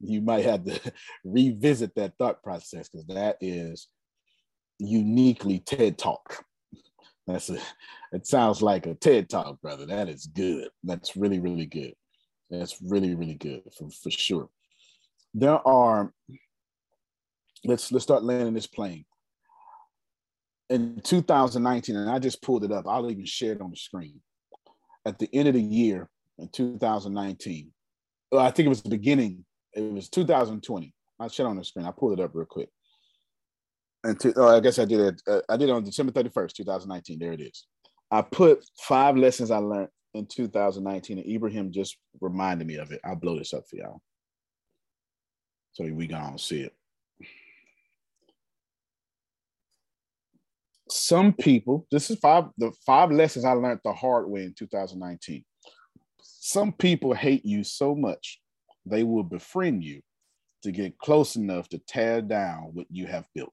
[0.00, 0.80] You might have to
[1.24, 3.88] revisit that thought process because that is
[4.78, 6.44] uniquely TED Talk.
[7.26, 7.58] That's a.
[8.12, 9.84] It sounds like a TED talk, brother.
[9.86, 10.68] That is good.
[10.84, 11.94] That's really, really good.
[12.50, 14.48] That's really, really good for, for sure.
[15.34, 16.12] There are.
[17.64, 19.04] Let's let's start landing this plane.
[20.68, 22.86] In 2019, and I just pulled it up.
[22.88, 24.20] I'll even share it on the screen.
[25.04, 27.70] At the end of the year in 2019,
[28.32, 29.44] well, I think it was the beginning.
[29.72, 30.92] It was 2020.
[31.20, 31.86] I'll share it on the screen.
[31.86, 32.68] I pulled it up real quick
[34.06, 35.22] and to, oh, I guess I did it.
[35.26, 37.18] Uh, I did it on December 31st, 2019.
[37.18, 37.66] There it is.
[38.10, 43.00] I put five lessons I learned in 2019, and Ibrahim just reminded me of it.
[43.04, 44.00] I'll blow this up for y'all.
[45.72, 46.74] So we gonna see it.
[50.96, 55.44] Some people, this is five, the five lessons I learned the hard way in 2019.
[56.22, 58.40] Some people hate you so much,
[58.84, 60.00] they will befriend you
[60.62, 63.52] to get close enough to tear down what you have built.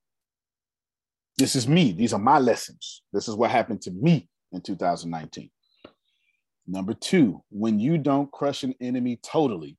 [1.37, 1.91] This is me.
[1.91, 3.01] These are my lessons.
[3.11, 5.49] This is what happened to me in 2019.
[6.65, 9.77] Number two, when you don't crush an enemy totally,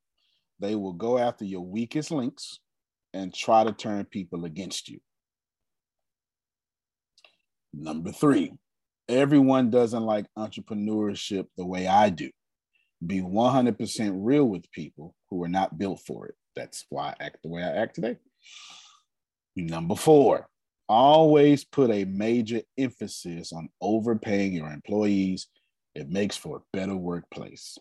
[0.59, 2.59] they will go after your weakest links
[3.13, 4.99] and try to turn people against you.
[7.77, 8.53] Number three,
[9.09, 12.29] everyone doesn't like entrepreneurship the way I do.
[13.05, 16.35] Be 100% real with people who are not built for it.
[16.55, 18.15] That's why I act the way I act today.
[19.57, 20.47] Number four,
[20.87, 25.47] always put a major emphasis on overpaying your employees.
[25.95, 27.77] It makes for a better workplace.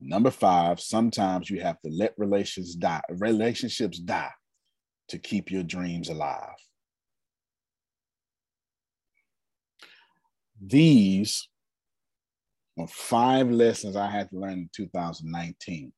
[0.00, 4.32] Number five, sometimes you have to let relations die, relationships die
[5.08, 6.54] to keep your dreams alive.
[10.64, 11.48] These
[12.78, 15.92] are five lessons I had to learn in 2019.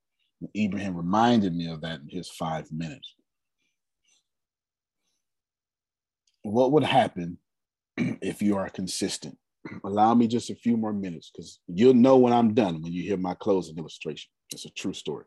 [0.56, 3.14] Ibrahim reminded me of that in his five minutes.
[6.42, 7.38] what would happen
[7.96, 9.36] if you are consistent?
[9.84, 13.02] Allow me just a few more minutes because you'll know when I'm done when you
[13.02, 14.30] hear my closing illustration.
[14.50, 15.26] It's a true story.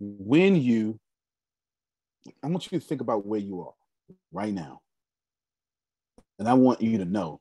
[0.00, 0.98] When you,
[2.42, 3.74] I want you to think about where you are
[4.32, 4.80] right now.
[6.38, 7.40] And I want you to know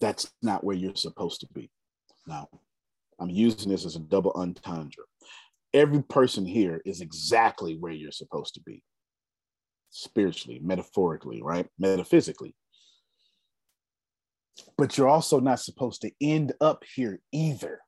[0.00, 1.70] that's not where you're supposed to be.
[2.26, 2.48] Now,
[3.18, 5.04] I'm using this as a double entendre.
[5.74, 8.82] Every person here is exactly where you're supposed to be
[9.90, 11.66] spiritually, metaphorically, right?
[11.78, 12.54] Metaphysically.
[14.76, 17.80] But you're also not supposed to end up here either.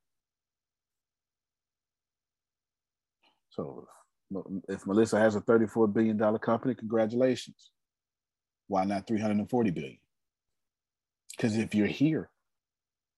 [3.51, 3.87] So
[4.69, 7.71] if Melissa has a $34 billion company, congratulations.
[8.73, 9.99] Why not 340 billion?
[11.37, 12.31] Because if you're here,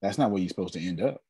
[0.02, 1.22] that's not where you're supposed to end up.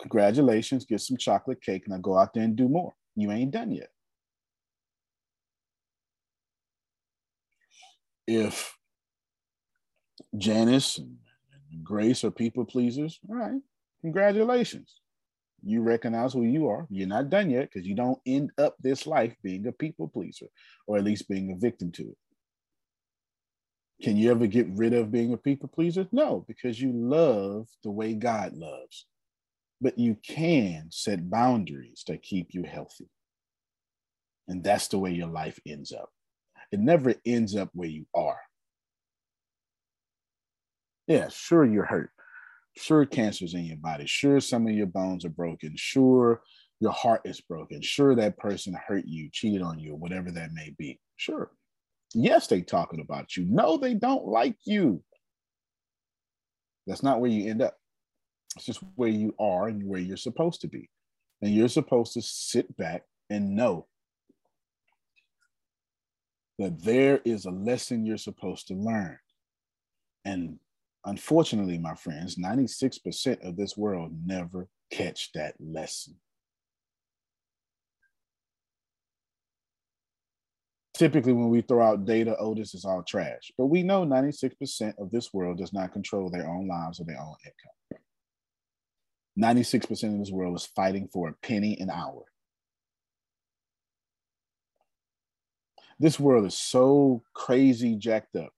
[0.00, 2.94] Congratulations, get some chocolate cake, now go out there and do more.
[3.14, 3.88] You ain't done yet.
[8.26, 8.76] if
[10.36, 11.16] Janice and
[11.82, 13.60] Grace are people pleasers, all right,
[14.00, 15.00] congratulations.
[15.66, 16.86] You recognize who you are.
[16.90, 20.46] You're not done yet because you don't end up this life being a people pleaser
[20.86, 22.16] or at least being a victim to it.
[24.02, 26.06] Can you ever get rid of being a people pleaser?
[26.12, 29.06] No, because you love the way God loves.
[29.80, 33.08] But you can set boundaries that keep you healthy.
[34.48, 36.10] And that's the way your life ends up
[36.72, 38.40] it never ends up where you are.
[41.06, 42.10] Yeah, sure, you're hurt.
[42.76, 44.06] Sure, cancer's in your body.
[44.06, 45.72] Sure, some of your bones are broken.
[45.76, 46.42] Sure,
[46.80, 47.80] your heart is broken.
[47.80, 51.00] Sure, that person hurt you, cheated on you, whatever that may be.
[51.16, 51.50] Sure.
[52.14, 53.46] Yes, they talking about you.
[53.48, 55.02] No, they don't like you.
[56.86, 57.76] That's not where you end up.
[58.56, 60.88] It's just where you are and where you're supposed to be.
[61.42, 63.86] And you're supposed to sit back and know
[66.58, 69.18] that there is a lesson you're supposed to learn.
[70.24, 70.58] And
[71.06, 76.16] unfortunately, my friends, 96% of this world never catch that lesson.
[80.94, 83.52] Typically, when we throw out data, oh, this is all trash.
[83.56, 87.20] But we know 96% of this world does not control their own lives or their
[87.20, 88.02] own income.
[89.38, 92.24] 96% of this world is fighting for a penny an hour.
[95.98, 98.52] This world is so crazy jacked up.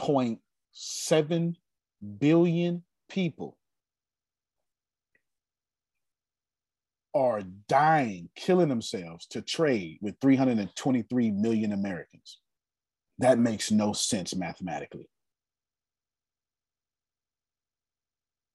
[0.00, 1.54] 7.7
[2.18, 3.56] billion people
[7.14, 12.40] are dying, killing themselves to trade with 323 million Americans.
[13.18, 15.08] That makes no sense mathematically.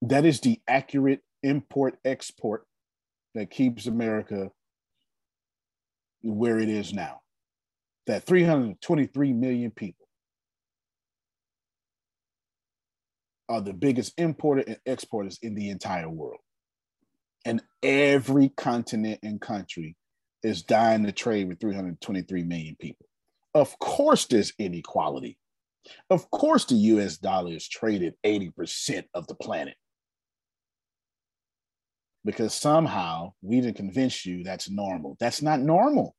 [0.02, 2.66] That is the accurate import export
[3.34, 4.52] that keeps America
[6.22, 7.22] where it is now.
[8.08, 10.09] That 323 million people
[13.50, 16.40] are the biggest importer and exporters in the entire world.
[17.46, 19.96] And every continent and country
[20.44, 23.08] is dying to trade with 323 million people.
[23.54, 25.38] Of course, there's inequality.
[26.10, 29.76] Of course, the US dollar is traded 80% of the planet.
[32.24, 35.18] Because somehow we didn't convince you that's normal.
[35.20, 36.16] That's not normal.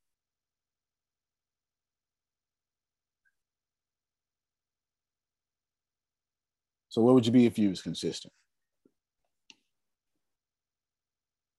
[6.90, 8.32] So, what would you be if you was consistent?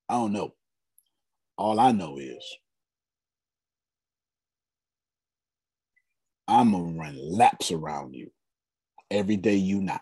[0.09, 0.53] I don't know.
[1.57, 2.45] All I know is
[6.47, 8.29] I'm gonna run laps around you
[9.09, 10.01] every day you not.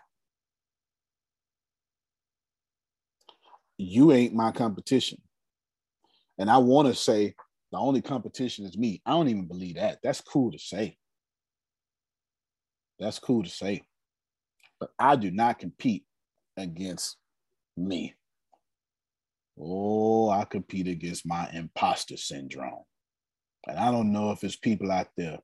[3.78, 5.22] You ain't my competition.
[6.38, 7.34] And I want to say
[7.70, 9.00] the only competition is me.
[9.06, 10.00] I don't even believe that.
[10.02, 10.96] That's cool to say.
[12.98, 13.82] That's cool to say.
[14.80, 16.04] But I do not compete
[16.56, 17.18] against
[17.76, 18.14] me.
[19.60, 22.84] Oh, I compete against my imposter syndrome.
[23.66, 25.38] And I don't know if it's people out there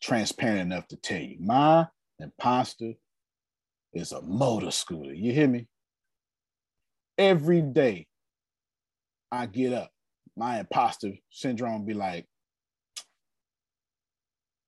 [0.00, 1.88] transparent enough to tell you my
[2.20, 2.92] imposter
[3.92, 5.12] is a motor scooter.
[5.12, 5.66] You hear me?
[7.16, 8.06] Every day
[9.32, 9.90] I get up,
[10.36, 12.26] my imposter syndrome be like,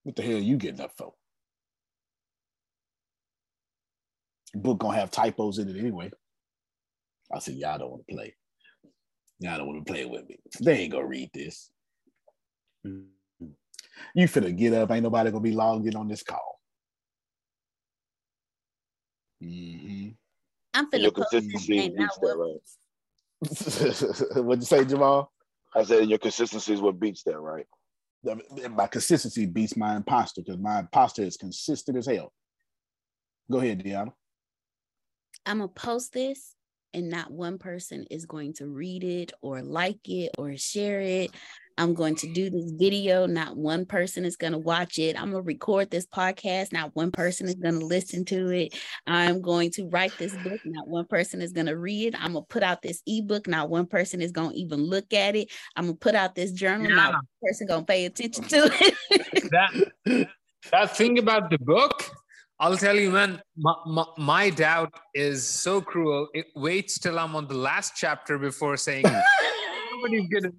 [0.02, 1.12] what the hell are you getting up for?
[4.54, 6.10] Book gonna have typos in it anyway.
[7.32, 8.34] I said, y'all don't want to play.
[9.38, 10.36] Y'all don't want to play with me.
[10.60, 11.70] They ain't gonna read this.
[12.86, 13.46] Mm-hmm.
[14.14, 14.90] You finna get up.
[14.90, 16.60] Ain't nobody gonna be logged in on this call.
[19.42, 20.08] Mm-hmm.
[20.74, 22.60] I'm finna post consistency beats that, right?
[24.44, 25.32] What'd you say, Jamal?
[25.74, 27.66] I said your consistency is what beats that, right?
[28.70, 32.32] My consistency beats my imposter because my imposter is consistent as hell.
[33.50, 34.12] Go ahead, Deanna.
[35.46, 36.54] I'm gonna post this
[36.94, 41.30] and not one person is going to read it or like it or share it.
[41.78, 43.24] I'm going to do this video.
[43.24, 45.16] Not one person is going to watch it.
[45.16, 46.74] I'm going to record this podcast.
[46.74, 48.74] Not one person is going to listen to it.
[49.06, 50.60] I'm going to write this book.
[50.66, 52.22] Not one person is going to read it.
[52.22, 53.48] I'm going to put out this ebook.
[53.48, 55.48] Not one person is going to even look at it.
[55.74, 56.86] I'm going to put out this journal.
[56.86, 56.96] Yeah.
[56.96, 59.50] Not one person going to pay attention to it.
[59.50, 60.28] that,
[60.70, 62.04] that thing about the book,
[62.60, 66.28] I'll tell you, man, my, my, my, doubt is so cruel.
[66.34, 69.04] It waits till I'm on the last chapter before saying,
[69.92, 70.52] nobody's going to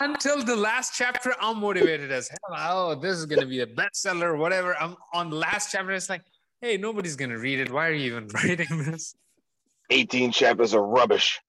[0.00, 2.56] until the last chapter, I'm motivated as hell.
[2.56, 4.76] Oh, this is gonna be a bestseller, whatever.
[4.80, 5.92] I'm on the last chapter.
[5.92, 6.22] It's like,
[6.60, 7.70] hey, nobody's gonna read it.
[7.70, 9.14] Why are you even writing this?
[9.90, 11.40] 18 chapters of rubbish.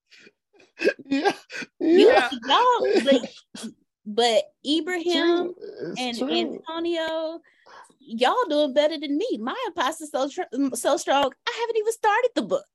[1.06, 1.32] yeah,
[1.80, 2.30] yeah.
[2.46, 3.30] No, but,
[4.06, 5.54] but Ibrahim
[5.98, 6.32] and true.
[6.32, 7.42] Antonio,
[8.10, 9.38] y'all doing better than me.
[9.40, 11.32] My imposter so tr- mm, so strong.
[11.48, 12.66] I haven't even started the book.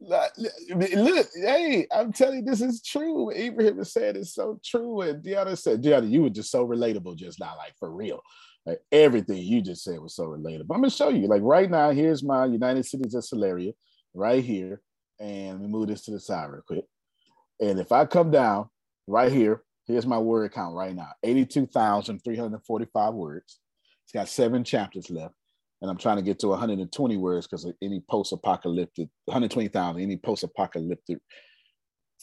[0.00, 3.24] Look, hey, I'm telling you, this is true.
[3.24, 5.02] What Ibrahim has said is so true.
[5.02, 8.20] And Deanna said, Deanna, you were just so relatable just now, like for real.
[8.66, 10.66] Like everything you just said was so relatable.
[10.70, 11.26] I'm gonna show you.
[11.26, 13.72] Like right now, here's my United Cities of Solaria
[14.14, 14.80] right here.
[15.18, 16.84] And me move this to the side real quick.
[17.60, 18.70] And if I come down
[19.06, 23.60] right here, here's my word count right now 82,345 words.
[24.10, 25.36] It's got seven chapters left
[25.80, 31.18] and I'm trying to get to 120 words because any post-apocalyptic 120,000, any post-apocalyptic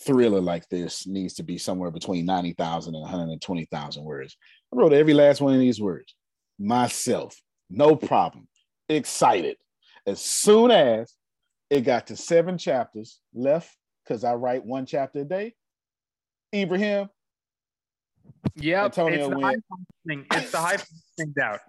[0.06, 4.36] thriller like this needs to be somewhere between 90,000 and 120,000 words.
[4.74, 6.14] I wrote every last one of these words
[6.60, 8.50] myself, no problem,
[8.90, 9.56] excited.
[10.06, 11.14] As soon as
[11.70, 13.74] it got to seven chapters left,
[14.04, 15.54] because I write one chapter a day,
[16.54, 17.08] Ibrahim.
[18.56, 19.56] Yeah, it's the high
[20.06, 20.26] thing.
[20.34, 20.78] It's the high
[21.18, 21.60] thing doubt.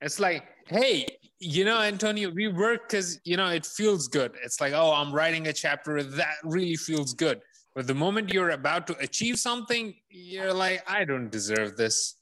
[0.00, 1.06] It's like, hey,
[1.40, 4.32] you know, Antonio, we work because, you know, it feels good.
[4.44, 7.40] It's like, oh, I'm writing a chapter that really feels good.
[7.74, 12.16] But the moment you're about to achieve something, you're like, I don't deserve this.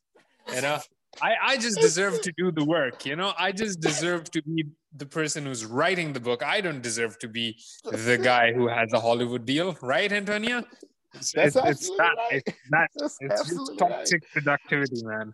[0.55, 0.79] You know,
[1.23, 3.07] I, I just deserve to do the work.
[3.07, 4.67] You know, I just deserve to be
[4.97, 6.43] the person who's writing the book.
[6.43, 10.65] I don't deserve to be the guy who has a Hollywood deal, right, Antonio?
[11.19, 12.43] It's, That's it's, it's not, right.
[12.47, 14.45] it's not, That's it's just toxic right.
[14.45, 15.33] productivity, man.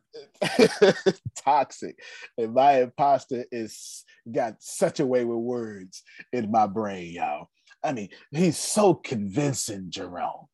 [1.37, 1.99] toxic.
[2.39, 6.03] And my imposter is got such a way with words
[6.33, 7.49] in my brain, y'all.
[7.83, 10.47] I mean, he's so convincing, Jerome,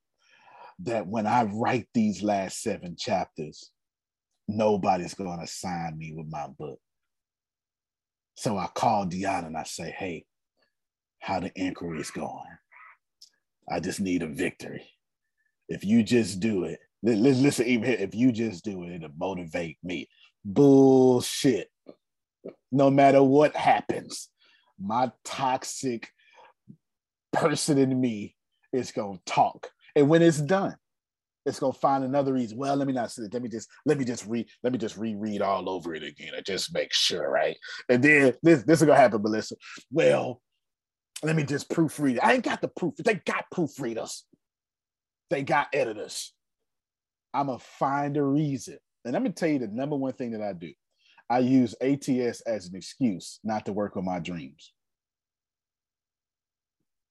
[0.81, 3.70] that when I write these last seven chapters,
[4.48, 6.81] nobody's going to sign me with my book.
[8.36, 10.24] So I call Deanna and I say, hey,
[11.20, 12.44] how the inquiry is going.
[13.70, 14.90] I just need a victory
[15.70, 19.78] if you just do it, listen, even here, if you just do it, it'll motivate
[19.82, 20.09] me.
[20.44, 21.70] Bullshit.
[22.72, 24.28] No matter what happens,
[24.78, 26.10] my toxic
[27.32, 28.36] person in me
[28.72, 29.70] is gonna talk.
[29.94, 30.74] And when it's done,
[31.47, 32.59] it's gonna find another reason.
[32.59, 34.48] Well, let me not say Let me just let me just read.
[34.62, 37.56] Let me just reread all over it again and just make sure, right?
[37.88, 39.56] And then this this is gonna happen, Melissa.
[39.90, 40.40] Well,
[41.22, 42.24] let me just proofread it.
[42.24, 42.94] I ain't got the proof.
[42.97, 44.22] They got proofreaders.
[45.31, 46.32] They got editors.
[47.32, 48.78] I'm gonna find a reason.
[49.05, 50.73] And let me tell you the number one thing that I do.
[51.31, 54.73] I use ATS as an excuse not to work on my dreams.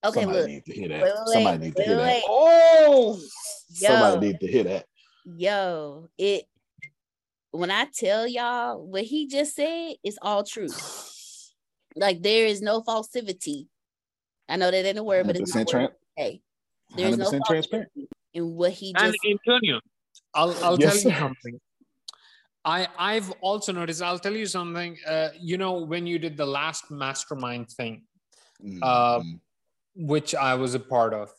[0.06, 0.48] Okay, Somebody look.
[0.48, 1.02] need to hear that.
[1.02, 2.06] Wait, wait, Somebody need to wait, hear wait.
[2.06, 2.24] that.
[2.28, 3.20] Oh,
[3.70, 3.88] Yo.
[3.88, 4.86] somebody need to hear that.
[5.26, 6.46] Yo, it
[7.52, 10.70] when I tell y'all what he just said it's all true.
[11.96, 13.68] Like there is no falsivity.
[14.48, 16.42] I know that ain't a word, but it's not 100% Hey,
[16.96, 17.90] there's no 100% transparent.
[18.34, 19.80] in what he And Antonio,
[20.34, 21.20] I'll, I'll Yes, tell you sir.
[21.20, 21.60] something.
[22.66, 24.98] I, I've also noticed, I'll tell you something.
[25.08, 28.04] Uh, you know, when you did the last mastermind thing,
[28.82, 29.22] uh,
[29.96, 31.30] which I was a part of,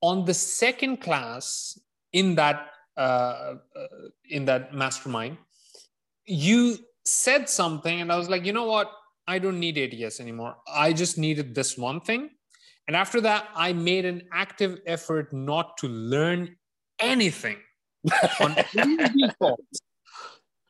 [0.00, 1.78] on the second class
[2.12, 3.86] in that uh, uh,
[4.30, 5.36] in that mastermind,
[6.26, 8.90] you said something, and I was like, you know what?
[9.26, 10.56] I don't need ATS anymore.
[10.72, 12.30] I just needed this one thing.
[12.86, 16.56] And after that, I made an active effort not to learn
[16.98, 17.56] anything
[18.40, 19.60] on any these calls.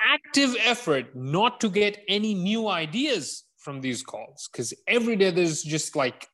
[0.07, 5.63] Active effort not to get any new ideas from these calls because every day there's
[5.63, 6.29] just like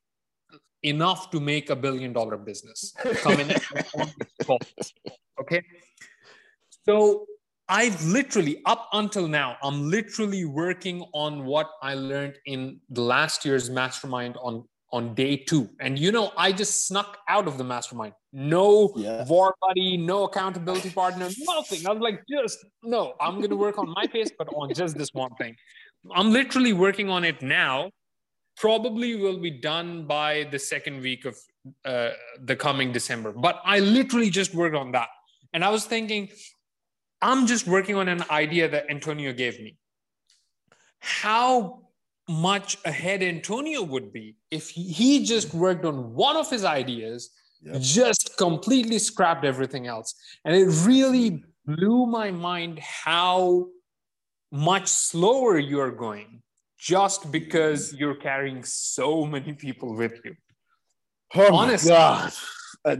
[0.83, 3.49] enough to make a billion dollar business coming
[3.97, 4.93] on these calls.
[5.39, 5.63] Okay.
[6.85, 7.25] So
[7.69, 13.45] I've literally, up until now, I'm literally working on what I learned in the last
[13.45, 15.69] year's mastermind on, on day two.
[15.79, 18.13] And you know, I just snuck out of the mastermind.
[18.33, 18.93] No
[19.27, 21.87] war buddy, no accountability partner, nothing.
[21.87, 24.97] I was like, just no, I'm going to work on my pace, but on just
[24.97, 25.55] this one thing.
[26.13, 27.91] I'm literally working on it now.
[28.57, 31.37] Probably will be done by the second week of
[31.85, 32.11] uh,
[32.43, 33.31] the coming December.
[33.31, 35.07] But I literally just worked on that.
[35.53, 36.29] And I was thinking,
[37.21, 39.77] I'm just working on an idea that Antonio gave me.
[40.99, 41.81] How
[42.29, 47.29] much ahead Antonio would be if he just worked on one of his ideas,
[47.79, 50.13] just completely scrapped everything else.
[50.45, 53.67] And it really blew my mind how
[54.51, 56.41] much slower you're going
[56.77, 60.35] just because you're carrying so many people with you.
[61.35, 61.91] Oh my Honestly.
[61.91, 62.33] God.
[62.83, 62.95] Uh,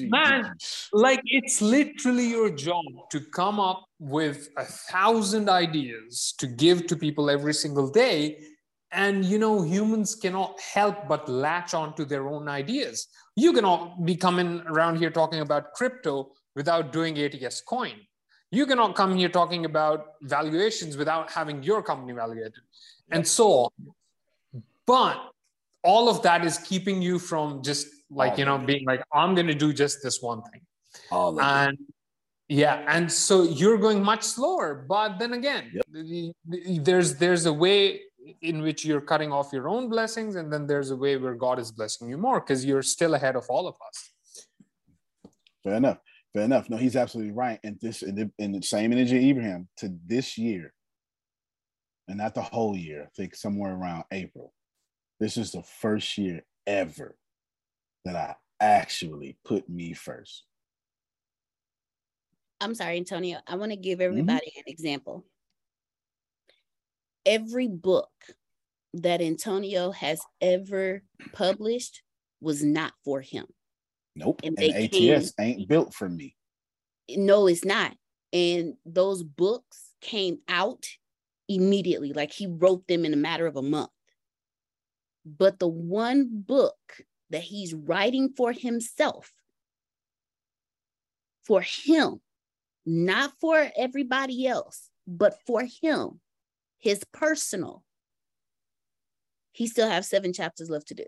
[0.00, 0.52] man,
[0.92, 6.94] like it's literally your job to come up with a thousand ideas to give to
[6.96, 8.38] people every single day.
[8.92, 13.08] And you know, humans cannot help but latch onto their own ideas.
[13.34, 17.94] You cannot be coming around here talking about crypto without doing ATS coin.
[18.50, 22.62] You cannot come here talking about valuations without having your company valuated,
[23.10, 23.70] and so on.
[24.86, 25.16] But
[25.82, 29.46] all of that is keeping you from just like you know being like i'm going
[29.46, 30.60] to do just this one thing
[31.10, 31.42] All of it.
[31.42, 31.78] and
[32.48, 36.32] yeah and so you're going much slower but then again the-
[36.80, 38.00] there's there's a way
[38.42, 41.58] in which you're cutting off your own blessings and then there's a way where god
[41.58, 44.10] is blessing you more because you're still ahead of all of us
[45.64, 45.98] Fair enough.
[46.34, 46.68] Fair enough.
[46.68, 47.58] No, he's absolutely right.
[47.64, 50.74] And this, in the, in the same energy, Abraham, to this year,
[52.06, 53.04] and not the whole year.
[53.04, 54.52] I think somewhere around April.
[55.20, 57.16] This is the first year ever
[58.04, 60.44] that I actually put me first.
[62.60, 63.38] I'm sorry, Antonio.
[63.46, 64.10] I want to give Mm-hmm.
[64.10, 65.24] everybody an example.
[67.26, 68.10] Every book
[68.94, 71.02] that Antonio has ever
[71.32, 72.02] published
[72.40, 73.46] was not for him.
[74.14, 74.40] Nope.
[74.44, 76.36] And And, ATS ain't built for me.
[77.10, 77.96] No, it's not.
[78.32, 80.86] And those books came out
[81.48, 82.12] immediately.
[82.12, 83.90] Like he wrote them in a matter of a month.
[85.24, 86.76] But the one book
[87.30, 89.32] that he's writing for himself,
[91.44, 92.20] for him,
[92.86, 96.20] not for everybody else, but for him,
[96.78, 97.82] his personal,
[99.52, 101.04] he still has seven chapters left to do.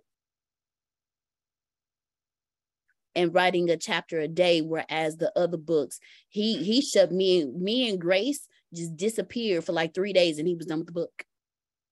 [3.15, 5.99] And writing a chapter a day, whereas the other books,
[6.29, 10.55] he he shut me me and Grace just disappeared for like three days, and he
[10.55, 11.25] was done with the book.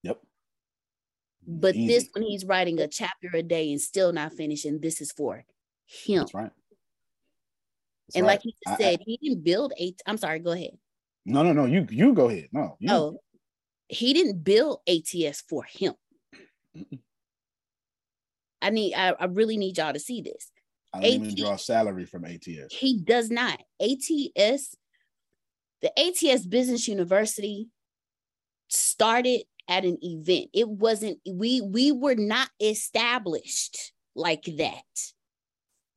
[0.03, 0.21] Yep.
[1.47, 1.87] But Easy.
[1.87, 5.43] this one, he's writing a chapter a day and still not finishing, this is for
[5.87, 6.19] him.
[6.19, 6.51] That's right.
[8.07, 8.33] That's and right.
[8.33, 10.01] like he I- I- said, he didn't build eight.
[10.05, 10.71] I'm sorry, go ahead.
[11.25, 11.65] no, no, no.
[11.65, 12.49] You you go ahead.
[12.51, 12.77] No.
[12.79, 12.87] You.
[12.87, 13.19] No,
[13.87, 15.93] he didn't build ATS for him.
[18.61, 20.51] I need, I, I really need y'all to see this.
[20.93, 22.73] I don't even draw salary from ATS.
[22.73, 23.61] He does not.
[23.81, 24.75] ATS,
[25.81, 27.67] the ATS Business University
[28.69, 30.47] started at an event.
[30.53, 34.83] It wasn't, we we were not established like that.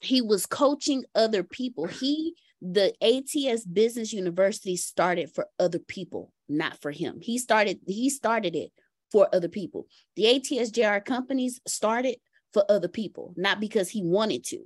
[0.00, 1.86] He was coaching other people.
[1.86, 7.20] He the ATS Business University started for other people, not for him.
[7.20, 8.72] He started he started it
[9.10, 9.86] for other people.
[10.16, 12.16] The ATS JR companies started
[12.52, 14.64] for other people, not because he wanted to,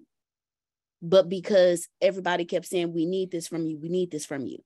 [1.03, 4.59] but because everybody kept saying, We need this from you, we need this from you.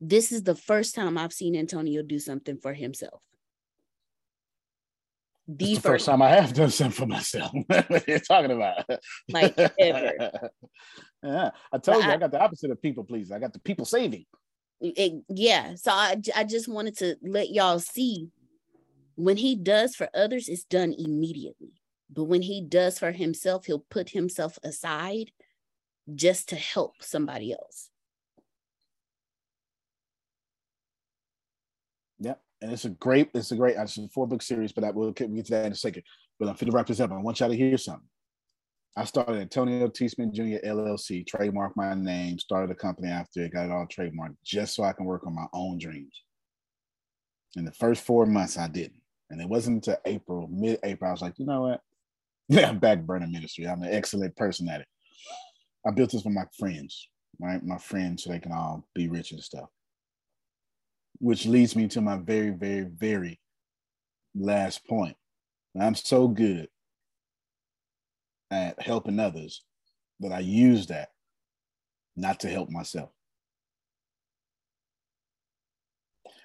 [0.00, 3.22] This is the first time I've seen Antonio do something for himself.
[5.52, 7.50] The, first, first time I have done something for myself.
[7.66, 8.84] what are you talking about?
[9.28, 10.30] Like ever.
[11.24, 13.34] yeah, I told but you I, I, got the opposite of people pleasing.
[13.34, 14.26] I got the people saving.
[14.80, 18.30] It, yeah, so I, I just wanted to let y'all see
[19.16, 21.74] when he does for others, it's done immediately.
[22.08, 25.30] But when he does for himself, he'll put himself aside
[26.14, 27.90] just to help somebody else.
[32.18, 32.42] Yep.
[32.62, 35.12] And it's a great, it's a great, it's a four book series, but I will
[35.12, 36.02] get to that in a second.
[36.38, 37.10] But I'm to wrap this up.
[37.10, 38.08] I want y'all to hear something.
[38.96, 40.08] I started Antonio T.
[40.08, 40.58] Smith Jr.
[40.66, 44.82] LLC, trademark my name, started a company after it, got it all trademarked just so
[44.82, 46.12] I can work on my own dreams.
[47.56, 49.00] In the first four months, I didn't.
[49.30, 51.80] And it wasn't until April, mid April, I was like, you know what?
[52.48, 53.66] Yeah, I'm back burner ministry.
[53.66, 54.88] I'm an excellent person at it.
[55.86, 57.08] I built this for my friends,
[57.40, 57.64] right?
[57.64, 59.68] My friends, so they can all be rich and stuff.
[61.18, 63.40] Which leads me to my very, very, very
[64.34, 65.16] last point.
[65.78, 66.68] I'm so good
[68.50, 69.62] at helping others
[70.20, 71.10] that I use that
[72.16, 73.10] not to help myself.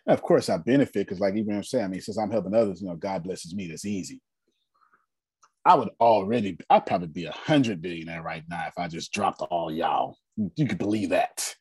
[0.07, 2.81] of course, I benefit because, like even I'm saying, I mean, since I'm helping others,
[2.81, 3.67] you know, God blesses me.
[3.67, 4.21] That's easy.
[5.65, 9.41] I would already, I'd probably be a hundred billionaire right now if I just dropped
[9.41, 10.15] all y'all.
[10.55, 11.55] You could believe that.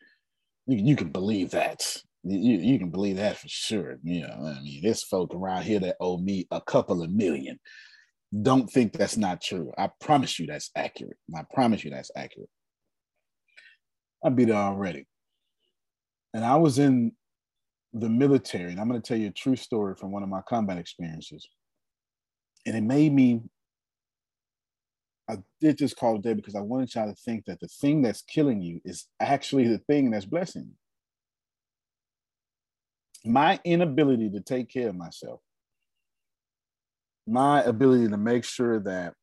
[0.67, 1.87] You, you can believe that.
[2.27, 3.99] You, you can believe that for sure.
[4.03, 7.61] You know, I mean, there's folk around here that owe me a couple of million.
[8.43, 9.73] Don't think that's not true.
[9.77, 11.19] I promise you that's accurate.
[11.37, 12.49] I promise you that's accurate.
[14.25, 15.07] I'd be there already.
[16.33, 17.13] And I was in
[17.93, 20.41] the military, and I'm going to tell you a true story from one of my
[20.49, 21.47] combat experiences.
[22.67, 23.43] And it made me,
[25.29, 28.23] I did this call today because I wanted y'all to think that the thing that's
[28.23, 30.75] killing you is actually the thing that's blessing you.
[33.25, 35.41] My inability to take care of myself,
[37.27, 39.15] my ability to make sure that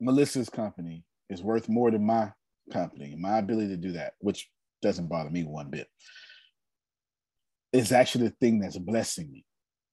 [0.00, 2.32] Melissa's company is worth more than my
[2.72, 4.48] company, my ability to do that, which
[4.82, 5.88] doesn't bother me one bit.
[7.72, 9.44] is actually the thing that's blessing me.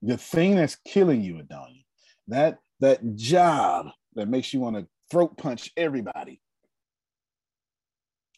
[0.02, 1.84] The thing that's killing you, Adonia,
[2.30, 6.42] that that job that makes you want to throat punch everybody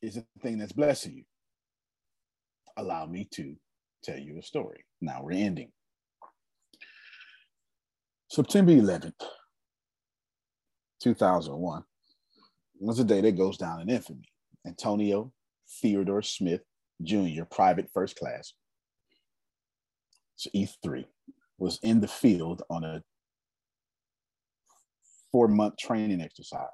[0.02, 1.24] is the thing that's blessing you.
[2.78, 3.56] Allow me to
[4.04, 4.86] tell you a story.
[5.02, 5.72] Now we're ending.
[8.30, 9.22] September 11th,
[11.04, 11.84] 2001
[12.80, 14.30] was a day that goes down in infamy.
[14.66, 15.32] Antonio
[15.82, 16.62] Theodore Smith
[17.04, 18.54] Jr., private first class.
[20.36, 21.06] So E3
[21.58, 23.04] was in the field on a
[25.32, 26.68] four month training exercise.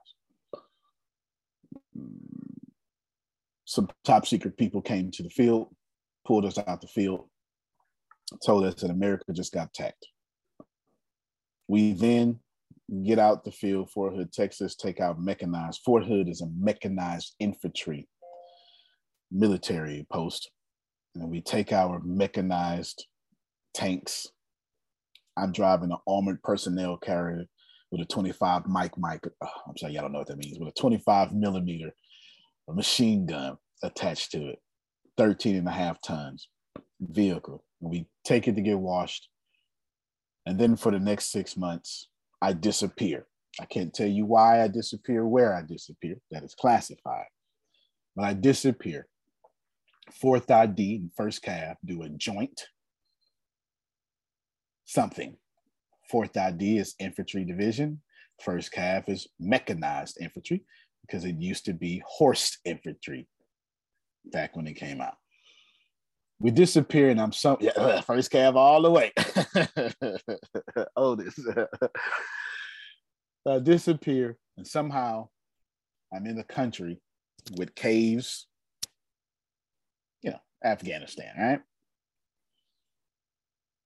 [3.65, 5.75] Some top secret people came to the field,
[6.27, 7.29] pulled us out the field,
[8.45, 10.05] told us that America just got attacked.
[11.69, 12.39] We then
[13.03, 15.81] get out the field, Fort Hood, Texas, take out mechanized.
[15.85, 18.07] Fort Hood is a mechanized infantry
[19.31, 20.51] military post
[21.15, 23.05] and we take our mechanized
[23.73, 24.27] tanks.
[25.37, 27.45] I'm driving an armored personnel carrier
[27.91, 29.23] with a 25 mike mike.
[29.43, 30.59] Oh, I'm sorry, y'all don't know what that means.
[30.59, 31.93] With a 25 millimeter
[32.69, 34.59] machine gun attached to it,
[35.17, 36.47] 13 and a half tons
[36.99, 37.63] vehicle.
[37.81, 39.29] And we take it to get washed.
[40.45, 42.09] And then for the next six months,
[42.41, 43.25] I disappear.
[43.59, 46.17] I can't tell you why I disappear, where I disappear.
[46.31, 47.25] That is classified.
[48.15, 49.07] But I disappear
[50.13, 52.67] fourth ID and first cav do a joint
[54.87, 55.35] something.
[56.09, 58.01] Fourth ID is infantry division.
[58.41, 60.63] First cav is mechanized infantry
[61.01, 63.27] because it used to be horse infantry
[64.31, 65.17] back when it came out.
[66.39, 69.11] We disappear and I'm so yeah, first cav all the way.
[70.95, 71.39] Oldest.
[73.47, 75.29] I disappear and somehow
[76.13, 77.01] I'm in the country
[77.55, 78.47] with caves
[80.21, 81.61] Yeah, Afghanistan, right?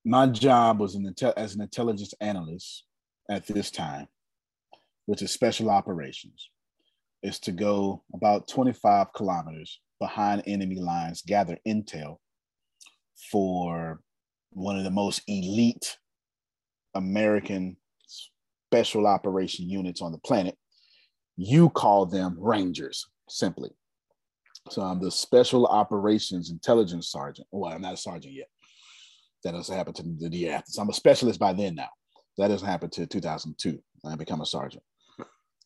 [0.04, 2.86] My job was an as an intelligence analyst
[3.30, 4.08] at this time
[5.06, 6.50] which is special operations,
[7.24, 12.18] is to go about 25 kilometers behind enemy lines, gather intel
[13.32, 14.02] for
[14.50, 15.98] one of the most elite
[16.96, 17.78] American
[18.66, 20.58] special operation units on the planet.
[21.38, 23.70] You call them Rangers, simply.
[24.70, 27.48] So I'm the Special Operations Intelligence Sergeant.
[27.52, 28.48] Well, I'm not a sergeant yet.
[29.44, 30.72] That doesn't happen to the year after.
[30.72, 31.90] So I'm a specialist by then now.
[32.38, 33.80] That doesn't happen to 2002.
[34.06, 34.84] I become a sergeant.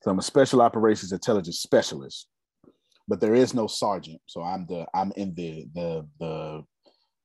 [0.02, 2.28] So I'm a Special Operations Intelligence Specialist,
[3.08, 4.22] but there is no sergeant.
[4.26, 6.64] So I'm the I'm in the the the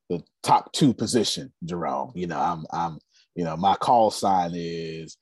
[0.09, 2.13] the top two position, Jerome.
[2.15, 2.99] You know, I'm I'm
[3.35, 5.17] you know my call sign is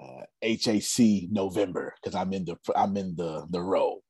[0.00, 4.00] uh, HAC November because I'm in the I'm in the the row.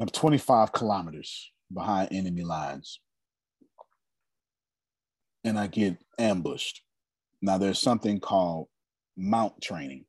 [0.00, 3.00] I'm 25 kilometers behind enemy lines.
[5.44, 6.82] And I get ambushed.
[7.42, 8.68] Now, there's something called
[9.16, 10.04] MOUT training.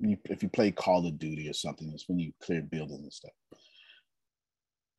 [0.00, 3.32] If you play Call of Duty or something, it's when you clear buildings and stuff.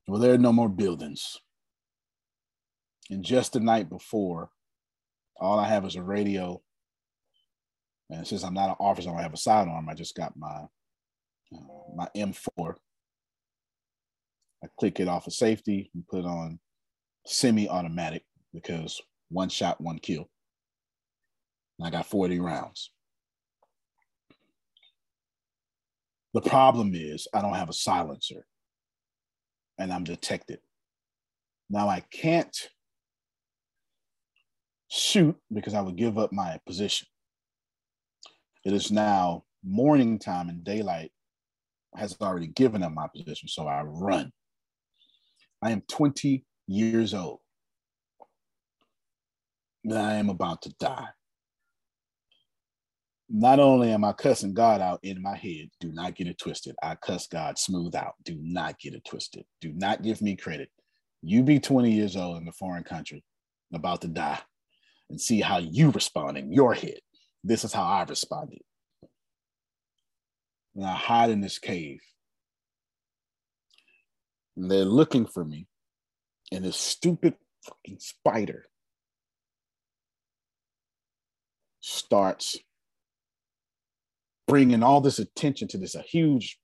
[0.08, 1.38] Well, there are no more buildings.
[3.10, 4.50] And just the night before,
[5.40, 6.62] all I have is a radio.
[8.10, 9.88] And since I'm not an officer, I don't have a sidearm.
[9.90, 10.66] I just got my
[11.54, 11.60] uh,
[11.96, 12.76] my M4
[14.64, 16.60] I click it off of safety and put on
[17.26, 20.30] semi-automatic because one shot, one kill.
[21.78, 22.92] And I got 40 rounds.
[26.34, 28.46] The problem is I don't have a silencer
[29.78, 30.60] and I'm detected.
[31.70, 32.56] Now I can't
[34.90, 37.08] shoot because I would give up my position.
[38.66, 41.12] It is now morning time and daylight
[41.96, 44.32] has already given up my position, so I run.
[45.62, 47.40] I am 20 years old.
[49.84, 51.08] And I am about to die.
[53.30, 56.76] Not only am I cussing God out in my head, do not get it twisted.
[56.82, 58.14] I cuss God smooth out.
[58.24, 59.44] Do not get it twisted.
[59.60, 60.70] Do not give me credit.
[61.22, 63.24] You be 20 years old in a foreign country,
[63.74, 64.40] about to die,
[65.10, 67.00] and see how you respond in your head.
[67.44, 68.62] This is how I responded.
[70.76, 72.00] And I hide in this cave
[74.58, 75.68] and they're looking for me.
[76.52, 78.66] And this stupid fucking spider
[81.80, 82.58] starts
[84.48, 86.58] bringing all this attention to this a huge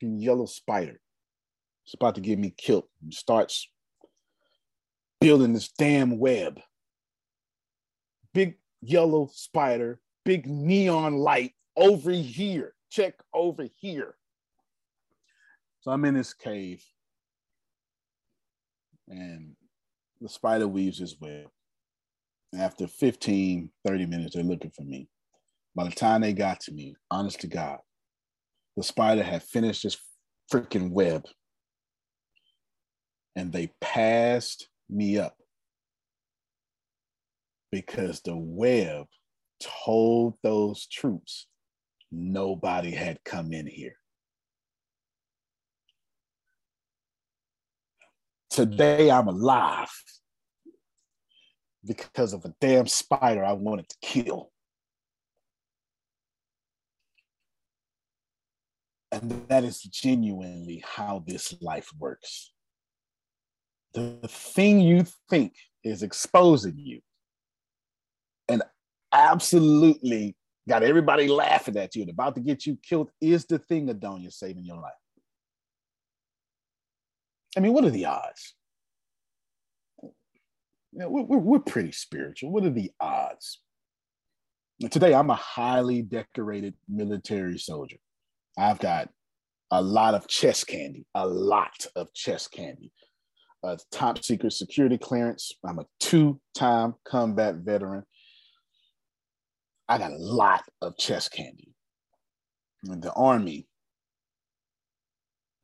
[0.00, 1.00] yellow spider.
[1.84, 2.84] It's about to get me killed.
[3.02, 3.68] And starts
[5.20, 6.60] building this damn web.
[8.32, 12.74] Big yellow spider, big neon light over here.
[12.90, 14.14] Check over here.
[15.80, 16.82] So I'm in this cave
[19.08, 19.54] and
[20.20, 21.46] the spider weaves his web.
[22.56, 25.08] After 15, 30 minutes, they're looking for me.
[25.74, 27.78] By the time they got to me, honest to God,
[28.76, 29.96] the spider had finished his
[30.52, 31.24] freaking web
[33.36, 35.36] and they passed me up
[37.72, 39.06] because the web
[39.60, 41.46] told those troops
[42.12, 43.96] nobody had come in here.
[48.50, 49.90] Today I'm alive
[51.84, 54.52] because of a damn spider I wanted to kill.
[59.14, 62.52] And that is genuinely how this life works.
[63.92, 65.52] The thing you think
[65.84, 67.00] is exposing you
[68.48, 68.64] and
[69.12, 70.34] absolutely
[70.68, 74.32] got everybody laughing at you and about to get you killed is the thing, Adonia,
[74.32, 74.92] saving your life.
[77.56, 78.54] I mean, what are the odds?
[80.02, 80.10] You
[80.92, 82.50] know, we're, we're pretty spiritual.
[82.50, 83.60] What are the odds?
[84.90, 87.98] Today, I'm a highly decorated military soldier.
[88.56, 89.08] I've got
[89.70, 92.92] a lot of chest candy, a lot of chest candy.
[93.64, 95.52] A top secret security clearance.
[95.66, 98.04] I'm a two time combat veteran.
[99.88, 101.72] I got a lot of chest candy.
[102.84, 103.66] And the Army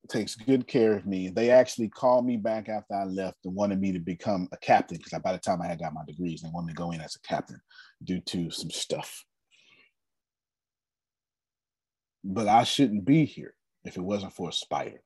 [0.09, 1.29] takes good care of me.
[1.29, 4.99] They actually called me back after I left and wanted me to become a captain
[4.99, 7.17] because by the time I had got my degrees, they wanted to go in as
[7.17, 7.61] a captain
[8.03, 9.25] due to some stuff.
[12.23, 15.01] But I shouldn't be here if it wasn't for a spider.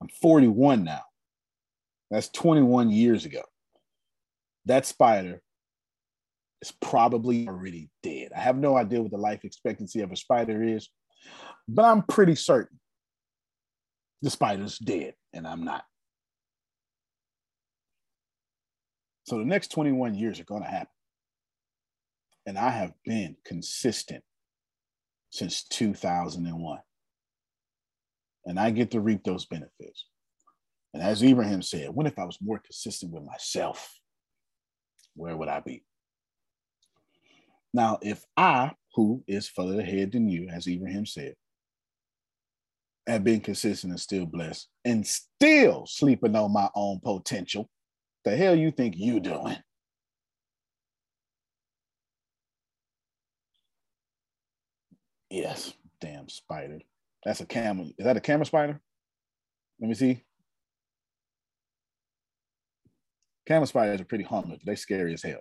[0.00, 1.02] I'm 41 now.
[2.10, 3.42] That's 21 years ago.
[4.66, 5.42] That spider
[6.62, 8.30] is probably already dead.
[8.34, 10.88] I have no idea what the life expectancy of a spider is,
[11.68, 12.78] but I'm pretty certain
[14.22, 15.84] the spider's dead and I'm not.
[19.24, 20.88] So the next 21 years are going to happen.
[22.46, 24.24] And I have been consistent
[25.30, 26.78] since 2001.
[28.46, 30.06] And I get to reap those benefits.
[30.92, 33.94] And as Ibrahim said, what if I was more consistent with myself?
[35.14, 35.84] Where would I be?
[37.72, 41.34] Now, if I, who is further ahead than you, as Ibrahim said,
[43.06, 47.68] have been consistent and still blessed and still sleeping on my own potential,
[48.24, 49.56] the hell you think you doing?
[55.30, 56.80] Yes, damn spider.
[57.24, 57.86] That's a camera.
[57.86, 58.80] Is that a camel spider?
[59.80, 60.24] Let me see.
[63.46, 64.60] Camel spiders are pretty harmless.
[64.64, 65.40] They're scary as hell.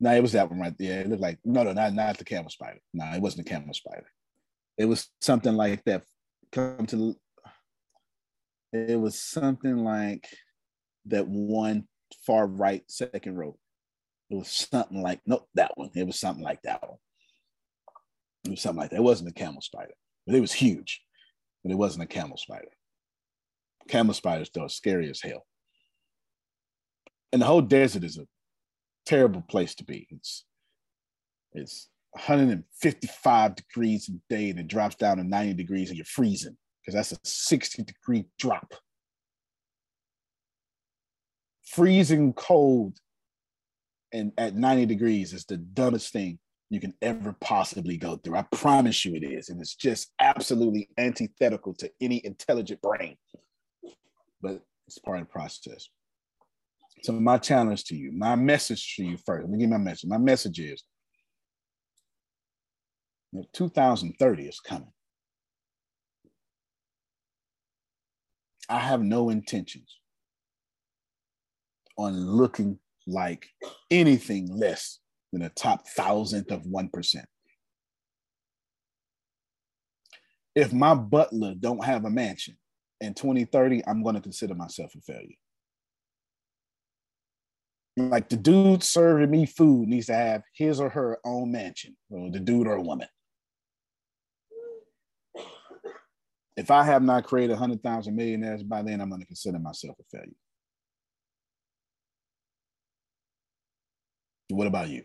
[0.00, 1.00] No, it was that one right there.
[1.00, 2.80] It looked like no, no, not not the camel spider.
[2.92, 4.06] No, it wasn't the camel spider.
[4.78, 6.02] It was something like that.
[6.50, 7.14] Come to.
[8.72, 10.26] It was something like
[11.06, 11.86] that one
[12.26, 13.56] far right second row.
[14.30, 15.90] It was something like nope that one.
[15.94, 16.98] It was something like that one.
[18.44, 18.96] Something like that.
[18.96, 19.94] It wasn't a camel spider,
[20.26, 21.00] but it was huge.
[21.62, 22.68] But it wasn't a camel spider.
[23.88, 25.46] Camel spiders though are scary as hell.
[27.32, 28.26] And the whole desert is a
[29.06, 30.06] terrible place to be.
[30.10, 30.44] It's
[31.52, 36.56] it's 155 degrees a day and it drops down to 90 degrees and you're freezing
[36.80, 38.74] because that's a 60 degree drop.
[41.64, 42.98] Freezing cold
[44.12, 46.38] and at 90 degrees is the dumbest thing
[46.72, 48.34] you can ever possibly go through.
[48.34, 49.50] I promise you it is.
[49.50, 53.18] And it's just absolutely antithetical to any intelligent brain.
[54.40, 55.90] But it's part of the process.
[57.02, 59.42] So my challenge to you, my message to you first.
[59.42, 60.08] Let me give my message.
[60.08, 60.82] My message is
[63.52, 64.92] 2030 is coming.
[68.70, 69.98] I have no intentions
[71.98, 73.46] on looking like
[73.90, 75.00] anything less
[75.32, 77.24] than a top thousandth of 1%.
[80.54, 82.58] If my butler don't have a mansion
[83.00, 85.36] in 2030, I'm going to consider myself a failure.
[87.96, 92.30] Like the dude serving me food needs to have his or her own mansion, or
[92.30, 93.08] the dude or woman.
[96.56, 100.16] If I have not created 100,000 millionaires by then, I'm going to consider myself a
[100.16, 100.32] failure.
[104.50, 105.04] What about you?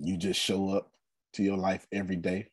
[0.00, 0.90] You just show up
[1.34, 2.50] to your life every day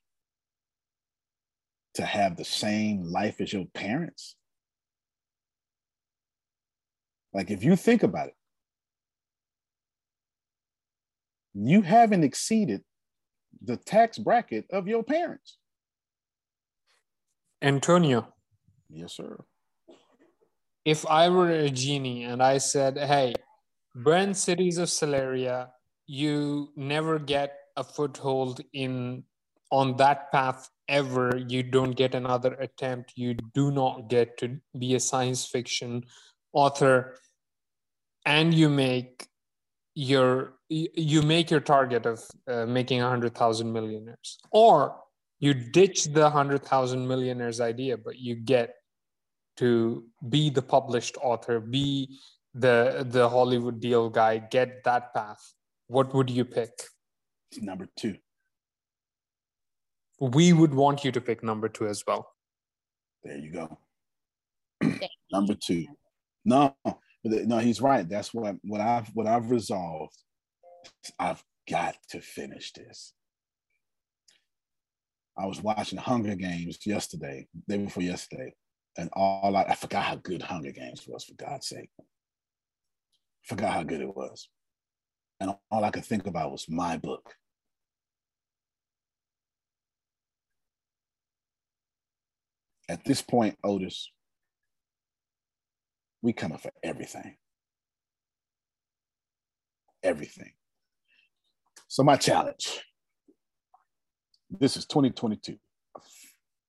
[1.94, 4.36] to have the same life as your parents?
[7.34, 8.36] Like, if you think about it,
[11.54, 12.82] you haven't exceeded
[13.64, 15.58] the tax bracket of your parents.
[17.62, 18.28] Antonio.
[18.90, 19.38] Yes, sir.
[20.84, 23.34] If I were a genie and I said, hey,
[23.96, 25.70] burn cities of Celeria,
[26.08, 29.24] you never get a foothold in
[29.72, 31.38] on that path ever.
[31.48, 33.14] You don't get another attempt.
[33.16, 36.06] You do not get to be a science fiction
[36.54, 37.18] author
[38.26, 39.28] and you make
[39.94, 44.98] your you make your target of uh, making 100,000 millionaires or
[45.40, 48.76] you ditch the 100,000 millionaires idea but you get
[49.58, 52.20] to be the published author be
[52.54, 55.54] the the hollywood deal guy get that path
[55.88, 56.72] what would you pick
[57.58, 58.16] number 2
[60.20, 62.32] we would want you to pick number 2 as well
[63.24, 63.78] there you go
[65.32, 65.86] number 2
[66.46, 66.76] no
[67.26, 68.08] no, he's right.
[68.08, 70.16] That's what what I've what I've resolved.
[71.20, 73.14] I've got to finish this.
[75.38, 78.54] I was watching Hunger Games yesterday, day before yesterday,
[78.98, 81.26] and all I, I forgot how good Hunger Games was.
[81.26, 81.90] For God's sake,
[83.44, 84.48] forgot how good it was,
[85.40, 87.36] and all I could think about was my book.
[92.88, 94.12] At this point, Otis,
[96.22, 97.36] we coming for everything.
[100.04, 100.52] Everything.
[101.88, 102.84] So my challenge.
[104.50, 105.58] This is 2022.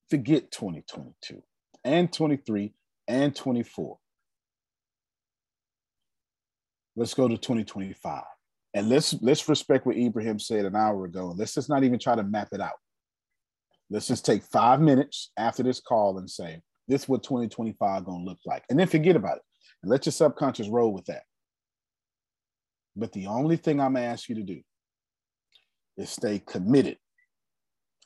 [0.08, 1.42] Forget 2022
[1.84, 2.72] and 23
[3.06, 3.98] and 24.
[6.96, 8.22] Let's go to 2025.
[8.76, 11.34] And let's let's respect what Ibrahim said an hour ago.
[11.34, 12.76] Let's just not even try to map it out.
[13.88, 18.22] Let's just take five minutes after this call and say, this is what 2025 gonna
[18.22, 18.64] look like.
[18.68, 19.42] And then forget about it.
[19.82, 21.22] And let your subconscious roll with that.
[22.94, 24.60] But the only thing I'm gonna ask you to do
[25.96, 26.98] is stay committed.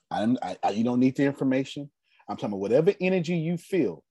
[0.09, 1.91] I, I, you don't need the information.
[2.29, 4.05] I'm talking about whatever energy you feel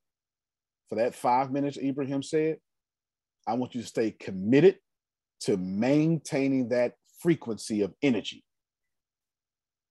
[0.89, 2.57] for that five minutes Ibrahim said.
[3.47, 4.75] I want you to stay committed
[5.41, 8.43] to maintaining that frequency of energy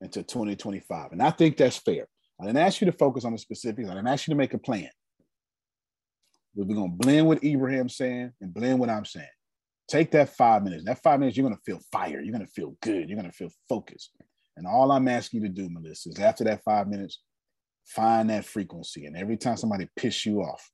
[0.00, 1.12] into 2025.
[1.12, 2.06] And I think that's fair.
[2.40, 3.88] I didn't ask you to focus on the specifics.
[3.88, 4.88] I didn't ask you to make a plan.
[6.54, 9.26] We're going to blend what Ibrahim's saying and blend what I'm saying.
[9.88, 10.84] Take that five minutes.
[10.84, 12.20] That five minutes, you're going to feel fire.
[12.20, 13.08] You're going to feel good.
[13.08, 14.10] You're going to feel focused.
[14.56, 17.20] And all I'm asking you to do, Melissa, is after that five minutes,
[17.86, 19.06] find that frequency.
[19.06, 20.68] And every time somebody piss you off,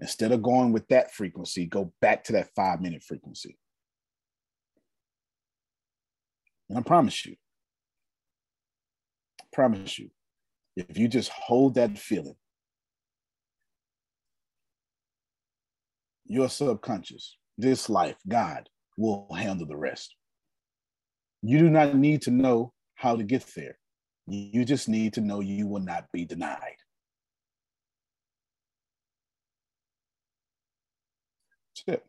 [0.00, 3.58] instead of going with that frequency, go back to that five minute frequency.
[6.58, 7.34] And I promise you,
[9.40, 10.10] I promise you,
[10.76, 12.36] if you just hold that feeling,
[16.26, 20.14] your subconscious, this life, God will handle the rest.
[21.42, 23.76] You do not need to know how to get there.
[24.28, 26.76] You just need to know you will not be denied.
[31.86, 32.06] That's it.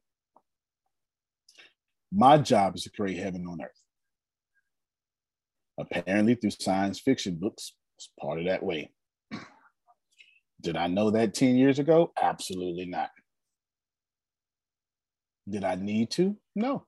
[2.11, 3.80] My job is to create heaven on earth.
[5.81, 8.91] Apparently, through science fiction books, it's part of that way.
[10.61, 12.11] Did I know that 10 years ago?
[12.21, 13.09] Absolutely not.
[15.49, 16.37] Did I need to?
[16.55, 16.85] No.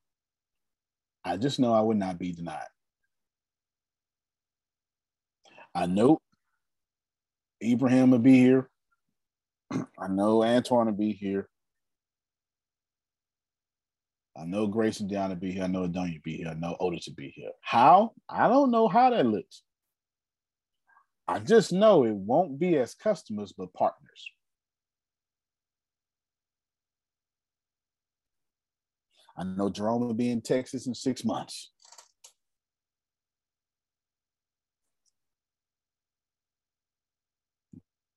[1.26, 2.68] I just know I would not be denied.
[5.74, 6.20] I know
[7.64, 8.70] Ibrahim will be here.
[9.72, 11.50] I know Antoine will be here.
[14.36, 15.64] I know Grace and Diana be here.
[15.64, 16.48] I know Adonia be here.
[16.48, 17.52] I know Otis to be here.
[17.62, 18.14] How?
[18.28, 19.62] I don't know how that looks.
[21.28, 24.32] I just know it won't be as customers, but partners.
[29.38, 31.72] I know Jerome will be in Texas in six months.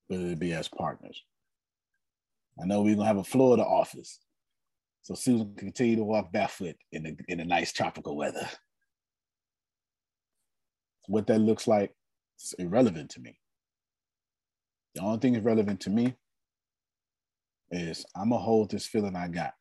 [0.08, 1.22] But it'll be as partners.
[2.62, 4.20] I know we're gonna have a Florida office.
[5.06, 8.48] So Susan can continue to walk barefoot in the in the nice tropical weather.
[11.06, 11.94] What that looks like
[12.40, 13.38] is irrelevant to me.
[14.96, 16.16] The only thing that's relevant to me
[17.70, 19.54] is I'm gonna hold this feeling I got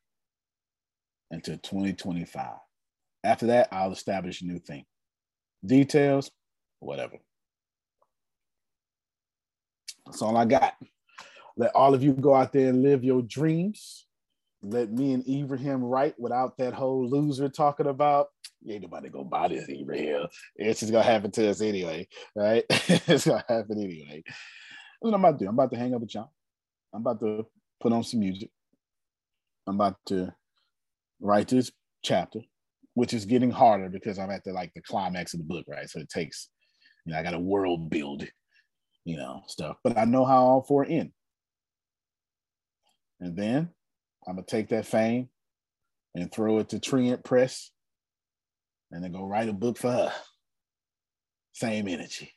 [1.30, 2.54] until 2025.
[3.22, 4.84] After that, I'll establish a new thing.
[5.64, 6.28] Details,
[6.80, 7.18] whatever.
[10.06, 10.74] That's all I got.
[11.56, 14.05] Let all of you go out there and live your dreams.
[14.62, 18.28] Let me and Ibrahim write without that whole loser talking about
[18.68, 20.26] ain't nobody gonna buy this Ibrahim.
[20.56, 22.64] It's just gonna happen to us anyway, right?
[22.70, 24.22] it's gonna happen anyway.
[25.00, 25.48] What I'm about to do.
[25.48, 26.32] I'm about to hang up with y'all.
[26.94, 27.46] I'm about to
[27.80, 28.50] put on some music.
[29.66, 30.32] I'm about to
[31.20, 31.70] write this
[32.02, 32.40] chapter,
[32.94, 35.88] which is getting harder because I'm at the like the climax of the book, right?
[35.88, 36.48] So it takes,
[37.04, 38.24] you know, I got a world build,
[39.04, 39.76] you know, stuff.
[39.84, 41.12] But I know how all four end.
[43.20, 43.70] And then
[44.26, 45.28] I'm gonna take that fame
[46.14, 47.70] and throw it to Trient Press
[48.90, 50.12] and then go write a book for her.
[51.52, 52.32] Same energy.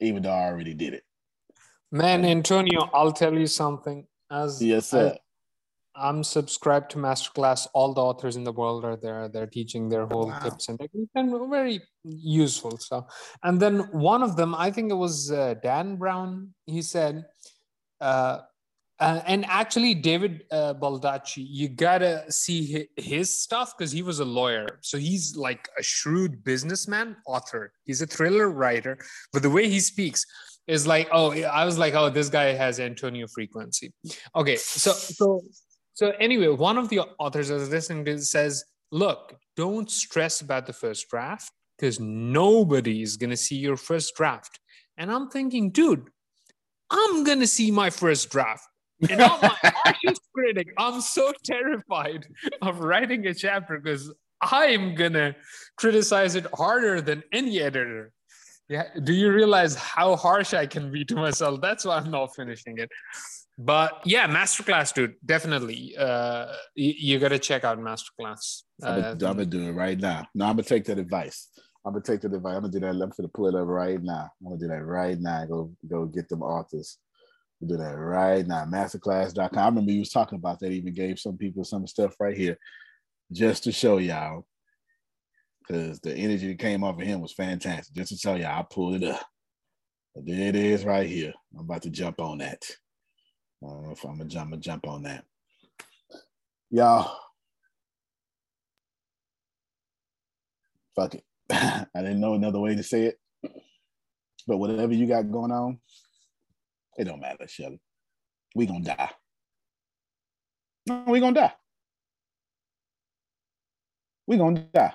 [0.00, 1.02] Even though I already did it.
[1.92, 4.06] Man, Antonio, I'll tell you something.
[4.30, 5.16] As yes, sir.
[5.96, 7.66] I'm subscribed to Masterclass.
[7.74, 9.28] All the authors in the world are there.
[9.28, 10.38] They're teaching their whole wow.
[10.38, 13.04] tips and techniques and very useful stuff.
[13.42, 17.26] And then one of them, I think it was uh, Dan Brown, he said,
[18.00, 18.38] uh,
[19.00, 24.24] uh, and actually, David uh, Baldacci, you gotta see his stuff because he was a
[24.24, 24.78] lawyer.
[24.82, 27.72] So he's like a shrewd businessman, author.
[27.84, 28.98] He's a thriller writer,
[29.32, 30.26] but the way he speaks
[30.66, 33.94] is like, oh, I was like, oh, this guy has Antonio frequency.
[34.36, 35.40] Okay, so so
[35.94, 40.66] so anyway, one of the authors I was listening to says, look, don't stress about
[40.66, 44.60] the first draft because nobody is gonna see your first draft.
[44.98, 46.10] And I'm thinking, dude,
[46.90, 48.66] I'm gonna see my first draft
[49.08, 50.68] and I'm my critic.
[50.78, 52.26] I'm so terrified
[52.62, 55.36] of writing a chapter because I'm gonna
[55.76, 58.12] criticize it harder than any editor.
[58.68, 58.84] Yeah.
[59.02, 61.60] Do you realize how harsh I can be to myself?
[61.60, 62.88] That's why I'm not finishing it.
[63.58, 65.94] But yeah, masterclass, dude, definitely.
[65.98, 68.62] Uh, you, you got to check out masterclass.
[68.82, 70.26] Uh, I'm, gonna, I'm gonna do it right now.
[70.34, 71.48] No, I'm gonna take that advice.
[71.84, 72.54] I'm gonna take that advice.
[72.54, 72.90] I'm gonna do that.
[72.90, 74.30] I'm gonna pull it up right now.
[74.40, 75.44] I'm gonna do that right now.
[75.46, 76.98] Go go get them authors
[77.66, 78.64] do that right now.
[78.64, 79.58] Masterclass.com.
[79.58, 80.72] I remember you was talking about that.
[80.72, 82.56] Even gave some people some stuff right here
[83.32, 84.46] just to show y'all.
[85.60, 87.94] Because the energy that came off of him was fantastic.
[87.94, 89.24] Just to show y'all, I pulled it up.
[90.14, 91.32] But there it is right here.
[91.54, 92.62] I'm about to jump on that.
[93.62, 95.24] I don't know if I'm gonna jump, I'm gonna jump on that.
[96.70, 97.16] Y'all.
[100.96, 101.24] Fuck it.
[101.50, 103.18] I didn't know another way to say it.
[104.46, 105.78] But whatever you got going on,
[107.00, 107.80] it don't matter, Shelly.
[108.54, 109.10] We gonna die.
[110.86, 111.52] No, we gonna die.
[114.26, 114.92] We gonna die.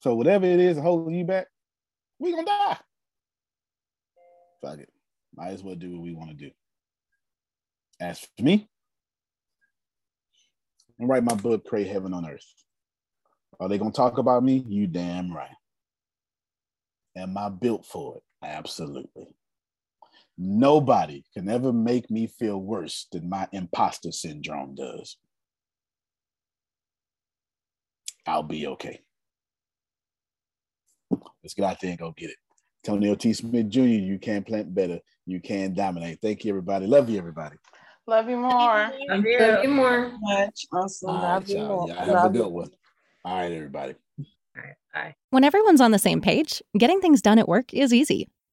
[0.00, 1.48] So whatever it is holding you back,
[2.18, 2.78] we gonna die.
[4.62, 4.88] Fuck it.
[5.34, 6.50] Might as well do what we want to do.
[8.00, 8.70] As for me,
[10.98, 12.50] and write my book, Pray Heaven on Earth.
[13.60, 14.64] Are they gonna talk about me?
[14.66, 15.50] You damn right.
[17.14, 18.22] Am I built for it?
[18.46, 19.34] Absolutely.
[20.38, 25.16] Nobody can ever make me feel worse than my imposter syndrome does.
[28.26, 29.00] I'll be okay.
[31.42, 32.36] Let's get out there and go get it.
[32.84, 33.32] Tony T.
[33.32, 35.00] Smith Jr., you can plant better.
[35.26, 36.20] You can dominate.
[36.22, 36.86] Thank you, everybody.
[36.86, 37.56] Love you, everybody.
[38.06, 38.92] Love you more.
[39.08, 40.12] Love you, Love you more.
[40.20, 40.66] Much.
[40.72, 41.10] Awesome.
[41.10, 41.66] All Love right, you y'all.
[41.66, 41.88] more.
[41.88, 42.48] Y'all have Love a good you.
[42.48, 42.70] one.
[43.24, 43.94] All right, everybody.
[44.94, 45.14] Bye.
[45.30, 48.28] When everyone's on the same page, getting things done at work is easy.